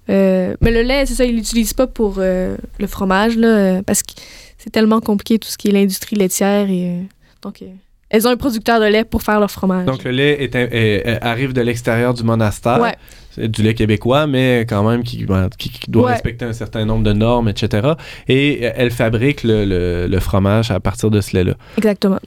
Euh, 0.08 0.56
mais 0.60 0.70
le 0.70 0.82
lait, 0.82 1.06
c'est 1.06 1.14
ça, 1.14 1.24
ils 1.24 1.36
l'utilisent 1.36 1.74
pas 1.74 1.86
pour 1.86 2.16
euh, 2.18 2.56
le 2.78 2.86
fromage, 2.86 3.36
là, 3.36 3.48
euh, 3.48 3.82
parce 3.82 4.02
que 4.02 4.12
c'est 4.58 4.70
tellement 4.70 5.00
compliqué 5.00 5.38
tout 5.38 5.48
ce 5.48 5.56
qui 5.58 5.68
est 5.68 5.72
l'industrie 5.72 6.16
laitière. 6.16 6.68
Et, 6.70 6.86
euh, 6.88 7.02
donc, 7.42 7.62
euh, 7.62 7.66
elles 8.11 8.27
ont 8.27 8.31
un 8.31 8.37
producteur 8.37 8.81
de 8.81 8.87
lait 8.87 9.05
pour 9.05 9.23
faire 9.23 9.40
leur 9.40 9.51
fromage. 9.51 9.87
Donc 9.87 10.05
le 10.05 10.11
lait 10.11 10.42
est, 10.42 10.55
est- 10.55 11.09
est- 11.09 11.18
arrive 11.23 11.53
de 11.53 11.61
l'extérieur 11.61 12.12
du 12.14 12.23
monastère. 12.25 12.81
Ouais. 12.81 12.94
C'est 13.33 13.49
du 13.49 13.62
lait 13.62 13.75
québécois, 13.75 14.27
mais 14.27 14.66
quand 14.68 14.83
même 14.88 15.05
qui, 15.05 15.25
ben, 15.25 15.49
qui- 15.57 15.70
qui 15.70 15.88
doit 15.90 16.07
Ouais. 16.07 16.12
respecter 16.14 16.44
un 16.44 16.53
certain 16.53 16.85
nombre 16.85 17.05
de 17.05 17.12
normes, 17.12 17.49
etc. 17.49 17.90
Et 18.27 18.61
euh, 18.64 18.70
elle 18.75 18.90
fabrique 18.90 19.44
le, 19.44 19.64
le- 19.64 20.07
le 20.09 20.20
fromage 20.20 20.73
à 20.73 20.81
partir 20.81 21.11
de 21.12 21.20
ce 21.20 21.37
lait-là. 21.37 21.55
Exactement. 21.79 22.18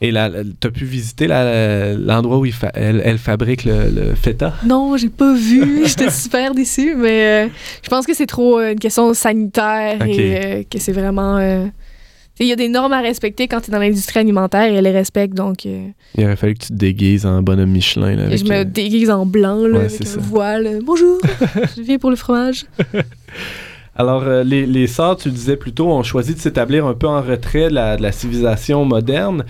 Et 0.00 0.10
là, 0.12 0.30
tu 0.60 0.66
as 0.66 0.70
pu 0.70 0.84
visiter 0.84 1.26
l'endroit 1.28 2.38
où 2.38 2.46
il 2.46 2.52
fa- 2.52 2.70
elle, 2.74 3.02
elle 3.04 3.18
fabrique 3.18 3.64
le, 3.64 3.90
le 3.90 4.14
feta? 4.14 4.54
Non, 4.64 4.96
j'ai 4.96 5.08
pas 5.08 5.32
vu. 5.34 5.82
J'étais 5.86 6.10
super 6.10 6.54
déçue, 6.54 6.94
mais 6.96 7.46
euh, 7.46 7.48
je 7.82 7.88
pense 7.88 8.06
que 8.06 8.14
c'est 8.14 8.26
trop 8.26 8.58
euh, 8.58 8.72
une 8.72 8.78
question 8.78 9.12
sanitaire 9.14 10.04
et 10.06 10.44
euh, 10.60 10.62
que 10.70 10.78
c'est 10.78 10.92
vraiment. 10.92 11.36
euh, 11.38 11.66
il 12.44 12.48
y 12.48 12.52
a 12.52 12.56
des 12.56 12.68
normes 12.68 12.92
à 12.92 13.00
respecter 13.00 13.48
quand 13.48 13.60
tu 13.60 13.70
es 13.70 13.72
dans 13.72 13.78
l'industrie 13.80 14.20
alimentaire 14.20 14.70
et 14.70 14.74
elle 14.74 14.84
les 14.84 14.90
respecte. 14.90 15.34
Donc, 15.34 15.66
euh, 15.66 15.88
Il 16.16 16.24
aurait 16.24 16.36
fallu 16.36 16.54
que 16.54 16.60
tu 16.64 16.68
te 16.68 16.74
déguises 16.74 17.26
en 17.26 17.42
bonhomme 17.42 17.70
Michelin. 17.70 18.14
Là, 18.14 18.24
avec, 18.26 18.38
je 18.38 18.44
me 18.44 18.58
euh, 18.58 18.64
déguise 18.64 19.10
en 19.10 19.26
blanc 19.26 19.66
là, 19.66 19.78
ouais, 19.78 19.84
avec 19.86 20.06
ça. 20.06 20.18
un 20.18 20.22
voile. 20.22 20.78
Bonjour, 20.84 21.18
je 21.76 21.82
viens 21.82 21.98
pour 21.98 22.10
le 22.10 22.16
fromage. 22.16 22.66
Alors, 23.98 24.22
euh, 24.22 24.44
les, 24.44 24.64
les 24.64 24.86
sœurs, 24.86 25.16
tu 25.16 25.28
le 25.28 25.34
disais 25.34 25.56
plus 25.56 25.72
tôt, 25.72 25.88
ont 25.90 26.04
choisi 26.04 26.32
de 26.32 26.38
s'établir 26.38 26.86
un 26.86 26.94
peu 26.94 27.08
en 27.08 27.20
retrait 27.20 27.68
de 27.68 27.74
la, 27.74 27.96
de 27.96 28.02
la 28.02 28.12
civilisation 28.12 28.84
moderne, 28.84 29.44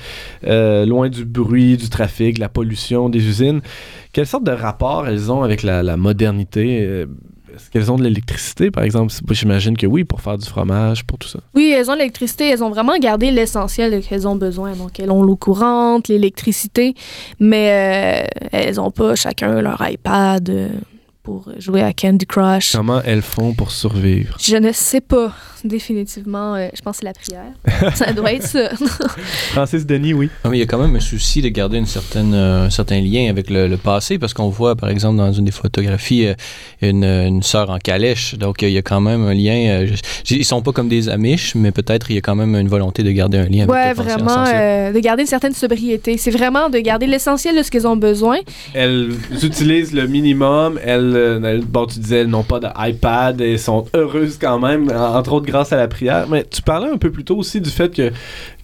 euh, 0.46 0.87
loin 0.87 1.11
du 1.11 1.27
bruit, 1.27 1.77
du 1.77 1.90
trafic, 1.90 2.37
de 2.37 2.40
la 2.40 2.48
pollution 2.48 3.11
des 3.11 3.27
usines. 3.27 3.61
Quelle 4.14 4.27
sorte 4.27 4.44
de 4.44 4.51
rapport 4.53 5.07
elles 5.07 5.31
ont 5.31 5.42
avec 5.42 5.62
la, 5.62 5.83
la 5.83 5.98
modernité? 5.98 6.81
Euh, 6.83 7.05
Est-ce 7.58 7.70
qu'elles 7.70 7.90
ont 7.90 7.96
de 7.96 8.04
l'électricité, 8.04 8.70
par 8.70 8.84
exemple? 8.84 9.12
J'imagine 9.30 9.76
que 9.76 9.86
oui, 9.86 10.04
pour 10.04 10.20
faire 10.20 10.38
du 10.38 10.48
fromage, 10.48 11.04
pour 11.04 11.18
tout 11.18 11.28
ça. 11.28 11.40
Oui, 11.54 11.74
elles 11.76 11.90
ont 11.90 11.94
l'électricité. 11.94 12.48
Elles 12.50 12.62
ont 12.62 12.70
vraiment 12.70 12.96
gardé 12.98 13.30
l'essentiel 13.32 14.00
qu'elles 14.02 14.28
ont 14.28 14.36
besoin. 14.36 14.72
Donc, 14.72 15.00
elles 15.00 15.10
ont 15.10 15.22
l'eau 15.22 15.36
courante, 15.36 16.08
l'électricité, 16.08 16.94
mais 17.40 18.24
euh, 18.24 18.48
elles 18.52 18.76
n'ont 18.76 18.92
pas 18.92 19.16
chacun 19.16 19.60
leur 19.60 19.82
iPad 19.86 20.48
euh, 20.48 20.68
pour 21.28 21.44
jouer 21.58 21.82
à 21.82 21.92
Candy 21.92 22.24
Crush. 22.24 22.72
Comment 22.72 23.02
elles 23.04 23.20
font 23.20 23.52
pour 23.52 23.70
survivre? 23.70 24.34
Je 24.40 24.56
ne 24.56 24.72
sais 24.72 25.02
pas, 25.02 25.30
définitivement. 25.62 26.54
euh, 26.54 26.68
je 26.74 26.80
pense 26.80 27.00
que 27.00 27.00
c'est 27.00 27.04
la 27.04 27.12
prière. 27.12 27.94
ça 27.94 28.14
doit 28.14 28.32
être 28.32 28.46
ça. 28.46 28.70
Francis 29.52 29.84
Denis, 29.84 30.14
oui. 30.14 30.30
Ah, 30.42 30.48
mais 30.48 30.56
il 30.56 30.60
y 30.60 30.62
a 30.62 30.66
quand 30.66 30.78
même 30.78 30.96
un 30.96 31.00
souci 31.00 31.42
de 31.42 31.48
garder 31.50 31.76
une 31.76 31.84
certaine, 31.86 32.32
euh, 32.32 32.64
un 32.66 32.70
certain 32.70 32.98
lien 33.02 33.28
avec 33.28 33.50
le, 33.50 33.68
le 33.68 33.76
passé, 33.76 34.18
parce 34.18 34.32
qu'on 34.32 34.48
voit, 34.48 34.74
par 34.74 34.88
exemple, 34.88 35.18
dans 35.18 35.30
une 35.30 35.44
des 35.44 35.50
photographies, 35.52 36.28
euh, 36.28 36.34
une, 36.80 37.04
une 37.04 37.42
sœur 37.42 37.68
en 37.68 37.78
calèche. 37.78 38.34
Donc, 38.36 38.62
il 38.62 38.70
y 38.70 38.78
a 38.78 38.82
quand 38.82 39.02
même 39.02 39.26
un 39.26 39.34
lien. 39.34 39.82
euh, 39.82 39.86
je- 40.24 40.34
ils 40.34 40.44
sont 40.46 40.62
pas 40.62 40.72
comme 40.72 40.88
des 40.88 41.10
Amish, 41.10 41.54
mais 41.56 41.72
peut-être 41.72 42.10
il 42.10 42.14
y 42.14 42.18
a 42.18 42.22
quand 42.22 42.36
même 42.36 42.54
une 42.56 42.68
volonté 42.68 43.02
de 43.02 43.10
garder 43.10 43.36
un 43.36 43.44
lien 43.48 43.64
avec 43.64 43.70
ouais, 43.70 43.90
le 43.90 43.94
passé 43.96 44.10
vraiment, 44.14 44.44
euh, 44.46 44.92
de 44.92 44.98
garder 45.00 45.22
une 45.24 45.28
certaine 45.28 45.52
sobriété. 45.54 46.16
C'est 46.16 46.30
vraiment 46.30 46.70
de 46.70 46.78
garder 46.78 47.06
l'essentiel 47.06 47.54
de 47.58 47.62
ce 47.62 47.70
qu'elles 47.70 47.86
ont 47.86 47.96
besoin. 47.96 48.38
Elles 48.72 49.10
utilisent 49.42 49.92
le 49.92 50.06
minimum. 50.06 50.78
Elles, 50.82 51.16
bon, 51.66 51.87
tu 51.87 51.98
disais, 51.98 52.18
elles 52.20 52.26
n'ont 52.28 52.42
pas 52.42 52.61
d'iPad. 52.61 53.40
Elles 53.40 53.59
sont 53.59 53.85
heureuses 53.94 54.38
quand 54.40 54.59
même, 54.59 54.90
en- 54.90 55.16
entre 55.16 55.33
autres 55.33 55.46
grâce 55.46 55.72
à 55.72 55.76
la 55.76 55.88
prière. 55.88 56.26
Mais 56.28 56.44
tu 56.44 56.62
parlais 56.62 56.90
un 56.90 56.96
peu 56.98 57.11
plus 57.11 57.24
tôt 57.24 57.37
aussi 57.37 57.61
du 57.61 57.70
fait 57.70 57.94
que 57.94 58.11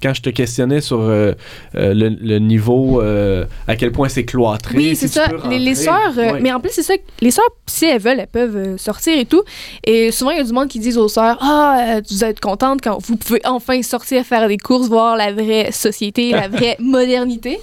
quand 0.03 0.12
je 0.14 0.23
te 0.23 0.31
questionnais 0.31 0.81
sur 0.81 1.01
euh, 1.01 1.33
euh, 1.75 1.95
le, 1.95 2.09
le 2.09 2.38
niveau, 2.38 3.01
euh, 3.01 3.45
à 3.67 3.77
quel 3.77 3.90
point 3.93 4.09
c'est 4.09 4.25
cloîtré. 4.25 4.77
Oui, 4.77 4.97
c'est 4.97 5.09
ça. 5.09 5.27
Les, 5.49 5.59
les 5.59 5.75
sœurs, 5.75 6.12
mais 6.40 6.53
en 6.53 6.61
plus, 6.61 6.71
c'est 6.73 6.83
ça. 6.83 6.95
Les 7.21 7.31
sœurs, 7.31 7.45
si 7.67 7.87
elles 7.87 8.01
veulent, 8.01 8.21
elles 8.21 8.27
peuvent 8.27 8.77
sortir 8.77 9.19
et 9.19 9.25
tout. 9.25 9.43
Et 9.85 10.11
souvent, 10.12 10.31
il 10.31 10.38
y 10.38 10.40
a 10.40 10.45
du 10.45 10.53
monde 10.53 10.69
qui 10.69 10.79
disent 10.79 10.99
aux 10.99 11.09
sœurs 11.09 11.38
Ah, 11.40 12.01
vous 12.11 12.25
êtes 12.25 12.40
contente 12.40 12.81
quand 12.83 12.99
vous 13.07 13.17
pouvez 13.17 13.40
enfin 13.45 13.81
sortir 13.83 14.25
faire 14.25 14.47
des 14.49 14.59
courses, 14.59 14.88
voir 14.88 15.17
la 15.17 15.33
vraie 15.33 15.71
société, 15.73 16.31
la 16.33 16.49
vraie 16.55 16.77
modernité. 16.79 17.59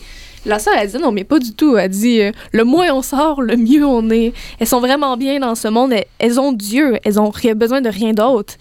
La 0.46 0.58
sœur, 0.60 0.74
elle 0.78 0.90
dit 0.90 0.98
non, 0.98 1.12
mais 1.12 1.24
pas 1.24 1.40
du 1.40 1.54
tout. 1.54 1.78
Elle 1.78 1.90
dit 1.90 2.22
euh, 2.22 2.32
le 2.52 2.64
moins 2.64 2.88
on 2.94 3.02
sort, 3.02 3.42
le 3.42 3.56
mieux 3.58 3.86
on 3.86 4.10
est. 4.10 4.34
Elles 4.60 4.68
sont 4.68 4.80
vraiment 4.80 5.16
bien 5.18 5.40
dans 5.40 5.56
ce 5.56 5.68
monde. 5.68 5.94
Elles, 5.94 6.06
elles 6.20 6.40
ont 6.40 6.52
Dieu. 6.52 6.98
Elles 7.04 7.20
ont 7.20 7.32
besoin 7.56 7.82
de 7.82 7.90
rien 7.90 8.14
d'autre. 8.14 8.56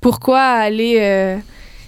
Pourquoi 0.00 0.40
aller. 0.40 0.96
euh, 1.00 1.36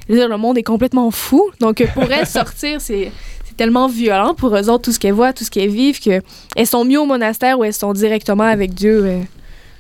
dire, 0.09 0.29
le 0.29 0.37
monde 0.37 0.59
est 0.59 0.63
complètement 0.63 1.11
fou? 1.11 1.43
Donc, 1.61 1.81
euh, 1.81 1.87
pour 1.95 2.11
elles, 2.11 2.27
sortir, 2.41 2.81
c'est. 2.81 3.11
c'est 3.45 3.57
tellement 3.57 3.87
violent 3.89 4.35
pour 4.35 4.55
eux 4.57 4.69
autres, 4.69 4.83
tout 4.83 4.93
ce 4.93 4.99
qu'elles 4.99 5.13
voient, 5.15 5.33
tout 5.33 5.45
ce 5.45 5.51
qu'elles 5.51 5.71
vivent, 5.71 6.01
qu'elles 6.01 6.67
sont 6.67 6.85
mieux 6.85 7.01
au 7.01 7.07
monastère 7.07 7.59
où 7.59 7.65
elles 7.65 7.73
sont 7.73 7.93
directement 7.93 8.45
avec 8.45 8.75
Dieu. 8.75 9.05
euh. 9.05 9.21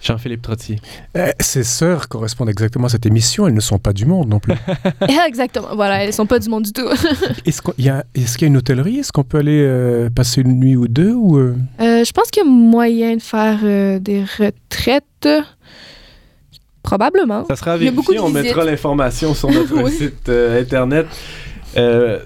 Jean-Philippe 0.06 0.42
Trottier. 0.42 0.78
Euh, 1.16 1.30
ces 1.40 1.64
sœurs 1.64 2.08
correspondent 2.08 2.48
exactement 2.48 2.86
à 2.86 2.88
cette 2.90 3.06
émission. 3.06 3.46
Elles 3.48 3.54
ne 3.54 3.60
sont 3.60 3.78
pas 3.78 3.92
du 3.92 4.06
monde 4.06 4.28
non 4.28 4.38
plus. 4.38 4.54
Exactement. 5.26 5.68
Voilà, 5.74 6.04
elles 6.04 6.12
sont 6.12 6.26
pas 6.26 6.38
du 6.38 6.48
monde 6.48 6.62
du 6.64 6.72
tout. 6.72 6.86
Est-ce 7.44 7.60
qu'il 7.60 7.84
y, 7.84 7.88
a- 7.88 8.04
est-ce 8.14 8.38
qu'il 8.38 8.46
y 8.46 8.48
a 8.48 8.52
une 8.52 8.56
hôtellerie? 8.56 8.98
Est-ce 9.00 9.10
qu'on 9.12 9.24
peut 9.24 9.38
aller 9.38 9.62
euh, 9.64 10.08
passer 10.10 10.40
une 10.42 10.58
nuit 10.60 10.76
ou 10.76 10.86
deux 10.88 11.12
ou, 11.12 11.38
euh, 11.38 11.56
Euh, 11.80 12.04
je 12.04 12.12
pense 12.12 12.30
qu'il 12.30 12.44
y 12.44 12.46
a 12.46 12.48
moyen 12.48 13.16
de 13.16 13.22
faire 13.22 13.58
euh, 13.64 13.98
des 13.98 14.22
retraites. 14.38 15.28
Probablement. 16.82 17.44
Ça 17.46 17.56
sera 17.56 17.76
de 17.78 17.88
On 17.88 17.90
visites. 18.28 18.32
mettra 18.32 18.64
l'information 18.64 19.34
sur 19.34 19.50
notre 19.50 19.74
Oui. 19.82 19.90
site 19.90 20.28
euh, 20.28 20.60
internet. 20.62 21.06
Euh, 21.76 22.20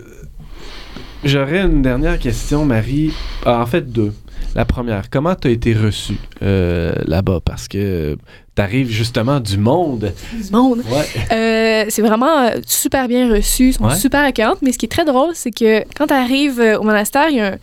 J'aurais 1.23 1.61
une 1.61 1.83
dernière 1.83 2.19
question, 2.19 2.65
Marie. 2.65 3.13
Ah, 3.45 3.61
en 3.61 3.67
fait, 3.67 3.91
deux. 3.93 4.13
La 4.55 4.65
première, 4.65 5.09
comment 5.11 5.35
tu 5.37 5.49
as 5.49 5.51
été 5.53 5.75
reçue 5.75 6.17
euh, 6.43 6.93
là-bas? 7.07 7.39
Parce 7.45 7.69
que 7.69 8.17
tu 8.57 8.63
arrives 8.63 8.91
justement 8.91 9.39
du 9.39 9.57
monde. 9.59 10.13
Du 10.33 10.51
monde. 10.51 10.83
Ouais. 10.91 11.07
Euh, 11.33 11.87
c'est 11.89 12.03
vraiment 12.03 12.39
euh, 12.47 12.61
super 12.67 13.07
bien 13.07 13.33
reçu, 13.33 13.69
ils 13.69 13.73
sont 13.75 13.85
Ouais. 13.85 13.95
super 13.95 14.23
accueillantes. 14.25 14.59
Mais 14.63 14.73
ce 14.73 14.79
qui 14.79 14.87
est 14.87 14.91
très 14.91 15.05
drôle, 15.05 15.31
c'est 15.35 15.53
que 15.53 15.85
quand 15.97 16.09
tu 16.09 16.15
arrives 16.15 16.61
au 16.79 16.83
monastère, 16.83 17.29
il 17.31 17.37
y, 17.37 17.41
a 17.41 17.47
un- 17.53 17.59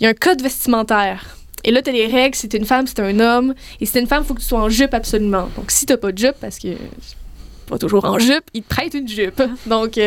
il 0.00 0.04
y 0.04 0.06
a 0.06 0.10
un 0.10 0.14
code 0.14 0.40
vestimentaire. 0.42 1.36
Et 1.64 1.72
là, 1.72 1.82
tu 1.82 1.90
as 1.90 1.92
des 1.92 2.06
règles, 2.06 2.34
si 2.36 2.48
t'es 2.48 2.56
une 2.56 2.64
femme, 2.64 2.86
si 2.86 2.94
t'es 2.94 3.02
un 3.02 3.20
homme. 3.20 3.52
Et 3.80 3.84
si 3.86 3.92
t'es 3.92 4.00
une 4.00 4.06
femme, 4.06 4.22
il 4.24 4.26
faut 4.28 4.34
que 4.34 4.40
tu 4.40 4.46
sois 4.46 4.60
en 4.62 4.70
jupe 4.70 4.94
absolument. 4.94 5.50
Donc, 5.56 5.70
si 5.70 5.84
t'as 5.86 5.96
pas 5.98 6.10
de 6.12 6.16
jupe, 6.18 6.36
parce 6.40 6.58
que 6.58 6.68
pas 7.66 7.76
toujours 7.78 8.06
en 8.06 8.18
jupe, 8.18 8.44
ils 8.54 8.62
te 8.62 8.68
prêtent 8.68 8.94
une 8.94 9.08
jupe. 9.08 9.42
Donc, 9.66 9.98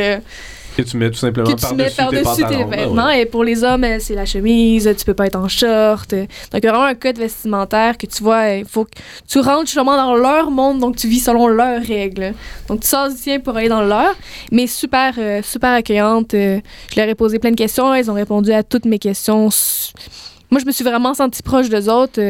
Que 0.75 0.81
tu 0.83 0.97
mets 0.97 1.09
tout 1.11 1.17
simplement 1.17 1.53
par-dessus 1.53 1.89
tes 1.89 1.95
par-dessus 1.95 2.23
tes 2.23 2.23
pantalons. 2.23 2.69
Ah, 2.71 2.75
vêtements. 2.75 3.05
ouais. 3.07 3.21
Et 3.21 3.25
pour 3.25 3.43
les 3.43 3.63
hommes, 3.63 3.83
euh, 3.83 3.97
c'est 3.99 4.15
la 4.15 4.25
chemise, 4.25 4.89
tu 4.97 5.05
peux 5.05 5.13
pas 5.13 5.27
être 5.27 5.35
en 5.35 5.47
short. 5.47 6.11
Donc, 6.11 6.27
il 6.53 6.63
y 6.63 6.67
a 6.67 6.71
vraiment 6.71 6.85
un 6.85 6.95
code 6.95 7.17
vestimentaire 7.17 7.97
que 7.97 8.05
tu 8.05 8.23
vois, 8.23 8.49
il 8.49 8.65
faut 8.65 8.85
que 8.85 8.91
tu 9.27 9.39
rentres 9.39 9.67
justement 9.67 9.97
dans 9.97 10.15
leur 10.15 10.49
monde, 10.49 10.79
donc 10.79 10.95
tu 10.95 11.07
vis 11.07 11.19
selon 11.19 11.47
leurs 11.47 11.83
règles. 11.83 12.33
Donc, 12.67 12.81
tu 12.81 12.87
sors 12.87 13.09
du 13.09 13.15
tien 13.15 13.39
pour 13.39 13.57
aller 13.57 13.69
dans 13.69 13.81
le 13.81 13.89
leur, 13.89 14.15
mais 14.51 14.67
super, 14.67 15.13
euh, 15.17 15.41
super 15.43 15.71
accueillante. 15.71 16.33
Euh, 16.33 16.59
je 16.89 16.99
leur 16.99 17.09
ai 17.09 17.15
posé 17.15 17.39
plein 17.39 17.51
de 17.51 17.55
questions, 17.57 17.93
elles 17.93 18.09
ont 18.09 18.15
répondu 18.15 18.53
à 18.53 18.63
toutes 18.63 18.85
mes 18.85 18.99
questions. 18.99 19.49
Moi, 20.49 20.59
je 20.61 20.65
me 20.65 20.71
suis 20.71 20.83
vraiment 20.83 21.13
sentie 21.13 21.43
proche 21.43 21.69
d'eux 21.69 21.89
autres. 21.89 22.21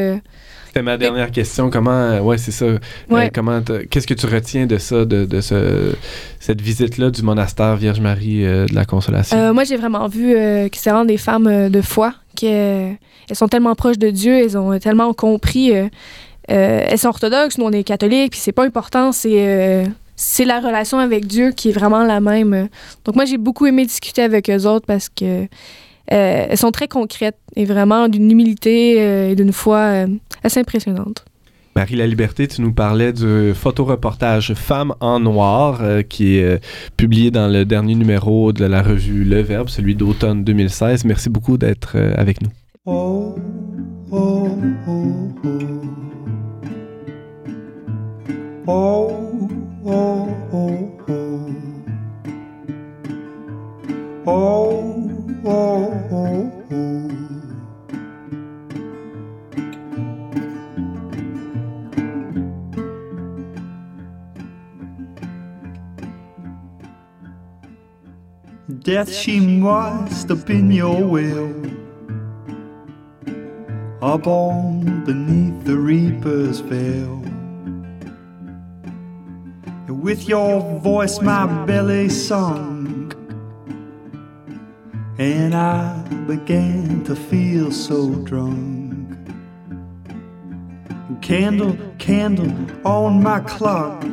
C'était 0.72 0.84
ma 0.84 0.98
dernière 0.98 1.32
question. 1.32 1.70
Comment, 1.70 1.92
euh, 1.92 2.22
ouais, 2.22 2.38
c'est 2.38 2.54
ça. 2.54 2.64
Euh, 2.64 3.30
comment, 3.34 3.62
qu'est-ce 3.90 4.08
que 4.08 4.14
tu 4.14 4.26
retiens 4.26 4.68
de 4.68 4.78
ça, 4.78 5.04
de, 5.04 5.26
de 5.26 5.42
ce, 5.42 5.92
cette 6.40 6.62
visite-là 6.62 7.10
du 7.10 7.24
monastère 7.24 7.76
Vierge 7.76 8.00
Marie 8.00 8.46
euh, 8.46 8.68
de 8.68 8.74
la 8.74 8.86
Consolation? 8.86 9.36
Euh, 9.36 9.52
moi, 9.54 9.66
j'ai 9.66 9.76
vraiment 9.76 10.08
vu 10.08 10.32
que 10.32 10.78
c'est 10.78 10.90
vraiment 10.90 11.04
des 11.04 11.18
femmes 11.18 11.70
de 11.70 11.82
foi, 11.82 12.14
qu'elles 12.38 12.96
elles 13.30 13.36
sont 13.36 13.50
tellement 13.50 13.76
proches 13.76 13.98
de 13.98 14.12
Dieu, 14.12 14.46
elles 14.46 14.58
ont 14.58 14.80
tellement 14.80 15.12
compris. 15.14 15.74
elles 16.48 16.98
sont 16.98 17.10
orthodoxes, 17.10 17.58
nous 17.58 17.66
on 17.66 17.72
est 17.74 17.84
catholiques, 17.84 18.32
puis 18.32 18.40
c'est 18.40 18.54
pas 18.54 18.64
important, 18.64 19.12
c'est 19.12 19.84
c'est 20.16 20.46
la 20.46 20.62
relation 20.62 21.00
avec 21.00 21.28
Dieu 21.28 21.52
qui 21.52 21.68
est 21.68 21.74
vraiment 21.74 22.06
la 22.06 22.22
même. 22.22 22.70
Donc 23.04 23.16
moi, 23.18 23.26
j'ai 23.26 23.38
beaucoup 23.38 23.66
aimé 23.66 23.86
discuter 23.86 24.22
avec 24.22 24.50
eux 24.50 24.66
autres 24.68 24.86
parce 24.86 25.10
que 25.10 25.48
euh, 26.12 26.48
elles 26.50 26.58
sont 26.58 26.72
très 26.72 26.88
concrètes 26.88 27.38
et 27.56 27.66
vraiment 27.66 28.08
d'une 28.08 28.30
humilité 28.30 29.02
euh, 29.02 29.32
et 29.32 29.36
d'une 29.36 29.54
foi 29.54 29.78
euh, 29.78 30.08
assez 30.44 30.60
impressionnante. 30.60 31.26
Marie 31.76 31.96
La 31.96 32.06
Liberté, 32.06 32.48
tu 32.50 32.62
nous 32.62 32.74
parlais 32.74 33.14
du 33.14 33.54
photoreportage 33.54 34.54
Femmes 34.56 34.94
en 35.00 35.22
noir 35.22 35.80
euh, 35.82 36.02
qui 36.02 36.36
est 36.36 36.44
euh, 36.44 36.58
publié 36.98 37.32
dans 37.32 37.48
le 37.48 37.64
dernier 37.64 37.96
numéro 37.96 38.52
de 38.52 38.66
la 38.66 38.82
revue 38.82 39.24
Le 39.24 39.40
Verbe, 39.42 39.70
celui 39.70 39.96
d'automne 39.96 40.44
2016. 40.44 41.06
Merci 41.06 41.30
beaucoup 41.30 41.58
d'être 41.58 41.94
euh, 41.96 42.14
avec 42.18 42.42
nous. 42.42 42.50
Oh, 42.86 43.36
oh, 44.12 44.50
oh, 54.28 55.21
oh. 55.46 56.08
Oh. 56.12 56.62
Death, 68.84 69.14
she 69.14 69.40
must 69.40 70.28
have 70.30 70.46
been 70.46 70.72
your 70.72 71.04
will. 71.04 71.54
Up 74.02 74.26
on 74.26 75.04
beneath 75.06 75.64
the 75.66 75.78
reaper's 75.78 76.62
veil. 76.62 77.22
And 79.88 80.02
with 80.02 80.28
your 80.28 80.80
voice, 80.80 81.22
my 81.22 81.46
belly 81.66 82.10
sung. 82.10 82.81
And 85.22 85.54
I 85.54 86.02
began 86.26 87.04
to 87.04 87.16
feel 87.16 87.72
so 87.72 88.10
drunk. 88.24 89.16
Candle, 91.22 91.78
candle 92.00 92.52
on 92.84 93.22
my 93.22 93.40
clock. 93.42 94.04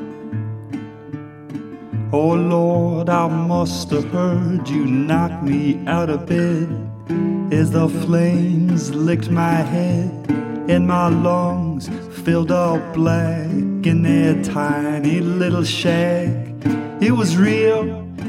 Oh 2.12 2.34
Lord, 2.34 3.08
I 3.08 3.26
must 3.26 3.90
have 3.90 4.04
heard 4.10 4.68
you 4.68 4.84
knock 4.84 5.42
me 5.42 5.82
out 5.86 6.10
of 6.10 6.26
bed 6.26 6.68
as 7.54 7.70
the 7.70 7.88
flames 7.88 8.94
licked 8.94 9.30
my 9.30 9.62
head 9.62 10.10
and 10.68 10.86
my 10.86 11.08
lungs 11.08 11.88
filled 12.22 12.52
up 12.52 12.82
black 12.92 13.48
in 13.86 14.02
their 14.02 14.44
tiny 14.44 15.22
little 15.22 15.64
shack. 15.64 16.28
It 17.00 17.12
was 17.12 17.38
real, 17.38 17.84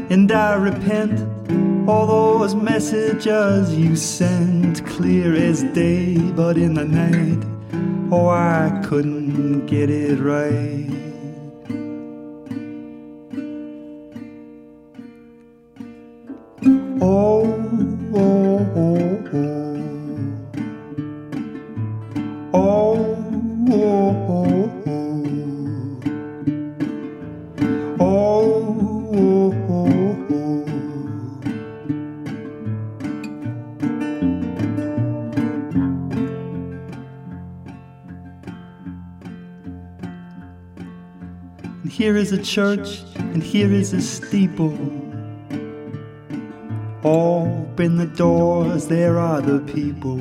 and 0.09 0.31
I 0.31 0.53
repent. 0.53 1.38
All 1.87 2.05
those 2.05 2.55
messages 2.55 3.75
you 3.75 3.95
sent, 3.95 4.85
clear 4.85 5.35
as 5.35 5.63
day, 5.73 6.17
but 6.17 6.57
in 6.57 6.73
the 6.75 6.85
night, 6.85 7.43
oh, 8.11 8.29
I 8.29 8.81
couldn't 8.85 9.65
get 9.65 9.89
it 9.89 10.19
right. 10.19 10.87
Oh, 17.01 17.28
is 42.31 42.39
a 42.39 42.43
church, 42.43 43.01
and 43.15 43.41
here 43.41 43.71
is 43.73 43.93
a 43.93 44.01
steeple. 44.01 44.77
Open 47.03 47.97
the 47.97 48.05
doors, 48.05 48.87
there 48.87 49.17
are 49.17 49.41
the 49.41 49.59
people. 49.73 50.19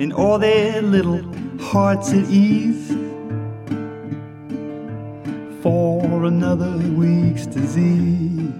In 0.00 0.12
all 0.12 0.38
their 0.38 0.82
little 0.82 1.22
hearts 1.60 2.10
at 2.12 2.28
ease. 2.28 2.88
For 5.62 6.24
another 6.24 6.76
week's 6.96 7.46
disease. 7.46 8.50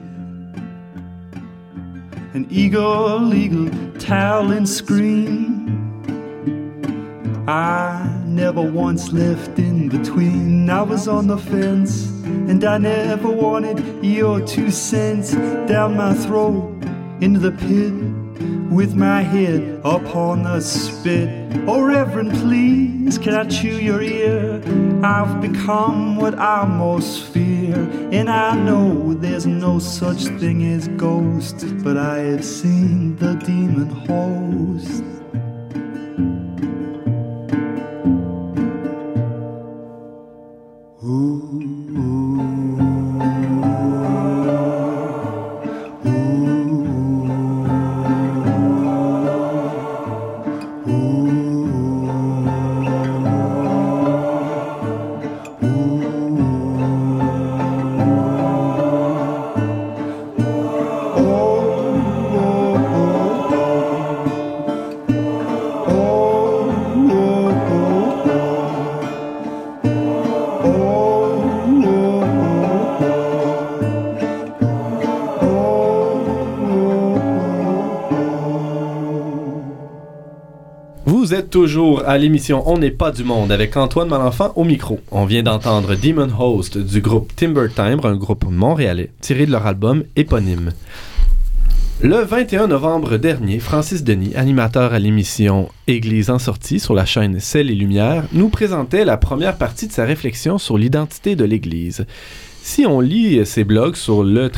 An 2.35 2.47
eagle, 2.51 3.35
eagle, 3.35 3.71
towel 3.99 4.53
and 4.53 4.69
scream. 4.69 5.71
I 7.49 8.14
never 8.35 8.63
once 8.63 9.13
left 9.13 9.59
in 9.59 9.89
between. 9.89 10.69
I 10.69 10.83
was 10.83 11.07
on 11.07 11.29
the 11.29 11.39
fence, 11.39 12.07
and 12.25 12.65
I 12.65 12.79
never 12.79 13.31
wanted 13.31 14.05
your 14.05 14.41
two 14.45 14.71
cents 14.71 15.33
down 15.69 15.97
my 15.97 16.15
throat 16.15 16.83
into 17.21 17.39
the 17.39 17.53
pit 17.53 17.93
with 18.71 18.97
my 18.97 19.23
head 19.23 19.81
upon 19.85 20.43
the 20.43 20.61
spit. 20.61 21.29
Oh, 21.69 21.81
Reverend, 21.81 22.33
please, 22.33 23.19
can 23.19 23.35
I 23.35 23.45
chew 23.45 23.79
your 23.79 24.03
ear? 24.03 24.61
I've 25.05 25.41
become 25.41 26.17
what 26.17 26.37
I 26.37 26.67
most 26.67 27.23
fear, 27.27 27.77
and 28.11 28.29
I 28.29 28.57
know 28.57 29.15
there's 29.15 29.47
no 29.47 29.79
such 29.79 30.25
thing 30.41 30.65
as 30.65 30.89
ghosts, 30.89 31.65
but 31.85 31.97
I 31.97 32.19
have 32.19 32.45
seen 32.45 33.17
the 33.17 33.35
demon 33.35 33.91
host. 33.91 35.05
Toujours 81.55 82.03
à 82.05 82.19
l'émission 82.19 82.65
On 82.67 82.79
n'est 82.79 82.91
pas 82.91 83.13
du 83.13 83.23
monde 83.23 83.53
avec 83.53 83.77
Antoine 83.77 84.09
Malenfant 84.09 84.53
au 84.57 84.65
micro. 84.65 84.99
On 85.13 85.25
vient 85.25 85.45
d'entendre 85.45 85.95
Demon 85.95 86.29
Host 86.37 86.79
du 86.79 87.01
groupe 87.01 87.31
Timber 87.37 87.69
Timbre, 87.73 88.07
un 88.07 88.17
groupe 88.17 88.45
montréalais, 88.51 89.11
tiré 89.21 89.47
de 89.47 89.53
leur 89.53 89.65
album 89.65 90.03
éponyme. 90.17 90.73
Le 92.01 92.17
21 92.25 92.67
novembre 92.67 93.19
dernier, 93.19 93.61
Francis 93.61 94.03
Denis, 94.03 94.35
animateur 94.35 94.95
à 94.95 94.99
l'émission 94.99 95.69
Église 95.87 96.29
en 96.29 96.41
sortie 96.41 96.81
sur 96.81 96.93
la 96.93 97.07
chaîne 97.07 97.39
Celle 97.39 97.71
et 97.71 97.77
Lumière, 97.77 98.25
nous 98.33 98.49
présentait 98.49 99.05
la 99.05 99.17
première 99.17 99.57
partie 99.57 99.87
de 99.87 99.93
sa 99.93 100.05
réflexion 100.05 100.59
sur 100.59 100.77
l'identité 100.77 101.37
de 101.37 101.45
l'Église. 101.45 102.05
Si 102.67 102.87
on 102.87 103.01
lit 103.01 103.45
ses 103.45 103.63
blogs 103.63 103.95
sur 103.95 104.25
le 104.25 104.51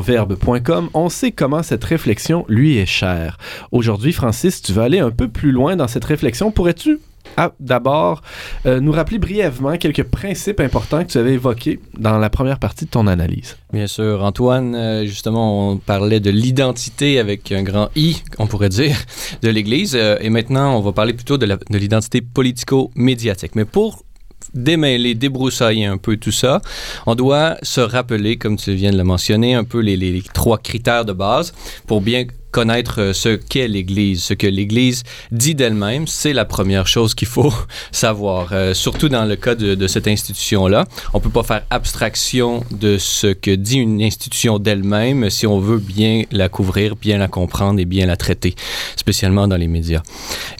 verbe.com, 0.00 0.90
on 0.92 1.08
sait 1.08 1.32
comment 1.32 1.62
cette 1.62 1.82
réflexion 1.82 2.44
lui 2.46 2.76
est 2.76 2.84
chère. 2.84 3.38
Aujourd'hui, 3.72 4.12
Francis, 4.12 4.60
tu 4.60 4.74
vas 4.74 4.82
aller 4.82 4.98
un 4.98 5.10
peu 5.10 5.28
plus 5.28 5.50
loin 5.50 5.74
dans 5.74 5.88
cette 5.88 6.04
réflexion. 6.04 6.50
Pourrais-tu 6.50 7.00
ah, 7.38 7.52
d'abord 7.60 8.20
euh, 8.66 8.80
nous 8.80 8.92
rappeler 8.92 9.18
brièvement 9.18 9.78
quelques 9.78 10.02
principes 10.02 10.60
importants 10.60 11.04
que 11.04 11.10
tu 11.10 11.16
avais 11.16 11.32
évoqués 11.32 11.80
dans 11.98 12.18
la 12.18 12.28
première 12.28 12.58
partie 12.58 12.84
de 12.84 12.90
ton 12.90 13.06
analyse? 13.06 13.56
Bien 13.72 13.86
sûr, 13.86 14.22
Antoine, 14.22 14.74
euh, 14.74 15.06
justement, 15.06 15.70
on 15.70 15.78
parlait 15.78 16.20
de 16.20 16.30
l'identité 16.30 17.18
avec 17.18 17.50
un 17.50 17.62
grand 17.62 17.88
I, 17.96 18.22
on 18.38 18.46
pourrait 18.46 18.68
dire, 18.68 18.94
de 19.40 19.48
l'Église. 19.48 19.96
Euh, 19.96 20.18
et 20.20 20.28
maintenant, 20.28 20.76
on 20.76 20.80
va 20.82 20.92
parler 20.92 21.14
plutôt 21.14 21.38
de 21.38 21.48
l'identité 21.70 22.20
politico-médiatique. 22.20 23.56
Mais 23.56 23.64
pour 23.64 24.03
démêler, 24.52 25.14
débroussailler 25.14 25.86
un 25.86 25.96
peu 25.96 26.16
tout 26.16 26.32
ça, 26.32 26.60
on 27.06 27.14
doit 27.14 27.56
se 27.62 27.80
rappeler, 27.80 28.36
comme 28.36 28.56
tu 28.56 28.74
viens 28.74 28.92
de 28.92 28.98
le 28.98 29.04
mentionner, 29.04 29.54
un 29.54 29.64
peu 29.64 29.80
les, 29.80 29.96
les 29.96 30.22
trois 30.32 30.58
critères 30.58 31.04
de 31.04 31.12
base 31.12 31.54
pour 31.86 32.00
bien 32.00 32.24
connaître 32.54 33.00
euh, 33.00 33.12
ce 33.12 33.30
qu'est 33.30 33.66
l'Église, 33.66 34.22
ce 34.22 34.32
que 34.32 34.46
l'Église 34.46 35.02
dit 35.32 35.56
d'elle-même, 35.56 36.06
c'est 36.06 36.32
la 36.32 36.44
première 36.44 36.86
chose 36.86 37.12
qu'il 37.12 37.26
faut 37.26 37.52
savoir. 37.90 38.50
Euh, 38.52 38.74
surtout 38.74 39.08
dans 39.08 39.24
le 39.24 39.34
cas 39.34 39.56
de, 39.56 39.86
cette 39.88 40.06
institution-là, 40.06 40.84
on 41.14 41.20
peut 41.20 41.30
pas 41.30 41.42
faire 41.42 41.62
abstraction 41.70 42.62
de 42.70 42.96
ce 42.96 43.26
que 43.26 43.50
dit 43.50 43.78
une 43.78 44.00
institution 44.00 44.60
d'elle-même 44.60 45.30
si 45.30 45.48
on 45.48 45.58
veut 45.58 45.78
bien 45.78 46.22
la 46.30 46.48
couvrir, 46.48 46.94
bien 46.94 47.18
la 47.18 47.26
comprendre 47.26 47.80
et 47.80 47.86
bien 47.86 48.06
la 48.06 48.16
traiter, 48.16 48.54
spécialement 48.94 49.48
dans 49.48 49.56
les 49.56 49.66
médias. 49.66 50.02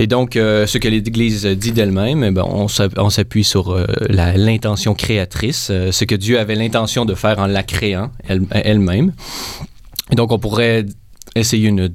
Et 0.00 0.08
donc, 0.08 0.34
euh, 0.34 0.66
ce 0.66 0.78
que 0.78 0.88
l'Église 0.88 1.46
dit 1.46 1.70
d'elle-même, 1.70 2.24
eh 2.24 2.32
ben, 2.32 2.44
on 2.44 3.10
s'appuie 3.10 3.44
sur 3.44 3.78
l'intention 4.08 4.94
créatrice, 4.94 5.66
ce 5.68 6.04
que 6.04 6.16
Dieu 6.16 6.40
avait 6.40 6.56
l'intention 6.56 7.04
de 7.04 7.14
faire 7.14 7.38
en 7.38 7.46
la 7.46 7.62
créant 7.62 8.10
elle-même. 8.26 9.12
Et 10.10 10.16
donc, 10.16 10.32
on 10.32 10.38
pourrait 10.38 10.84
essayer 11.34 11.68
une, 11.68 11.88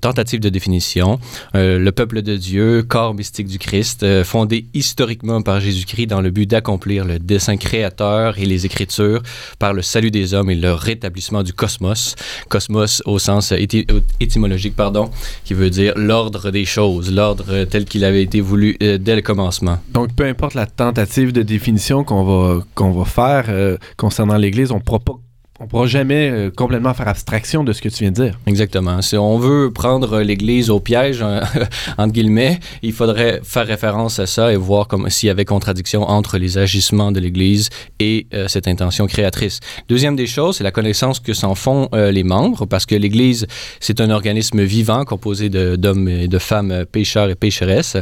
tentative 0.00 0.40
de 0.40 0.48
définition. 0.48 1.18
Euh, 1.54 1.78
le 1.78 1.92
peuple 1.92 2.22
de 2.22 2.36
Dieu, 2.36 2.82
corps 2.82 3.14
mystique 3.14 3.46
du 3.46 3.58
Christ, 3.58 4.02
euh, 4.02 4.24
fondé 4.24 4.66
historiquement 4.74 5.42
par 5.42 5.60
Jésus-Christ 5.60 6.06
dans 6.06 6.20
le 6.20 6.30
but 6.30 6.48
d'accomplir 6.48 7.04
le 7.04 7.18
dessein 7.18 7.56
créateur 7.56 8.38
et 8.38 8.46
les 8.46 8.66
Écritures 8.66 9.22
par 9.58 9.72
le 9.72 9.82
salut 9.82 10.10
des 10.10 10.34
hommes 10.34 10.50
et 10.50 10.54
le 10.54 10.72
rétablissement 10.72 11.42
du 11.42 11.52
cosmos. 11.52 12.16
Cosmos 12.48 13.02
au 13.04 13.18
sens 13.18 13.52
éty 13.52 13.86
étymologique, 14.20 14.76
pardon, 14.76 15.10
qui 15.44 15.54
veut 15.54 15.70
dire 15.70 15.92
l'ordre 15.96 16.50
des 16.50 16.64
choses, 16.64 17.12
l'ordre 17.12 17.64
tel 17.64 17.84
qu'il 17.84 18.04
avait 18.04 18.22
été 18.22 18.40
voulu 18.40 18.76
euh, 18.82 18.98
dès 18.98 19.16
le 19.16 19.22
commencement. 19.22 19.78
Donc, 19.92 20.14
peu 20.14 20.24
importe 20.24 20.54
la 20.54 20.66
tentative 20.66 21.32
de 21.32 21.42
définition 21.42 22.04
qu'on 22.04 22.24
va, 22.24 22.64
qu'on 22.74 22.92
va 22.92 23.04
faire 23.04 23.46
euh, 23.48 23.76
concernant 23.96 24.36
l'Église, 24.36 24.72
on 24.72 24.76
ne 24.76 24.80
pourra 24.80 24.98
pas 24.98 25.18
on 25.64 25.66
pourra 25.66 25.86
jamais 25.86 26.28
euh, 26.30 26.50
complètement 26.50 26.92
faire 26.92 27.08
abstraction 27.08 27.64
de 27.64 27.72
ce 27.72 27.80
que 27.80 27.88
tu 27.88 28.04
viens 28.04 28.10
de 28.10 28.22
dire. 28.22 28.38
Exactement. 28.46 29.00
Si 29.00 29.16
on 29.16 29.38
veut 29.38 29.70
prendre 29.72 30.20
l'Église 30.20 30.68
au 30.68 30.78
piège, 30.78 31.22
hein, 31.22 31.40
entre 31.98 32.12
guillemets, 32.12 32.60
il 32.82 32.92
faudrait 32.92 33.40
faire 33.42 33.66
référence 33.66 34.18
à 34.18 34.26
ça 34.26 34.52
et 34.52 34.56
voir 34.56 34.88
s'il 35.08 35.28
y 35.28 35.30
avait 35.30 35.46
contradiction 35.46 36.02
entre 36.02 36.36
les 36.36 36.58
agissements 36.58 37.12
de 37.12 37.20
l'Église 37.20 37.70
et 37.98 38.26
euh, 38.34 38.46
cette 38.46 38.68
intention 38.68 39.06
créatrice. 39.06 39.60
Deuxième 39.88 40.16
des 40.16 40.26
choses, 40.26 40.58
c'est 40.58 40.64
la 40.64 40.70
connaissance 40.70 41.18
que 41.18 41.32
s'en 41.32 41.54
font 41.54 41.88
euh, 41.94 42.10
les 42.10 42.24
membres, 42.24 42.66
parce 42.66 42.84
que 42.84 42.94
l'Église, 42.94 43.46
c'est 43.80 44.02
un 44.02 44.10
organisme 44.10 44.62
vivant 44.62 45.06
composé 45.06 45.48
d'hommes 45.48 46.08
et 46.08 46.28
de 46.28 46.38
femmes 46.38 46.84
pécheurs 46.92 47.30
et 47.30 47.36
pécheresses. 47.36 47.96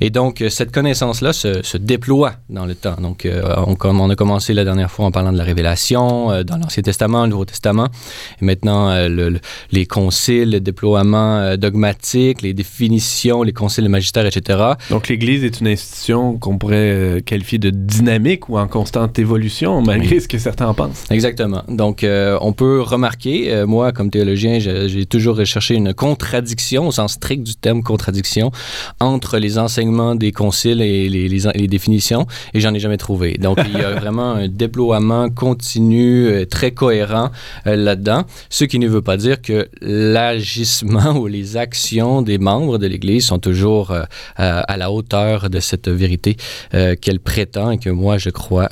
Et 0.00 0.10
donc, 0.10 0.44
cette 0.48 0.70
connaissance-là 0.70 1.32
se, 1.32 1.64
se, 1.64 1.76
déploie 1.76 2.34
dans 2.48 2.66
le 2.66 2.76
temps. 2.76 2.96
Donc, 3.00 3.26
on, 3.26 3.76
on, 3.82 4.10
a 4.10 4.14
commencé 4.14 4.54
la 4.54 4.64
dernière 4.64 4.90
fois 4.90 5.06
en 5.06 5.10
parlant 5.10 5.32
de 5.32 5.38
la 5.38 5.44
révélation 5.44 6.42
dans 6.44 6.56
l'Ancien 6.56 6.82
Testament, 6.82 6.99
le 7.08 7.26
Nouveau 7.28 7.44
Testament, 7.44 7.88
et 8.40 8.44
maintenant 8.44 8.90
euh, 8.90 9.08
le, 9.08 9.28
le, 9.30 9.40
les 9.72 9.86
conciles, 9.86 10.50
le 10.50 10.60
déploiement 10.60 11.38
euh, 11.38 11.56
dogmatique, 11.56 12.42
les 12.42 12.52
définitions, 12.52 13.42
les 13.42 13.52
conciles 13.52 13.88
magistères, 13.88 14.26
etc. 14.26 14.58
Donc 14.90 15.08
l'Église 15.08 15.44
est 15.44 15.60
une 15.60 15.68
institution 15.68 16.38
qu'on 16.38 16.58
pourrait 16.58 16.76
euh, 16.76 17.20
qualifier 17.20 17.58
de 17.58 17.70
dynamique 17.70 18.48
ou 18.48 18.58
en 18.58 18.68
constante 18.68 19.18
évolution, 19.18 19.80
malgré 19.82 20.16
oui. 20.16 20.20
ce 20.20 20.28
que 20.28 20.38
certains 20.38 20.72
pensent. 20.74 21.04
Exactement. 21.10 21.62
Donc 21.68 22.04
on 22.04 22.52
peut 22.52 22.80
remarquer, 22.80 23.64
moi 23.66 23.92
comme 23.92 24.10
théologien, 24.10 24.58
j'ai 24.58 25.06
toujours 25.06 25.36
recherché 25.36 25.74
une 25.74 25.94
contradiction, 25.94 26.88
au 26.88 26.92
sens 26.92 27.12
strict 27.12 27.42
du 27.42 27.54
terme 27.54 27.82
contradiction, 27.82 28.50
entre 29.00 29.38
les 29.38 29.58
enseignements 29.58 30.14
des 30.14 30.32
conciles 30.32 30.80
et 30.80 31.08
les, 31.08 31.28
les, 31.28 31.42
les 31.54 31.68
définitions, 31.68 32.26
et 32.54 32.60
j'en 32.60 32.74
ai 32.74 32.80
jamais 32.80 32.96
trouvé. 32.96 33.34
Donc 33.34 33.58
il 33.64 33.78
y 33.78 33.82
a 33.82 33.90
vraiment 34.00 34.32
un 34.32 34.48
déploiement 34.48 35.28
continu, 35.30 36.46
très 36.50 36.72
cohérent 36.80 37.30
euh, 37.66 37.76
là-dedans, 37.76 38.24
ce 38.48 38.64
qui 38.64 38.78
ne 38.78 38.88
veut 38.88 39.02
pas 39.02 39.18
dire 39.18 39.42
que 39.42 39.68
l'agissement 39.82 41.12
ou 41.18 41.26
les 41.26 41.58
actions 41.58 42.22
des 42.22 42.38
membres 42.38 42.78
de 42.78 42.86
l'Église 42.86 43.26
sont 43.26 43.38
toujours 43.38 43.90
euh, 43.90 44.02
à 44.36 44.76
la 44.78 44.90
hauteur 44.90 45.50
de 45.50 45.60
cette 45.60 45.90
vérité 45.90 46.38
euh, 46.72 46.94
qu'elle 46.98 47.20
prétend 47.20 47.70
et 47.70 47.76
que 47.76 47.90
moi, 47.90 48.16
je 48.16 48.30
crois, 48.30 48.68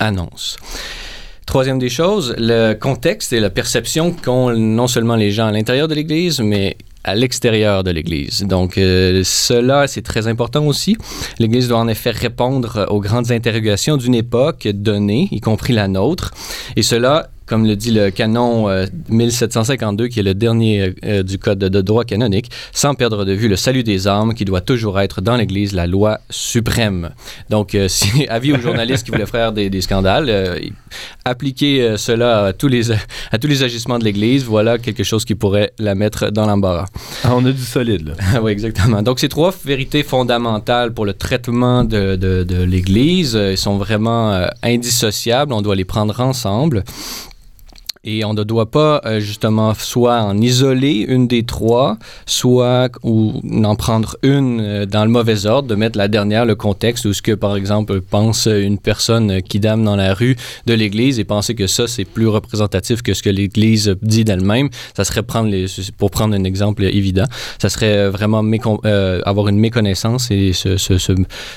annonce. 0.00 0.58
Troisième 1.46 1.78
des 1.78 1.88
choses, 1.88 2.34
le 2.36 2.74
contexte 2.74 3.32
et 3.32 3.40
la 3.40 3.50
perception 3.50 4.12
qu'ont 4.12 4.50
non 4.54 4.86
seulement 4.86 5.16
les 5.16 5.30
gens 5.30 5.46
à 5.46 5.52
l'intérieur 5.52 5.88
de 5.88 5.94
l'Église, 5.94 6.40
mais 6.40 6.76
à 7.04 7.14
l'extérieur 7.14 7.84
de 7.84 7.90
l'Église. 7.90 8.42
Donc, 8.42 8.78
euh, 8.78 9.22
cela, 9.24 9.86
c'est 9.86 10.02
très 10.02 10.26
important 10.26 10.66
aussi. 10.66 10.96
L'Église 11.38 11.68
doit 11.68 11.78
en 11.78 11.88
effet 11.88 12.10
répondre 12.10 12.86
aux 12.90 13.00
grandes 13.00 13.30
interrogations 13.30 13.96
d'une 13.96 14.14
époque 14.14 14.66
donnée, 14.68 15.28
y 15.30 15.40
compris 15.40 15.74
la 15.74 15.86
nôtre. 15.86 16.32
Et 16.76 16.82
cela 16.82 17.30
comme 17.46 17.66
le 17.66 17.76
dit 17.76 17.90
le 17.90 18.10
canon 18.10 18.68
euh, 18.68 18.86
1752, 19.08 20.08
qui 20.08 20.20
est 20.20 20.22
le 20.22 20.34
dernier 20.34 20.94
euh, 21.04 21.22
du 21.22 21.38
code 21.38 21.58
de, 21.58 21.80
droit 21.80 22.04
canonique, 22.04 22.50
sans 22.72 22.94
perdre 22.94 23.24
de 23.24 23.32
vue 23.32 23.48
le 23.48 23.56
salut 23.56 23.82
des 23.82 24.08
âmes, 24.08 24.34
qui 24.34 24.44
doit 24.44 24.60
toujours 24.60 24.98
être 25.00 25.20
dans 25.20 25.36
l'Église 25.36 25.74
la 25.74 25.86
loi 25.86 26.20
suprême. 26.30 27.10
Donc, 27.50 27.74
euh, 27.74 27.88
si, 27.94 28.26
avis 28.28 28.52
aux 28.52 28.60
journalistes 28.60 29.04
qui 29.04 29.10
voulaient 29.10 29.26
faire 29.26 29.52
des, 29.52 29.68
des 29.68 29.80
scandales, 29.80 30.26
euh, 30.28 30.58
appliquer 31.24 31.96
cela 31.96 32.46
à 32.46 32.52
tous, 32.52 32.68
les, 32.68 32.90
à 32.90 33.38
tous 33.40 33.46
les 33.46 33.62
agissements 33.62 33.98
de 33.98 34.04
l'Église, 34.04 34.44
voilà 34.44 34.78
quelque 34.78 35.04
chose 35.04 35.24
qui 35.24 35.34
pourrait 35.34 35.72
la 35.78 35.94
mettre 35.94 36.30
dans 36.30 36.46
l'embarras. 36.46 36.86
Ah, 37.24 37.34
on 37.34 37.44
a 37.44 37.52
du 37.52 37.62
solide, 37.62 38.08
là. 38.08 38.40
oui, 38.42 38.52
exactement. 38.52 39.02
Donc, 39.02 39.20
ces 39.20 39.28
trois 39.28 39.54
vérités 39.64 40.02
fondamentales 40.02 40.92
pour 40.92 41.04
le 41.04 41.12
traitement 41.12 41.84
de, 41.84 42.16
de, 42.16 42.44
de 42.44 42.62
l'Église 42.62 43.54
sont 43.56 43.76
vraiment 43.76 44.46
indissociables. 44.62 45.52
On 45.52 45.62
doit 45.62 45.76
les 45.76 45.84
prendre 45.84 46.18
ensemble. 46.20 46.84
Et 48.04 48.24
on 48.24 48.34
ne 48.34 48.44
doit 48.44 48.70
pas 48.70 49.00
euh, 49.06 49.20
justement 49.20 49.72
soit 49.74 50.20
en 50.20 50.38
isoler 50.38 51.04
une 51.08 51.26
des 51.26 51.42
trois, 51.42 51.96
soit 52.26 52.90
ou 53.02 53.40
en 53.64 53.76
prendre 53.76 54.16
une 54.22 54.60
euh, 54.60 54.86
dans 54.86 55.04
le 55.04 55.10
mauvais 55.10 55.46
ordre, 55.46 55.68
de 55.68 55.74
mettre 55.74 55.96
la 55.96 56.08
dernière, 56.08 56.44
le 56.44 56.54
contexte, 56.54 57.06
ou 57.06 57.12
ce 57.12 57.22
que 57.22 57.32
par 57.32 57.56
exemple 57.56 58.00
pense 58.00 58.46
une 58.46 58.78
personne 58.78 59.40
qui 59.42 59.58
dame 59.58 59.84
dans 59.84 59.96
la 59.96 60.12
rue 60.12 60.36
de 60.66 60.74
l'Église 60.74 61.18
et 61.18 61.24
penser 61.24 61.54
que 61.54 61.66
ça 61.66 61.86
c'est 61.86 62.04
plus 62.04 62.28
représentatif 62.28 63.02
que 63.02 63.14
ce 63.14 63.22
que 63.22 63.30
l'Église 63.30 63.96
dit 64.02 64.24
d'elle-même. 64.24 64.68
Ça 64.96 65.04
serait 65.04 65.22
prendre 65.22 65.48
les, 65.48 65.66
pour 65.96 66.10
prendre 66.10 66.34
un 66.34 66.44
exemple 66.44 66.84
évident, 66.84 67.24
ça 67.60 67.68
serait 67.70 68.10
vraiment 68.10 68.44
euh, 68.84 69.20
avoir 69.24 69.48
une 69.48 69.58
méconnaissance 69.58 70.30
et 70.30 70.52
se, 70.52 70.76
se, 70.76 70.98
se, 70.98 71.12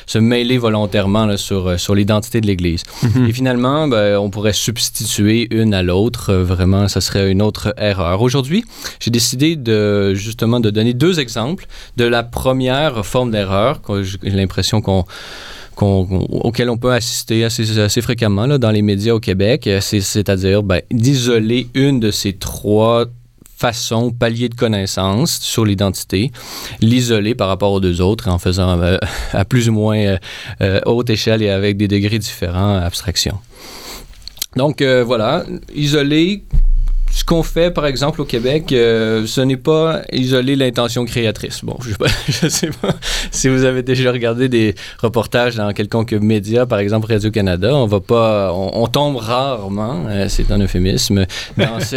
se 0.06 0.18
mêler 0.18 0.58
volontairement 0.58 1.26
là, 1.26 1.38
sur, 1.38 1.80
sur 1.80 1.94
l'identité 1.94 2.40
de 2.40 2.48
l'Église. 2.48 2.84
Mhm. 3.04 3.28
Et 3.28 3.34
finalement, 3.34 3.88
ben, 3.88 4.18
on 4.18 4.30
pourrait 4.30 4.54
substituer 4.54 5.48
une 5.52 5.74
à 5.74 5.84
l'autre. 5.84 6.37
Vraiment, 6.44 6.88
ça 6.88 7.02
serait 7.02 7.32
une 7.32 7.42
autre 7.42 7.74
erreur. 7.78 8.22
Aujourd'hui, 8.22 8.64
j'ai 9.00 9.12
décidé 9.12 9.56
de 9.56 10.14
justement 10.14 10.60
de 10.60 10.70
donner 10.70 10.94
deux 10.94 11.20
exemples 11.20 11.66
de 11.98 12.06
la 12.06 12.24
première 12.24 13.06
forme 13.06 13.32
d'erreur. 13.32 13.82
J'ai 14.02 14.30
l'impression 14.32 14.82
qu'on 14.82 15.06
auquel 15.80 16.70
on 16.72 16.78
peut 16.78 16.92
assister 16.92 17.44
assez, 17.44 18.02
fréquemment 18.02 18.48
dans 18.58 18.72
les 18.72 18.82
médias 18.82 19.14
au 19.14 19.20
Québec, 19.20 19.68
Euh, 19.68 19.80
c'est- 19.80 20.02
c'est-à-dire 20.02 20.64
ben, 20.64 20.82
d'isoler 20.92 21.68
une 21.76 22.00
de 22.00 22.10
ces 22.10 22.34
trois 22.34 23.06
façons, 23.58 24.12
paliers 24.12 24.50
de 24.50 24.56
connaissances 24.56 25.40
sur 25.40 25.66
l'identité, 25.66 26.32
l'isoler 26.82 27.36
par 27.36 27.48
rapport 27.48 27.72
aux 27.74 27.80
deux 27.80 28.02
autres 28.02 28.28
en 28.28 28.38
faisant 28.40 28.80
euh, 28.82 28.98
à 29.34 29.46
plus 29.46 29.70
ou 29.70 29.74
moins 29.74 30.18
euh, 30.62 30.80
haute 30.86 31.10
échelle 31.12 31.42
et 31.44 31.50
avec 31.50 31.78
des 31.78 31.88
degrés 31.88 32.20
différents, 32.20 32.78
abstraction. 32.78 33.38
Donc 34.56 34.82
euh, 34.82 35.04
voilà, 35.04 35.44
isoler 35.76 36.44
ce 37.18 37.24
qu'on 37.24 37.42
fait, 37.42 37.72
par 37.72 37.88
exemple, 37.88 38.22
au 38.22 38.26
Québec, 38.26 38.72
euh, 38.72 39.26
ce 39.26 39.42
n'est 39.42 39.58
pas 39.58 40.04
isoler 40.12 40.56
l'intention 40.56 41.04
créatrice. 41.04 41.66
Bon, 41.66 41.76
je 41.82 41.96
ne 42.46 42.50
sais 42.52 42.70
pas 42.80 42.94
si 43.32 43.50
vous 43.50 43.64
avez 43.64 43.82
déjà 43.82 44.12
regardé 44.12 44.50
des 44.50 44.76
reportages 45.00 45.56
dans 45.56 45.74
quelconque 45.74 46.12
média, 46.12 46.68
par 46.68 46.78
exemple 46.78 47.12
Radio-Canada. 47.12 47.74
On 47.74 47.88
va 47.88 48.02
pas, 48.02 48.54
on, 48.54 48.86
tombe 48.86 49.16
rarement, 49.16 50.06
euh, 50.08 50.28
c'est 50.30 50.52
un 50.52 50.60
euphémisme, 50.60 51.26
dans, 51.58 51.80
ce- 51.80 51.96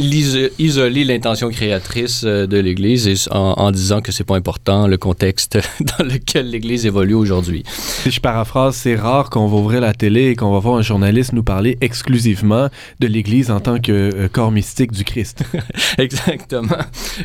isoler 0.58 1.04
l'intention 1.04 1.48
créatrice 1.50 2.22
euh, 2.24 2.48
de 2.48 2.58
l'Église 2.58 3.28
en, 3.30 3.70
disant 3.70 4.00
que 4.00 4.10
c'est 4.10 4.24
pas 4.24 4.36
important 4.36 4.88
le 4.88 4.96
contexte 4.96 5.60
dans 5.80 6.04
lequel 6.04 6.50
l'Église 6.50 6.86
évolue 6.86 7.14
aujourd'hui. 7.14 7.62
Si 7.68 8.10
je 8.10 8.20
paraphrase, 8.20 8.74
c'est 8.74 8.96
rare 8.96 9.30
qu'on 9.30 9.46
va 9.46 9.58
ouvrir 9.58 9.80
la 9.80 9.94
télé 9.94 10.30
et 10.30 10.34
qu'on 10.34 10.50
va 10.50 10.58
voir 10.58 10.74
un 10.74 10.82
journaliste 10.82 11.34
nous 11.34 11.44
parler 11.44 11.78
exclusivement 11.80 12.68
de 12.98 13.06
l'Église 13.06 13.52
en 13.52 13.60
tant 13.60 13.78
que 13.78 14.26
mystique 14.48 14.92
du 14.92 15.04
Christ. 15.04 15.42
Exactement. 15.98 16.78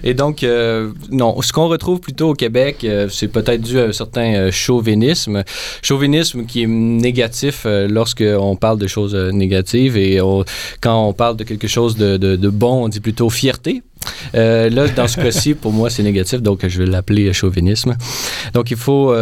Et 0.04 0.14
donc, 0.14 0.44
euh, 0.44 0.92
non, 1.12 1.42
ce 1.42 1.54
qu'on 1.54 1.68
retrouve 1.68 2.00
plutôt 2.00 2.32
au 2.32 2.34
Québec, 2.34 2.84
euh, 2.84 3.08
c'est 3.10 3.28
peut-être 3.28 3.62
dû 3.62 3.80
à 3.80 3.84
un 3.84 3.92
certain 3.92 4.34
euh, 4.34 4.52
chauvinisme. 4.52 5.44
Chauvinisme 5.82 6.46
qui 6.46 6.64
est 6.64 6.68
négatif 6.68 7.66
lorsqu'on 7.66 8.56
parle 8.56 8.80
de 8.80 8.88
choses 8.88 9.16
négatives 9.16 9.98
et 9.98 10.20
quand 10.82 11.08
on 11.08 11.14
parle 11.14 11.38
de 11.38 11.44
quelque 11.44 11.68
chose 11.68 11.96
de, 11.96 12.50
bon, 12.50 12.86
on 12.86 12.88
dit 12.90 13.00
plutôt 13.00 13.30
fierté. 13.30 13.82
Là, 14.34 14.88
dans 14.88 15.08
ce 15.08 15.18
cas-ci, 15.18 15.54
pour 15.54 15.72
moi, 15.72 15.90
c'est 15.90 16.04
négatif, 16.04 16.42
donc 16.42 16.68
je 16.68 16.80
vais 16.80 16.90
l'appeler 16.90 17.32
chauvinisme. 17.34 17.96
Donc, 18.54 18.72
il 18.72 18.78
faut 18.78 19.14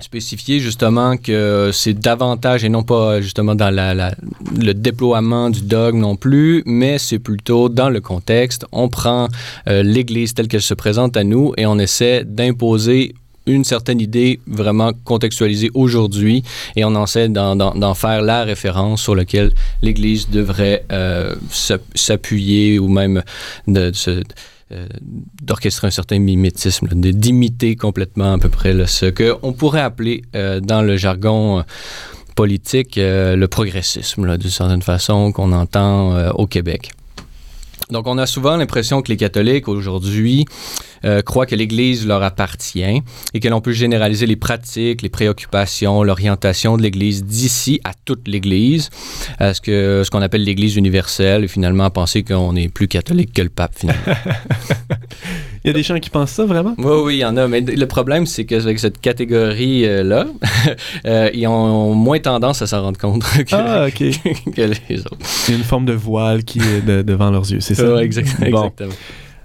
spécifier 0.00 0.60
justement 0.60 1.16
que 1.16 1.70
c'est 1.72 1.94
davantage, 1.94 2.64
et 2.64 2.68
non 2.68 2.82
pas 2.82 3.20
justement 3.20 3.54
dans 3.54 3.70
la, 3.70 3.94
la- 3.94 4.14
le 4.58 4.72
déploiement 4.72 5.50
du 5.50 5.62
dogme 5.62 5.98
non 6.00 6.16
plus, 6.16 6.62
mais 6.66 6.98
c'est 6.98 7.18
plutôt 7.18 7.68
dans 7.68 7.90
le 7.90 8.00
contexte. 8.00 8.64
On 8.72 8.88
prend 8.88 9.28
euh, 9.68 9.82
l'Église 9.82 10.34
telle 10.34 10.48
qu'elle 10.48 10.62
se 10.62 10.74
présente 10.74 11.16
à 11.16 11.24
nous 11.24 11.52
et 11.56 11.66
on 11.66 11.78
essaie 11.78 12.24
d'imposer 12.24 13.14
une 13.46 13.64
certaine 13.64 13.98
idée 14.00 14.40
vraiment 14.46 14.92
contextualisée 15.04 15.70
aujourd'hui 15.72 16.42
et 16.76 16.84
on 16.84 17.02
essaie 17.02 17.30
d'en, 17.30 17.94
faire 17.94 18.20
la 18.20 18.44
référence 18.44 19.00
sur 19.02 19.14
laquelle 19.14 19.52
l'Église 19.80 20.28
devrait 20.28 20.84
euh, 20.92 21.34
s'app- 21.50 21.80
s'appuyer 21.94 22.78
ou 22.78 22.88
même 22.88 23.22
de, 23.66 23.90
de 23.90 23.94
euh, 24.08 24.22
d'orchestrer 25.42 25.86
un 25.86 25.90
certain 25.90 26.18
mimétisme, 26.18 26.88
d'imiter 26.88 27.76
complètement 27.76 28.34
à 28.34 28.38
peu 28.38 28.48
près 28.48 28.74
ce 28.86 29.06
qu'on 29.06 29.52
pourrait 29.52 29.80
appeler 29.80 30.22
euh, 30.34 30.60
dans 30.60 30.82
le 30.82 30.96
jargon 30.96 31.60
euh, 31.60 31.62
politique 32.34 32.98
euh, 32.98 33.34
le 33.34 33.48
progressisme, 33.48 34.36
d'une 34.36 34.50
certaine 34.50 34.82
façon 34.82 35.32
qu'on 35.32 35.52
entend 35.52 36.14
euh, 36.14 36.30
au 36.32 36.46
Québec. 36.46 36.92
Donc, 37.90 38.06
on 38.06 38.18
a 38.18 38.26
souvent 38.26 38.56
l'impression 38.56 39.02
que 39.02 39.08
les 39.08 39.16
catholiques 39.16 39.68
aujourd'hui 39.68 40.44
euh, 41.04 41.22
croient 41.22 41.46
que 41.46 41.54
l'Église 41.54 42.06
leur 42.06 42.22
appartient 42.22 43.02
et 43.34 43.40
que 43.40 43.48
l'on 43.48 43.60
peut 43.60 43.72
généraliser 43.72 44.26
les 44.26 44.36
pratiques, 44.36 45.02
les 45.02 45.08
préoccupations, 45.08 46.02
l'orientation 46.02 46.76
de 46.76 46.82
l'Église 46.82 47.24
d'ici 47.24 47.80
à 47.84 47.92
toute 48.04 48.26
l'Église, 48.28 48.90
à 49.38 49.54
ce 49.54 49.60
que 49.60 50.02
ce 50.04 50.10
qu'on 50.10 50.22
appelle 50.22 50.44
l'Église 50.44 50.76
universelle, 50.76 51.44
et 51.44 51.48
finalement 51.48 51.88
penser 51.90 52.22
qu'on 52.22 52.56
est 52.56 52.68
plus 52.68 52.88
catholique 52.88 53.32
que 53.32 53.42
le 53.42 53.48
pape 53.48 53.72
finalement. 53.76 54.02
Il 55.68 55.72
y 55.72 55.74
a 55.74 55.74
des 55.74 55.82
gens 55.82 55.98
qui 55.98 56.08
pensent 56.08 56.30
ça 56.30 56.46
vraiment? 56.46 56.74
Oui, 56.78 56.94
oui, 57.04 57.14
il 57.16 57.18
y 57.20 57.24
en 57.24 57.36
a. 57.36 57.46
Mais 57.46 57.60
le 57.60 57.86
problème, 57.86 58.24
c'est 58.26 58.44
qu'avec 58.46 58.78
cette 58.78 59.00
catégorie-là, 59.00 60.26
euh, 61.06 61.30
ils 61.34 61.46
ont 61.46 61.94
moins 61.94 62.18
tendance 62.18 62.62
à 62.62 62.66
s'en 62.66 62.82
rendre 62.82 62.98
compte 62.98 63.22
que, 63.46 63.54
Ah, 63.54 63.90
que 63.94 64.04
les 64.88 65.00
autres. 65.00 65.18
y 65.48 65.52
a 65.52 65.56
une 65.56 65.62
forme 65.62 65.84
de 65.84 65.92
voile 65.92 66.44
qui 66.44 66.58
est 66.60 66.80
de- 66.84 67.02
devant 67.02 67.30
leurs 67.30 67.50
yeux, 67.50 67.60
c'est 67.60 67.74
ça? 67.74 67.94
Ouais, 67.94 68.04
exact- 68.04 68.38
Bon. 68.50 68.64
exactement. 68.64 68.94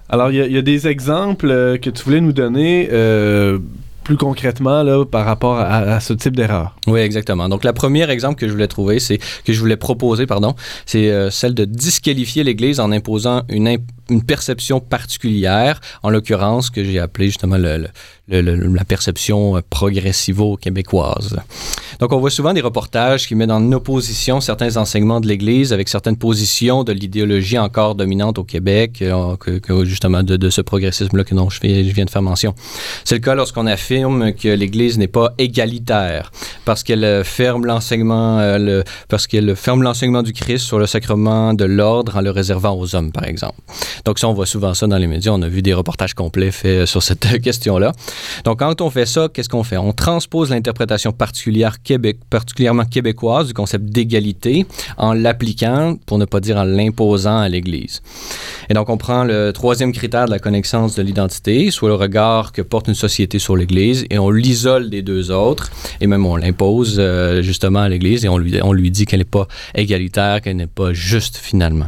Alors, 0.08 0.30
il 0.30 0.36
y, 0.36 0.40
a- 0.40 0.46
il 0.46 0.52
y 0.52 0.58
a 0.58 0.62
des 0.62 0.86
exemples 0.86 1.48
euh, 1.50 1.76
que 1.78 1.90
tu 1.90 2.02
voulais 2.04 2.20
nous 2.20 2.32
donner 2.32 2.88
euh, 2.92 3.58
plus 4.04 4.16
concrètement 4.16 4.82
là, 4.82 5.04
par 5.04 5.24
rapport 5.24 5.58
à, 5.58 5.98
ce 6.00 6.12
type 6.12 6.36
d'erreur. 6.36 6.76
Oui, 6.86 7.00
exactement. 7.00 7.48
Donc, 7.48 7.64
la 7.64 7.72
première 7.72 8.10
exemple 8.10 8.38
que 8.38 8.46
je 8.46 8.52
voulais 8.52 8.68
trouver, 8.68 9.00
c'est 9.00 9.18
que 9.18 9.52
je 9.52 9.58
voulais 9.58 9.76
proposer, 9.76 10.26
pardon, 10.26 10.54
c'est 10.86 11.10
euh, 11.10 11.30
celle 11.30 11.54
de 11.54 11.64
disqualifier 11.64 12.44
l'Église 12.44 12.80
en 12.80 12.92
imposant 12.92 13.42
une, 13.48 13.78
une 14.10 14.22
perception 14.22 14.80
particulière, 14.80 15.80
en 16.02 16.10
l'occurrence 16.10 16.70
que 16.70 16.84
j'ai 16.84 16.98
appelé 16.98 17.26
justement 17.26 17.56
le- 17.56 17.88
la 18.28 18.84
perception 18.84 19.56
euh, 19.56 19.60
progressivo-québécoise. 19.68 21.36
Donc, 22.00 22.12
on 22.12 22.18
voit 22.18 22.30
souvent 22.30 22.52
des 22.52 22.60
reportages 22.60 23.26
qui 23.28 23.34
mettent 23.34 23.50
en 23.50 23.72
opposition 23.72 24.40
certains 24.40 24.76
enseignements 24.76 25.20
de 25.20 25.28
l'Église 25.28 25.72
avec 25.72 25.88
certaines 25.88 26.16
positions 26.16 26.84
de 26.84 26.92
l'idéologie 26.92 27.58
encore 27.58 27.94
dominante 27.94 28.38
au 28.38 28.44
Québec, 28.44 29.00
euh, 29.02 29.36
que, 29.36 29.84
justement 29.84 30.22
de, 30.22 30.50
ce 30.50 30.60
progressisme-là 30.60 31.24
que 31.24 31.34
dont 31.34 31.50
je 31.50 31.60
viens 31.60 32.04
de 32.04 32.10
faire 32.10 32.22
mention. 32.22 32.54
C'est 33.04 33.16
le 33.16 33.20
cas 33.20 33.34
lorsqu'on 33.34 33.66
affirme 33.66 33.93
que 33.94 34.48
l'Église 34.48 34.98
n'est 34.98 35.08
pas 35.08 35.32
égalitaire 35.38 36.32
parce 36.64 36.82
qu'elle 36.82 37.04
euh, 37.04 37.24
ferme 37.24 37.64
l'enseignement, 37.66 38.38
euh, 38.38 38.82
parce 39.08 39.26
qu'elle 39.26 39.54
ferme 39.54 39.82
l'enseignement 39.82 40.22
du 40.22 40.32
Christ 40.32 40.64
sur 40.64 40.78
le 40.78 40.86
sacrement 40.86 41.54
de 41.54 41.64
l'ordre 41.64 42.16
en 42.16 42.20
le 42.20 42.30
réservant 42.30 42.76
aux 42.76 42.96
hommes, 42.96 43.12
par 43.12 43.24
exemple. 43.24 43.60
Donc 44.04 44.18
ça, 44.18 44.28
on 44.28 44.32
voit 44.32 44.46
souvent 44.46 44.74
ça 44.74 44.86
dans 44.86 44.98
les 44.98 45.06
médias. 45.06 45.32
On 45.32 45.42
a 45.42 45.48
vu 45.48 45.62
des 45.62 45.74
reportages 45.74 46.14
complets 46.14 46.50
faits 46.50 46.82
euh, 46.82 46.86
sur 46.86 47.02
cette 47.02 47.40
question-là. 47.42 47.92
Donc 48.44 48.58
quand 48.58 48.80
on 48.80 48.90
fait 48.90 49.06
ça, 49.06 49.28
qu'est-ce 49.32 49.48
qu'on 49.48 49.64
fait? 49.64 49.76
On 49.76 49.92
transpose 49.92 50.50
l'interprétation 50.50 51.12
particulière 51.12 51.76
particulièrement 52.30 52.84
québécoise 52.84 53.46
du 53.48 53.54
concept 53.54 53.84
d'égalité 53.84 54.66
en 54.96 55.12
l'appliquant, 55.12 55.96
pour 56.06 56.18
ne 56.18 56.24
pas 56.24 56.40
dire 56.40 56.56
en 56.56 56.64
l'imposant 56.64 57.38
à 57.38 57.48
l'Église. 57.48 58.02
Et 58.68 58.74
donc 58.74 58.88
on 58.88 58.96
prend 58.96 59.24
le 59.24 59.52
troisième 59.52 59.92
critère 59.92 60.26
de 60.26 60.30
la 60.30 60.38
connaissance 60.38 60.94
de 60.94 61.02
l'identité, 61.02 61.70
soit 61.70 61.88
le 61.88 61.94
regard 61.94 62.52
que 62.52 62.62
porte 62.62 62.88
une 62.88 62.94
société 62.94 63.38
sur 63.38 63.56
l'Église, 63.56 63.83
et 64.10 64.18
on 64.18 64.30
l'isole 64.30 64.90
des 64.90 65.02
deux 65.02 65.30
autres, 65.30 65.70
et 66.00 66.06
même 66.06 66.24
on 66.26 66.36
l'impose 66.36 66.96
euh, 66.98 67.42
justement 67.42 67.80
à 67.80 67.88
l'Église, 67.88 68.24
et 68.24 68.28
on 68.28 68.38
lui, 68.38 68.58
on 68.62 68.72
lui 68.72 68.90
dit 68.90 69.04
qu'elle 69.06 69.20
n'est 69.20 69.24
pas 69.24 69.46
égalitaire, 69.74 70.40
qu'elle 70.40 70.56
n'est 70.56 70.66
pas 70.66 70.92
juste 70.92 71.36
finalement. 71.36 71.86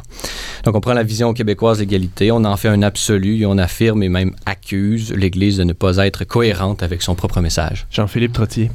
Donc 0.64 0.74
on 0.74 0.80
prend 0.80 0.92
la 0.94 1.02
vision 1.02 1.32
québécoise 1.32 1.78
d'égalité, 1.78 2.30
on 2.32 2.44
en 2.44 2.56
fait 2.56 2.68
un 2.68 2.82
absolu, 2.82 3.40
et 3.40 3.46
on 3.46 3.58
affirme 3.58 4.02
et 4.02 4.08
même 4.08 4.32
accuse 4.46 5.12
l'Église 5.14 5.56
de 5.56 5.64
ne 5.64 5.72
pas 5.72 5.96
être 5.98 6.24
cohérente 6.24 6.82
avec 6.82 7.02
son 7.02 7.14
propre 7.14 7.40
message. 7.40 7.86
Jean-Philippe 7.90 8.32
Trottier. 8.32 8.70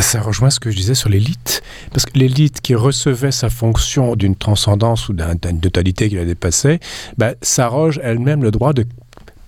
Ça 0.00 0.20
rejoint 0.20 0.50
ce 0.50 0.58
que 0.58 0.72
je 0.72 0.76
disais 0.76 0.94
sur 0.96 1.08
l'élite. 1.08 1.62
Parce 1.92 2.04
que 2.04 2.18
l'élite 2.18 2.60
qui 2.60 2.74
recevait 2.74 3.30
sa 3.30 3.48
fonction 3.48 4.16
d'une 4.16 4.34
transcendance 4.34 5.08
ou 5.08 5.12
d'un- 5.12 5.36
d'une 5.36 5.60
totalité 5.60 6.08
qui 6.08 6.16
la 6.16 6.24
dépassait, 6.24 6.80
ben, 7.16 7.34
s'arroge 7.42 8.00
elle-même 8.02 8.42
le 8.42 8.50
droit 8.50 8.72
de 8.72 8.86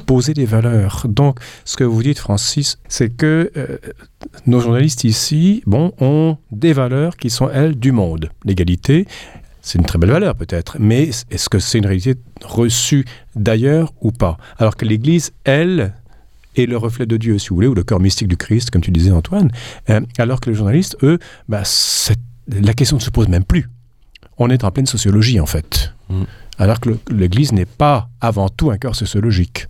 poser 0.06 0.32
des 0.32 0.46
valeurs. 0.46 1.06
Donc, 1.08 1.40
ce 1.64 1.76
que 1.76 1.84
vous 1.84 2.02
dites, 2.02 2.18
Francis, 2.18 2.78
c'est 2.88 3.10
que 3.10 3.50
euh, 3.56 3.78
nos 4.46 4.60
journalistes 4.60 5.04
ici, 5.04 5.62
bon, 5.66 5.92
ont 6.00 6.38
des 6.52 6.72
valeurs 6.72 7.16
qui 7.16 7.28
sont, 7.28 7.50
elles, 7.50 7.76
du 7.76 7.92
monde. 7.92 8.30
L'égalité, 8.44 9.06
c'est 9.60 9.78
une 9.78 9.84
très 9.84 9.98
belle 9.98 10.12
valeur 10.12 10.36
peut-être, 10.36 10.76
mais 10.78 11.10
est-ce 11.30 11.48
que 11.48 11.58
c'est 11.58 11.78
une 11.78 11.86
réalité 11.86 12.14
reçue 12.44 13.04
d'ailleurs 13.34 13.92
ou 14.00 14.12
pas? 14.12 14.38
Alors 14.58 14.76
que 14.76 14.84
l'Église, 14.84 15.32
elle, 15.44 15.92
est 16.54 16.66
le 16.66 16.76
reflet 16.76 17.04
de 17.04 17.16
Dieu, 17.16 17.38
si 17.38 17.50
vous 17.50 17.56
voulez, 17.56 17.66
ou 17.66 17.74
le 17.74 17.82
corps 17.82 18.00
mystique 18.00 18.28
du 18.28 18.36
Christ, 18.36 18.70
comme 18.70 18.80
tu 18.80 18.90
disais, 18.90 19.10
Antoine. 19.10 19.50
Euh, 19.90 20.00
alors 20.18 20.40
que 20.40 20.48
les 20.48 20.56
journalistes, 20.56 20.96
eux, 21.02 21.18
bah, 21.48 21.64
la 22.48 22.72
question 22.74 22.96
ne 22.96 23.02
se 23.02 23.10
pose 23.10 23.28
même 23.28 23.44
plus. 23.44 23.68
On 24.38 24.50
est 24.50 24.64
en 24.64 24.70
pleine 24.70 24.86
sociologie, 24.86 25.40
en 25.40 25.46
fait. 25.46 25.92
Mm. 26.08 26.22
Alors 26.58 26.80
que 26.80 26.90
l'Église 27.10 27.52
n'est 27.52 27.66
pas 27.66 28.08
avant 28.20 28.48
tout 28.48 28.70
un 28.70 28.78
corps 28.78 28.96
sociologique. 28.96 29.66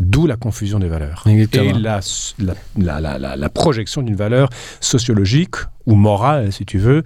D'où 0.00 0.26
la 0.26 0.36
confusion 0.36 0.78
des 0.78 0.88
valeurs. 0.88 1.24
Exactement. 1.26 1.70
Et 1.70 1.72
la, 1.82 2.00
la, 2.38 2.54
la- 2.78 3.00
la- 3.00 3.18
la- 3.18 3.36
la 3.36 3.48
projection 3.48 4.02
d'une 4.02 4.16
valeur 4.16 4.48
sociologique 4.80 5.56
ou 5.86 5.94
morale, 5.94 6.52
si 6.52 6.64
tu 6.66 6.78
veux, 6.78 7.02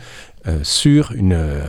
euh, 0.49 0.59
sur 0.65 1.13
une, 1.13 1.35
euh, 1.35 1.61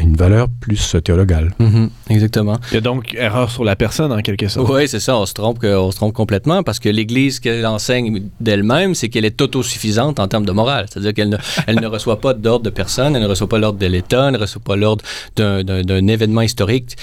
une 0.00 0.16
valeur 0.16 0.48
plus 0.60 0.94
théologale. 1.02 1.52
Mhm, 1.58 1.88
exactement. 2.10 2.58
Il 2.70 2.74
y 2.74 2.76
a 2.76 2.80
donc 2.82 3.14
erreur 3.14 3.50
sur 3.50 3.64
la 3.64 3.74
personne, 3.74 4.12
en 4.12 4.20
quelque 4.20 4.46
sorte. 4.48 4.70
Oui, 4.70 4.86
c'est 4.86 5.00
ça. 5.00 5.16
On 5.16 5.24
se 5.24 5.32
trompe, 5.32 5.58
que- 5.58 5.74
on 5.78 5.90
se 5.90 5.96
trompe 5.96 6.12
complètement 6.12 6.62
parce 6.62 6.78
que 6.78 6.90
l'Église 6.90 7.40
qu'elle 7.40 7.64
enseigne 7.66 8.24
d'elle-même, 8.38 8.94
c'est 8.94 9.08
qu'elle 9.08 9.24
est 9.24 9.40
autosuffisante 9.40 10.20
en 10.20 10.28
termes 10.28 10.44
de 10.44 10.52
morale. 10.52 10.86
C'est-à-dire 10.90 11.14
qu'elle 11.14 11.30
ne, 11.30 11.38
elle 11.66 11.80
ne 11.80 11.86
reçoit 11.86 12.20
pas 12.20 12.34
d'ordre 12.34 12.64
de 12.66 12.70
personne, 12.70 13.16
elle 13.16 13.22
ne 13.22 13.28
reçoit 13.28 13.48
pas 13.48 13.58
l'ordre 13.58 13.78
de 13.78 13.86
l'État, 13.86 14.26
elle 14.26 14.34
ne 14.34 14.38
reçoit 14.38 14.62
pas 14.62 14.76
l'ordre 14.76 15.02
d'un 15.36 16.06
événement 16.06 16.42
historique. 16.42 16.96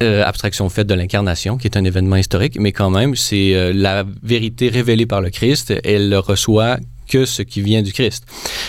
Euh, 0.00 0.22
abstraction 0.24 0.68
faite 0.68 0.86
de 0.86 0.94
l'incarnation, 0.94 1.56
qui 1.56 1.66
est 1.66 1.76
un 1.76 1.84
événement 1.84 2.14
historique, 2.14 2.56
mais 2.60 2.70
quand 2.70 2.90
même, 2.90 3.16
c'est 3.16 3.54
euh, 3.54 3.72
la 3.74 4.04
vérité 4.22 4.68
révélée 4.68 5.06
par 5.06 5.20
le 5.20 5.30
Christ. 5.30 5.74
Elle 5.82 6.08
ne 6.08 6.16
reçoit 6.16 6.76
que 7.08 7.24
ce 7.24 7.42
qui 7.42 7.62
vient 7.62 7.82
du 7.82 7.92
Christ. 7.92 8.24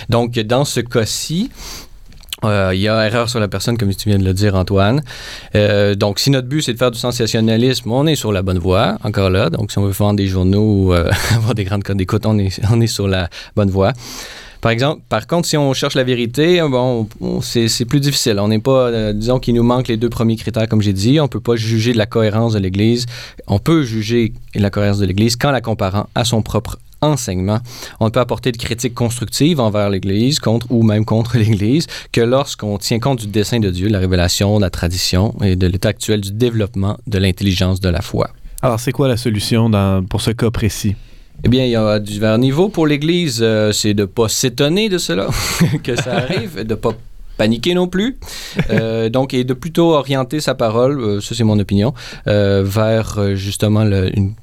Donc, 0.09 0.39
dans 0.39 0.65
ce 0.65 0.79
cas-ci, 0.79 1.51
euh, 2.43 2.71
il 2.73 2.81
y 2.81 2.87
a 2.87 3.05
erreur 3.05 3.29
sur 3.29 3.39
la 3.39 3.47
personne, 3.47 3.77
comme 3.77 3.93
tu 3.93 4.09
viens 4.09 4.17
de 4.17 4.23
le 4.23 4.33
dire, 4.33 4.55
Antoine. 4.55 5.03
Donc, 5.53 6.17
si 6.17 6.31
notre 6.31 6.47
but, 6.47 6.63
c'est 6.63 6.73
de 6.73 6.79
faire 6.79 6.89
du 6.89 6.97
sensationnalisme, 6.97 7.91
on 7.91 8.07
est 8.07 8.15
sur 8.15 8.31
la 8.31 8.41
bonne 8.41 8.59
voie, 8.59 8.97
encore 9.03 9.29
là. 9.29 9.51
Donc, 9.51 9.71
si 9.71 9.77
on 9.77 9.83
veut 9.83 9.91
vendre 9.91 10.15
des 10.15 10.27
journaux 10.27 10.63
ou 10.63 10.93
avoir 11.35 11.53
des 11.53 11.63
grandes 11.63 11.83
codes 11.83 11.97
d'écoute, 11.97 12.25
on 12.25 12.39
est, 12.39 12.59
on 12.71 12.81
est 12.81 12.87
sur 12.87 13.07
la 13.07 13.29
bonne 13.55 13.69
voie. 13.69 13.93
Par 14.61 14.71
exemple, 14.71 15.01
par 15.07 15.25
contre, 15.25 15.47
si 15.47 15.55
on 15.55 15.73
cherche 15.73 15.95
la 15.95 16.03
vérité, 16.03 16.59
bon, 16.69 17.07
on- 17.21 17.39
c'est 17.41 17.85
plus 17.85 18.01
difficile. 18.01 18.39
On 18.39 18.49
n'est 18.49 18.59
pas, 18.59 18.87
euh, 18.89 19.13
disons 19.13 19.39
qu'il 19.39 19.55
nous 19.55 19.63
manque 19.63 19.87
les 19.87 19.95
deux 19.95 20.09
premiers 20.09 20.35
critères, 20.35 20.67
comme 20.67 20.81
j'ai 20.81 20.91
dit. 20.93 21.19
On 21.21 21.29
peut 21.29 21.39
pas 21.39 21.55
juger 21.55 21.93
de 21.93 21.97
la 21.97 22.05
cohérence 22.05 22.53
de 22.53 22.59
l'Église. 22.59 23.05
On 23.47 23.59
peut 23.59 23.83
juger 23.83 24.33
de 24.55 24.59
la 24.61 24.69
cohérence 24.69 24.99
de 24.99 25.05
l'Église 25.05 25.37
qu'en 25.37 25.51
la 25.51 25.61
comparant 25.61 26.07
à 26.13 26.25
son 26.25 26.41
propre 26.41 26.77
enseignement. 27.01 27.59
On 28.01 28.05
ne 28.05 28.09
peut 28.09 28.19
apporter 28.19 28.51
de 28.51 28.57
critiques 28.57 28.93
constructives 28.93 29.61
envers 29.61 29.89
l'Église, 29.89 30.39
contre 30.39 30.67
ou 30.69 30.83
même 30.83 31.05
contre 31.05 31.37
l'Église, 31.37 31.87
que 32.11 32.19
lorsqu'on 32.19 32.77
tient 32.77 32.99
compte 32.99 33.21
du 33.21 33.27
dessein 33.27 33.61
de 33.61 33.69
Dieu, 33.69 33.87
de 33.87 33.93
la 33.93 33.99
révélation, 33.99 34.57
de 34.57 34.61
la 34.63 34.69
tradition 34.69 35.33
et 35.41 35.55
de 35.55 35.67
l'état 35.67 35.87
actuel 35.89 36.19
du 36.19 36.33
développement 36.33 36.97
de 37.07 37.17
l'intelligence 37.17 37.79
de 37.79 37.87
la 37.87 38.01
foi. 38.01 38.31
Alors, 38.61 38.77
c'est 38.77 38.91
quoi 38.91 39.07
la 39.07 39.15
solution 39.15 39.71
pour 40.09 40.19
ce 40.19 40.31
cas 40.31 40.51
précis? 40.51 40.95
Eh 41.43 41.49
bien, 41.49 41.65
il 41.65 41.71
y 41.71 41.75
a 41.75 41.99
divers 41.99 42.37
niveaux 42.37 42.69
pour 42.69 42.85
l'Église. 42.87 43.39
Euh, 43.41 43.71
c'est 43.71 43.93
de 43.93 44.01
ne 44.01 44.05
pas 44.07 44.27
s'étonner 44.29 44.89
de 44.89 44.97
cela, 44.97 45.27
que 45.83 45.95
ça 45.95 46.17
arrive, 46.17 46.57
de 46.63 46.69
ne 46.69 46.75
pas 46.75 46.91
paniquer 47.37 47.73
non 47.73 47.87
plus. 47.87 48.17
Euh, 48.69 49.09
donc, 49.15 49.33
et 49.33 49.43
de 49.45 49.53
plutôt 49.53 49.93
orienter 49.93 50.41
sa 50.41 50.53
parole, 50.55 50.99
euh, 50.99 51.21
ça 51.21 51.35
c'est 51.35 51.45
mon 51.45 51.57
opinion, 51.59 51.93
euh, 52.27 52.63
vers 52.65 53.35
justement 53.35 53.85
le, 53.85 54.09
une- 54.17 54.33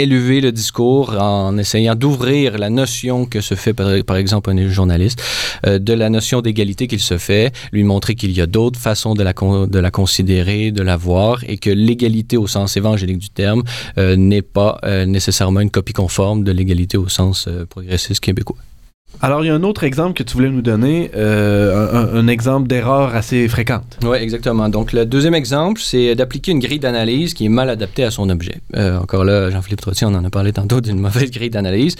élever 0.00 0.40
le 0.40 0.52
discours 0.52 1.10
en 1.20 1.58
essayant 1.58 1.96
d'ouvrir 1.96 2.56
la 2.56 2.70
notion 2.70 3.26
que 3.26 3.40
se 3.40 3.56
fait 3.56 3.74
par, 3.74 4.16
exemple 4.16 4.50
un 4.50 4.68
journaliste, 4.68 5.20
euh, 5.66 5.80
de 5.80 5.92
la 5.92 6.08
notion 6.08 6.40
d'égalité 6.40 6.86
qu'il 6.86 7.00
se 7.00 7.18
fait, 7.18 7.52
lui 7.72 7.82
montrer 7.82 8.14
qu'il 8.14 8.30
y 8.30 8.40
a 8.40 8.46
d'autres 8.46 8.78
façons 8.78 9.14
de 9.14 9.24
la, 9.24 9.32
de 9.32 9.78
la 9.78 9.90
considérer, 9.90 10.70
de 10.70 10.82
la 10.82 10.96
voir, 10.96 11.42
et 11.48 11.58
que 11.58 11.70
l'égalité 11.70 12.36
au 12.36 12.46
sens 12.46 12.76
évangélique 12.76 13.18
du 13.18 13.30
terme 13.30 13.64
euh, 13.98 14.14
n'est 14.14 14.42
pas 14.42 14.78
euh, 14.84 15.04
nécessairement 15.04 15.60
une 15.60 15.70
copie 15.70 15.94
conforme 15.94 16.44
de 16.44 16.52
l'égalité 16.52 16.96
au 16.96 17.08
sens 17.08 17.48
progressiste 17.68 18.20
québécois. 18.20 18.58
Alors, 19.20 19.42
il 19.44 19.48
y 19.48 19.50
a 19.50 19.54
un 19.54 19.64
autre 19.64 19.82
exemple 19.82 20.12
que 20.16 20.22
tu 20.22 20.34
voulais 20.34 20.48
nous 20.48 20.62
donner, 20.62 21.10
euh, 21.16 22.12
un, 22.14 22.28
exemple 22.28 22.68
d'erreur 22.68 23.16
assez 23.16 23.48
fréquente. 23.48 23.98
Oui, 24.04 24.16
exactement. 24.18 24.68
Donc, 24.68 24.92
le 24.92 25.06
deuxième 25.06 25.34
exemple, 25.34 25.80
c'est 25.82 26.14
d'appliquer 26.14 26.52
une 26.52 26.60
grille 26.60 26.78
d'analyse 26.78 27.34
qui 27.34 27.46
est 27.46 27.48
mal 27.48 27.68
adaptée 27.68 28.04
à 28.04 28.12
son 28.12 28.30
objet. 28.30 28.60
Euh, 28.76 28.96
encore 29.00 29.24
là, 29.24 29.50
Jean-Philippe 29.50 29.80
Trottier, 29.80 30.06
on 30.06 30.14
en 30.14 30.24
a 30.24 30.30
parlé 30.30 30.52
tantôt 30.52 30.80
d'une 30.80 31.00
mauvaise 31.00 31.32
grille 31.32 31.50
d'analyse. 31.50 31.96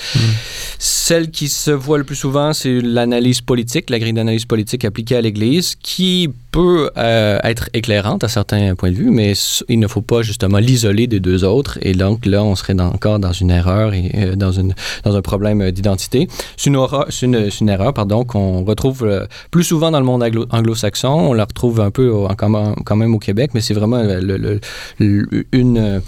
Celle 0.78 1.30
qui 1.30 1.48
se 1.48 1.72
voit 1.72 1.98
le 1.98 2.04
plus 2.04 2.14
souvent, 2.14 2.52
c'est 2.52 2.80
l'analyse 2.80 3.40
politique, 3.40 3.90
la 3.90 3.98
grille 3.98 4.12
d'analyse 4.12 4.44
politique 4.44 4.84
appliquée 4.84 5.16
à 5.16 5.20
l'Église, 5.20 5.74
qui 5.82 6.30
peut 6.52 6.90
euh, 6.96 7.38
être 7.42 7.68
éclairante 7.74 8.22
à 8.22 8.28
certains 8.28 8.74
points 8.74 8.90
de 8.90 8.96
vue, 8.96 9.10
mais 9.10 9.32
il 9.68 9.80
ne 9.80 9.86
faut 9.88 10.02
pas 10.02 10.22
justement 10.22 10.58
l'isoler 10.58 11.06
des 11.06 11.20
deux 11.20 11.44
autres. 11.44 11.78
Et 11.82 11.94
donc, 11.94 12.26
là, 12.26 12.44
on 12.44 12.54
serait 12.54 12.74
dans- 12.74 12.88
encore 12.92 13.18
dans 13.18 13.32
une 13.32 13.50
erreur 13.50 13.92
et 13.92 14.36
dans, 14.36 14.52
une, 14.52 14.74
dans 15.04 15.16
un 15.16 15.22
problème 15.22 15.70
d'identité. 15.72 16.28
C'est 16.56 16.70
une, 16.70 16.76
horreur- 16.76 16.97
c'est 17.08 17.26
une, 17.26 17.68
erreur 17.68 17.92
pardon, 17.94 18.24
qu'on 18.24 18.64
retrouve 18.64 19.04
euh, 19.04 19.26
plus 19.50 19.64
souvent 19.64 19.90
dans 19.90 20.00
le 20.00 20.06
monde 20.06 20.22
anglo- 20.22 20.46
anglo-saxon. 20.50 21.08
On 21.08 21.32
la 21.32 21.44
retrouve 21.44 21.80
un 21.80 21.90
peu 21.90 22.08
au- 22.08 22.28
quand 22.36 22.48
même- 22.96 23.14
au 23.14 23.18
Québec, 23.18 23.50
mais 23.54 23.60
c'est 23.60 23.74
vraiment 23.74 23.96
euh, 23.96 24.20
le- 24.20 24.36
le- 24.36 24.60
le- 24.98 25.44
une, 25.52 26.00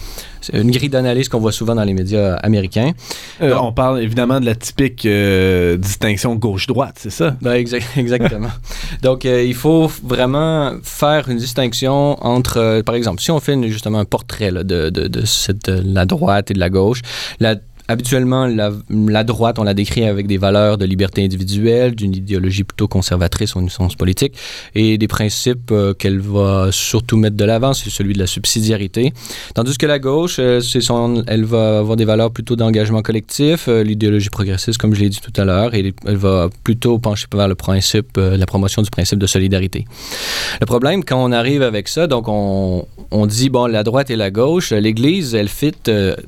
grille 0.71 0.89
d'analyse 0.89 1.29
qu'on 1.29 1.39
voit 1.39 1.53
souvent 1.53 1.75
dans 1.75 1.85
les 1.85 1.93
médias 1.95 2.35
américains. 2.37 2.93
Euh, 3.43 3.51
Non. 3.55 3.67
on 3.69 3.73
parle 3.73 4.01
évidemment 4.03 4.41
de 4.41 4.47
la 4.47 4.55
typique 4.55 5.05
euh, 5.07 5.77
distinction 5.77 6.35
gauche-droite, 6.35 6.97
c'est 6.99 7.11
ça? 7.11 7.37
Ben, 7.43 7.53
exa- 7.63 7.83
exactement. 7.97 8.49
Donc, 9.03 9.27
euh, 9.27 9.43
il 9.45 9.55
faut 9.55 9.91
vraiment 10.03 10.73
faire 10.83 11.29
une 11.29 11.37
distinction 11.39 12.17
entre, 12.25 12.81
par 12.83 12.95
exemple, 12.95 13.21
si 13.21 13.31
on 13.31 13.39
fait 13.41 13.53
une- 13.55 13.67
justement 13.69 13.99
un 13.99 14.05
portrait 14.07 14.51
là, 14.51 14.65
de, 14.65 14.89
de, 14.91 15.09
de 15.09 15.25
cette, 15.27 15.67
de 15.71 15.83
la 15.85 16.07
droite 16.07 16.51
et 16.51 16.55
de 16.55 16.61
la 16.61 16.71
gauche, 16.71 17.03
la, 17.39 17.57
habituellement, 17.91 18.47
la, 18.47 19.25
droite, 19.25 19.59
on 19.59 19.65
la 19.65 19.75
décrit 19.75 20.05
avec 20.05 20.27
des 20.27 20.39
valeurs 20.39 20.79
de 20.79 20.85
liberté 20.85 21.25
individuelle, 21.25 21.95
d'une 21.95 22.15
idéologie 22.15 22.65
plutôt 22.65 22.89
conservatrice 22.89 23.57
au 23.57 23.69
sens 23.69 23.97
politique, 23.97 24.35
et 24.75 24.97
des 24.97 25.09
principes 25.09 25.73
euh, 25.73 25.93
qu'elle 25.93 26.21
va 26.21 26.69
surtout 26.71 27.17
mettre 27.17 27.37
de 27.37 27.45
l'avant, 27.45 27.75
c'est 27.75 27.91
celui 27.91 28.13
de 28.15 28.19
la 28.19 28.27
subsidiarité. 28.27 29.13
Tandis 29.55 29.77
que 29.77 29.87
la 29.87 29.99
gauche, 29.99 30.37
euh, 30.39 30.61
son, 30.61 31.25
elle 31.27 31.45
va 31.45 31.79
avoir 31.81 31.97
des 31.97 32.05
valeurs 32.05 32.31
plutôt 32.31 32.57
d'engagement 32.57 33.03
collectif, 33.03 33.67
euh, 33.69 33.83
l'idéologie 33.83 34.31
progressiste, 34.31 34.79
comme 34.79 34.95
je 34.95 35.01
l'ai 35.01 35.09
dit 35.09 35.21
tout 35.21 35.39
à 35.41 35.45
l'heure, 35.45 35.75
et 35.75 35.93
elle 36.07 36.17
va 36.17 36.49
plutôt 36.63 36.99
pencher 36.99 37.27
vers 37.35 37.49
le 37.49 37.57
principe, 37.57 38.17
euh, 38.19 38.37
la 38.37 38.47
promotion 38.47 38.83
du 38.83 38.91
principe 38.91 39.19
de 39.19 39.27
solidarité. 39.27 39.85
Le 40.61 40.67
problème, 40.67 41.05
quand 41.05 41.23
on 41.23 41.33
arrive 41.33 41.63
avec 41.63 41.89
ça, 41.89 42.07
donc 42.07 42.29
on, 42.29 42.87
on 43.11 43.27
dit, 43.27 43.51
bon, 43.51 43.67
la 43.67 43.83
droite 43.83 44.11
et 44.11 44.17
la 44.17 44.31
gauche, 44.31 44.71
l'Église, 44.71 45.35
elle 45.35 45.49
fit, 45.49 45.73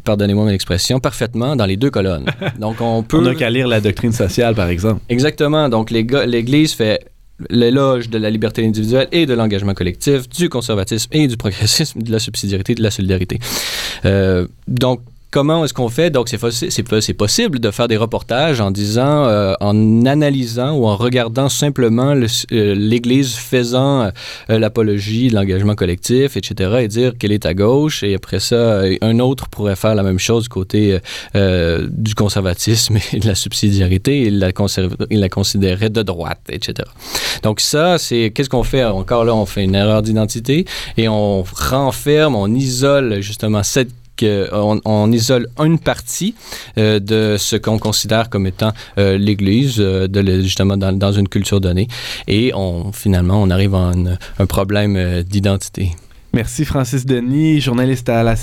pardonnez-moi 0.05 0.45
mon 0.45 0.51
expression, 0.51 0.99
parfaitement 0.99 1.52
dans 1.57 1.67
les 1.67 1.77
deux 1.77 1.91
colonnes. 1.91 2.27
Donc 2.59 2.81
on 2.81 3.03
peut... 3.03 3.19
On 3.19 3.23
n'a 3.23 3.35
qu'à 3.35 3.51
lire 3.51 3.69
la 3.69 3.81
doctrine 3.81 4.13
sociale, 4.13 4.55
par 4.55 4.69
exemple. 4.69 5.01
Exactement. 5.09 5.69
Donc, 5.69 5.91
l'Église 5.91 6.73
fait 6.73 7.07
l'éloge 7.51 8.09
de 8.09 8.19
la 8.19 8.31
liberté 8.31 8.65
individuelle 8.65 9.09
et 9.13 9.27
de 9.27 9.35
l'engagement 9.35 9.75
collectif, 9.75 10.29
du 10.29 10.49
conservatisme 10.49 11.09
et 11.13 11.27
du 11.27 11.37
progressisme, 11.37 12.03
de 12.03 12.13
la 12.13 12.19
subsidiarité 12.19 12.73
et 12.73 12.77
de 12.77 12.83
la 12.83 12.91
solidarité. 12.91 13.39
Euh, 14.05 14.47
donc, 14.69 15.01
comment 15.33 15.65
est-ce 15.65 15.75
qu'on 15.75 15.89
fait? 15.89 16.11
Donc, 16.11 16.29
c'est 16.29 16.37
possi- 16.41 16.71
c'est 16.71 16.85
po- 16.85 17.01
c'est 17.01 17.15
possible 17.15 17.59
de 17.59 17.71
faire 17.73 17.89
des 17.89 17.97
reportages 17.97 18.61
en 18.61 18.71
disant, 18.71 19.25
euh, 19.25 19.55
en 19.61 20.07
analysant 20.07 20.73
ou 20.77 20.87
en 20.87 20.95
regardant 20.97 21.49
simplement 21.49 22.15
le- 22.15 22.27
euh, 22.53 22.75
l'Église 22.77 23.35
faisant 23.35 24.03
euh, 24.03 24.59
l'apologie 24.61 25.29
de 25.31 25.35
l'engagement 25.35 25.75
collectif, 25.75 26.37
etc., 26.37 26.79
et 26.83 26.87
dire 26.89 27.15
qu'elle 27.19 27.33
est 27.33 27.47
à 27.47 27.55
gauche, 27.55 28.05
et 28.05 28.15
après 28.15 28.39
ça, 28.39 28.83
un 29.01 29.19
autre 29.19 29.49
pourrait 29.49 29.75
faire 29.75 29.95
la 29.97 30.05
même 30.05 30.19
chose 30.21 30.45
du 30.45 30.49
côté 30.51 30.99
du 31.35 32.15
conservatisme 32.15 32.99
et 33.13 33.19
de 33.19 33.27
la 33.27 33.35
subsidiarité, 33.35 34.23
il 34.23 34.39
la, 34.39 34.51
il 35.11 35.21
la 35.21 35.29
considérait 35.29 35.91
de 35.91 36.03
droite, 36.03 36.41
etc. 36.51 36.89
Donc 37.43 37.61
ça, 37.61 37.97
c'est 37.99 38.31
qu'est-ce 38.35 38.51
qu'on 38.51 38.63
fait? 38.63 38.85
Encore 38.85 39.25
là 39.25 39.35
On 39.35 39.47
fait 39.47 39.65
une 39.65 39.75
erreur 39.75 40.03
d'identité 40.03 40.67
et 40.99 41.09
on 41.09 41.43
renferme, 41.43 42.35
on 42.37 42.49
isole 42.55 43.21
justement 43.23 43.63
cette 43.63 43.91
on, 44.21 44.81
on 44.85 45.13
isole 45.13 45.49
une 45.59 45.79
partie 45.79 46.35
euh, 46.79 47.01
de 47.01 47.37
ce 47.39 47.57
qu'on 47.57 47.79
considère 47.79 48.31
comme 48.31 48.47
étant 48.47 48.73
euh, 48.99 49.19
l'Église, 49.19 49.77
euh, 49.79 50.09
de 50.09 50.43
justement 50.43 50.77
dans, 50.77 50.93
dans 50.93 51.13
une 51.13 51.29
culture 51.29 51.61
donnée, 51.61 51.89
et 52.29 52.53
on 52.55 52.93
finalement 52.93 53.43
on 53.43 53.51
arrive 53.51 53.75
à 53.75 53.79
un, 53.79 54.17
un 54.39 54.47
problème 54.47 54.97
euh, 54.97 55.23
d'identité. 55.23 55.91
Merci 56.33 56.65
Francis 56.65 57.05
Denis, 57.05 57.61
journaliste 57.61 58.09
à 58.09 58.23
la 58.23 58.35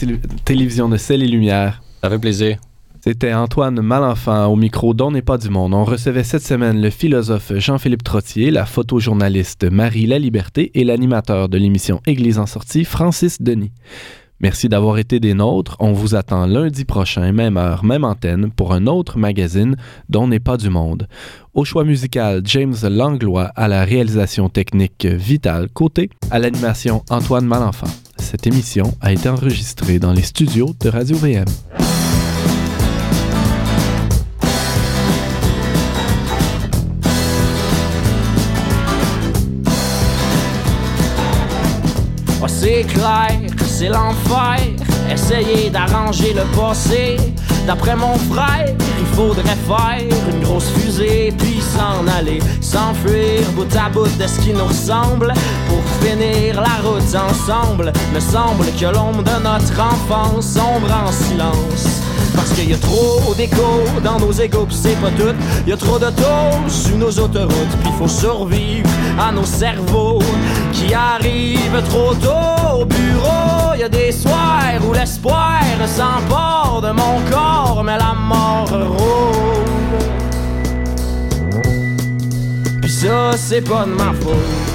télévision 0.46 0.90
de 0.90 0.98
Celle 0.98 1.24
et 1.24 1.28
Lumière. 1.28 1.82
Ça 2.04 2.10
fait 2.10 2.20
plaisir. 2.20 2.58
C'était 3.02 3.34
Antoine 3.34 3.82
Malenfant 3.82 4.48
au 4.48 4.58
micro 4.58 4.94
d'On 4.94 5.12
n'est 5.12 5.22
pas 5.22 5.38
du 5.38 5.50
monde. 5.50 5.74
On 5.74 5.86
recevait 5.86 6.26
cette 6.26 6.46
semaine 6.46 6.82
le 6.82 6.90
philosophe 6.90 7.54
Jean-Philippe 7.56 8.04
Trottier, 8.04 8.52
la 8.52 8.66
photojournaliste 8.66 9.64
Marie 9.72 10.06
Laliberté 10.06 10.70
et 10.74 10.84
l'animateur 10.84 11.48
de 11.48 11.58
l'émission 11.58 12.02
Église 12.06 12.38
en 12.38 12.46
sortie, 12.46 12.84
Francis 12.84 13.42
Denis. 13.42 13.72
Merci 14.42 14.70
d'avoir 14.70 14.98
été 14.98 15.20
des 15.20 15.34
nôtres. 15.34 15.76
On 15.80 15.92
vous 15.92 16.16
attend 16.16 16.46
lundi 16.46 16.86
prochain, 16.86 17.32
même 17.34 17.58
heure, 17.58 17.84
même 17.84 18.06
antenne, 18.06 18.52
pour 18.52 18.74
un 18.74 18.88
autre 18.88 19.18
magazine 19.18 19.76
dont 20.08 20.28
n'est 20.28 20.40
pas 20.40 20.56
du 20.56 20.70
monde. 20.70 21.08
Au 21.54 21.66
choix 21.66 21.84
musical, 21.84 22.42
James 22.46 22.76
Langlois 22.84 23.52
à 23.56 23.68
la 23.68 23.84
réalisation 23.84 24.48
technique 24.48 25.06
Vital 25.06 25.68
Côté, 25.70 26.10
à 26.32 26.40
l'animation 26.40 27.04
Antoine 27.10 27.46
Malenfant. 27.46 27.88
Cette 28.18 28.48
émission 28.48 28.94
a 29.02 29.12
été 29.12 29.28
enregistrée 29.28 30.00
dans 30.00 30.14
les 30.14 30.22
studios 30.22 30.74
de 30.80 30.90
Radio 30.90 31.18
VM. 31.18 31.46
Oh, 42.42 42.48
c'est 42.48 42.84
clair, 42.84 43.69
c'est 43.80 43.88
l'enfer. 43.88 44.60
Essayer 45.10 45.70
d'arranger 45.70 46.34
le 46.34 46.44
passé. 46.58 47.16
D'après 47.66 47.96
mon 47.96 48.16
frère, 48.32 48.76
il 49.00 49.06
faudrait 49.16 49.58
faire 49.68 50.18
une 50.30 50.42
grosse 50.42 50.70
fusée 50.72 51.34
puis 51.38 51.62
s'en 51.62 52.06
aller, 52.08 52.40
s'enfuir 52.62 53.42
bout 53.56 53.74
à 53.76 53.90
bout 53.90 54.10
de 54.20 54.28
ce 54.28 54.40
qui 54.42 54.52
nous 54.54 54.66
ressemble 54.66 55.34
pour 55.68 55.84
finir 56.02 56.62
la 56.62 56.76
route 56.86 57.16
ensemble. 57.16 57.94
Me 58.14 58.20
semble 58.20 58.66
que 58.78 58.86
l'ombre 58.94 59.24
de 59.24 59.44
notre 59.44 59.80
enfance 59.80 60.46
sombre 60.46 60.92
en 60.92 61.12
silence. 61.12 62.02
Parce 62.50 62.62
qu'il 62.62 62.72
y 62.72 62.74
a 62.74 62.78
trop 62.78 63.36
d'écho 63.36 63.84
dans 64.04 64.18
nos 64.18 64.32
égaux, 64.32 64.66
pis 64.66 64.76
c'est 64.76 65.00
pas 65.00 65.12
tout. 65.12 65.36
Il 65.68 65.70
y 65.70 65.74
a 65.74 65.78
trop 65.78 66.00
taux 66.00 66.68
sur 66.68 66.98
nos 66.98 67.12
autoroutes, 67.12 67.78
puis 67.84 67.92
faut 68.00 68.08
survivre 68.08 68.90
à 69.20 69.32
nos 69.32 69.46
cerveaux 69.46 70.18
qui 70.74 70.92
arrivent 70.92 71.84
trop 71.90 72.16
tôt 72.16 72.80
au 72.80 72.86
bureau. 72.86 73.76
Il 73.76 73.82
y 73.82 73.84
a 73.84 73.90
des 73.90 74.12
soirs 74.12 74.82
où 74.84 74.94
l'espoir 74.94 75.62
s'emporte 75.86 76.86
de 76.86 76.92
mon 76.92 77.22
corps, 77.30 77.84
mais 77.84 77.98
la 77.98 78.16
mort 78.16 78.68
rôde. 78.72 79.68
Puis 82.82 82.92
ça, 82.92 83.38
c'est 83.38 83.62
pas 83.62 83.86
de 83.86 83.92
ma 83.92 84.12
faute. 84.14 84.69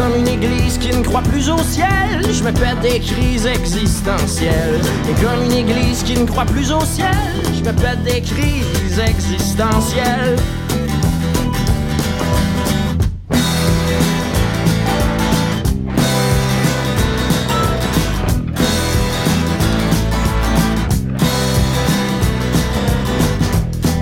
Comme 0.00 0.16
une 0.16 0.28
église 0.28 0.78
qui 0.78 0.96
ne 0.96 1.02
croit 1.02 1.20
plus 1.20 1.50
au 1.50 1.58
ciel, 1.58 2.22
je 2.22 2.42
me 2.42 2.52
pète 2.52 2.80
des 2.80 3.00
crises 3.00 3.44
existentielles. 3.44 4.80
Et 5.10 5.22
comme 5.22 5.44
une 5.44 5.52
église 5.52 6.02
qui 6.02 6.18
ne 6.18 6.24
croit 6.24 6.46
plus 6.46 6.72
au 6.72 6.80
ciel, 6.80 7.08
je 7.52 7.60
me 7.60 7.72
pète 7.72 8.02
des 8.02 8.22
crises 8.22 8.98
existentielles. 8.98 10.36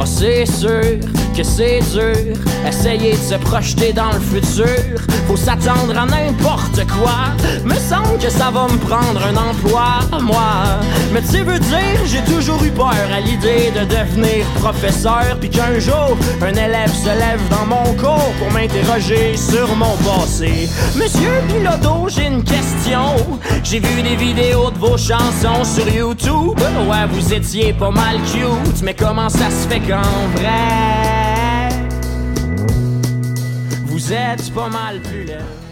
Ah, 0.01 0.07
c'est 0.07 0.46
sûr 0.46 1.18
que 1.39 1.45
c'est 1.45 1.78
dur. 1.93 2.34
Essayer 2.66 3.12
de 3.12 3.22
se 3.22 3.36
projeter 3.36 3.93
dans 3.93 4.11
le 4.12 4.18
futur. 4.18 4.99
Faut 5.28 5.36
s'attendre 5.36 5.97
à 5.97 6.05
n'importe 6.05 6.84
quoi. 6.89 7.30
Me 7.64 7.76
semble 7.76 8.18
que 8.18 8.28
ça 8.28 8.51
va 8.51 8.66
me 8.66 8.76
prendre 8.78 9.20
un 9.24 9.36
emploi, 9.36 10.01
moi. 10.20 10.80
Mais 11.12 11.22
tu 11.22 11.45
veux 11.45 11.61
dire, 11.61 12.01
j'ai 12.07 12.22
toujours 12.22 12.61
eu 12.64 12.70
peur 12.70 13.07
à 13.14 13.20
l'idée 13.20 13.70
de 13.70 13.84
devenir 13.84 14.45
professeur. 14.61 15.36
Puis 15.39 15.49
qu'un 15.49 15.78
jour, 15.78 16.16
un 16.43 16.55
élève 16.55 16.93
se 16.93 17.07
lève 17.07 17.41
dans 17.51 17.66
mon 17.66 17.95
cours 17.95 18.32
pour 18.41 18.51
m'interroger 18.51 19.36
sur 19.36 19.68
mon 19.76 19.95
passé. 19.99 20.68
Monsieur 20.97 21.30
Piloto, 21.47 22.09
j'ai 22.09 22.26
une 22.26 22.43
question. 22.43 23.14
J'ai 23.62 23.78
vu 23.78 24.03
des 24.03 24.16
vidéos 24.16 24.72
de 24.72 24.78
vos 24.78 24.97
chansons 24.97 25.62
sur 25.62 25.89
YouTube. 25.89 26.59
Ouais, 26.91 27.07
vous 27.12 27.32
étiez 27.32 27.72
pas 27.74 27.93
mal 27.93 28.16
cute. 28.32 28.82
Mais 28.82 28.95
comment 28.95 29.28
ça 29.28 29.51
se 29.51 29.68
fait 29.68 29.80
qu'en 29.80 30.03
vrai? 30.34 31.28
Vous 33.99 34.12
êtes 34.12 34.55
pas 34.55 34.68
mal 34.68 35.01
plus 35.03 35.24
laid. 35.24 35.68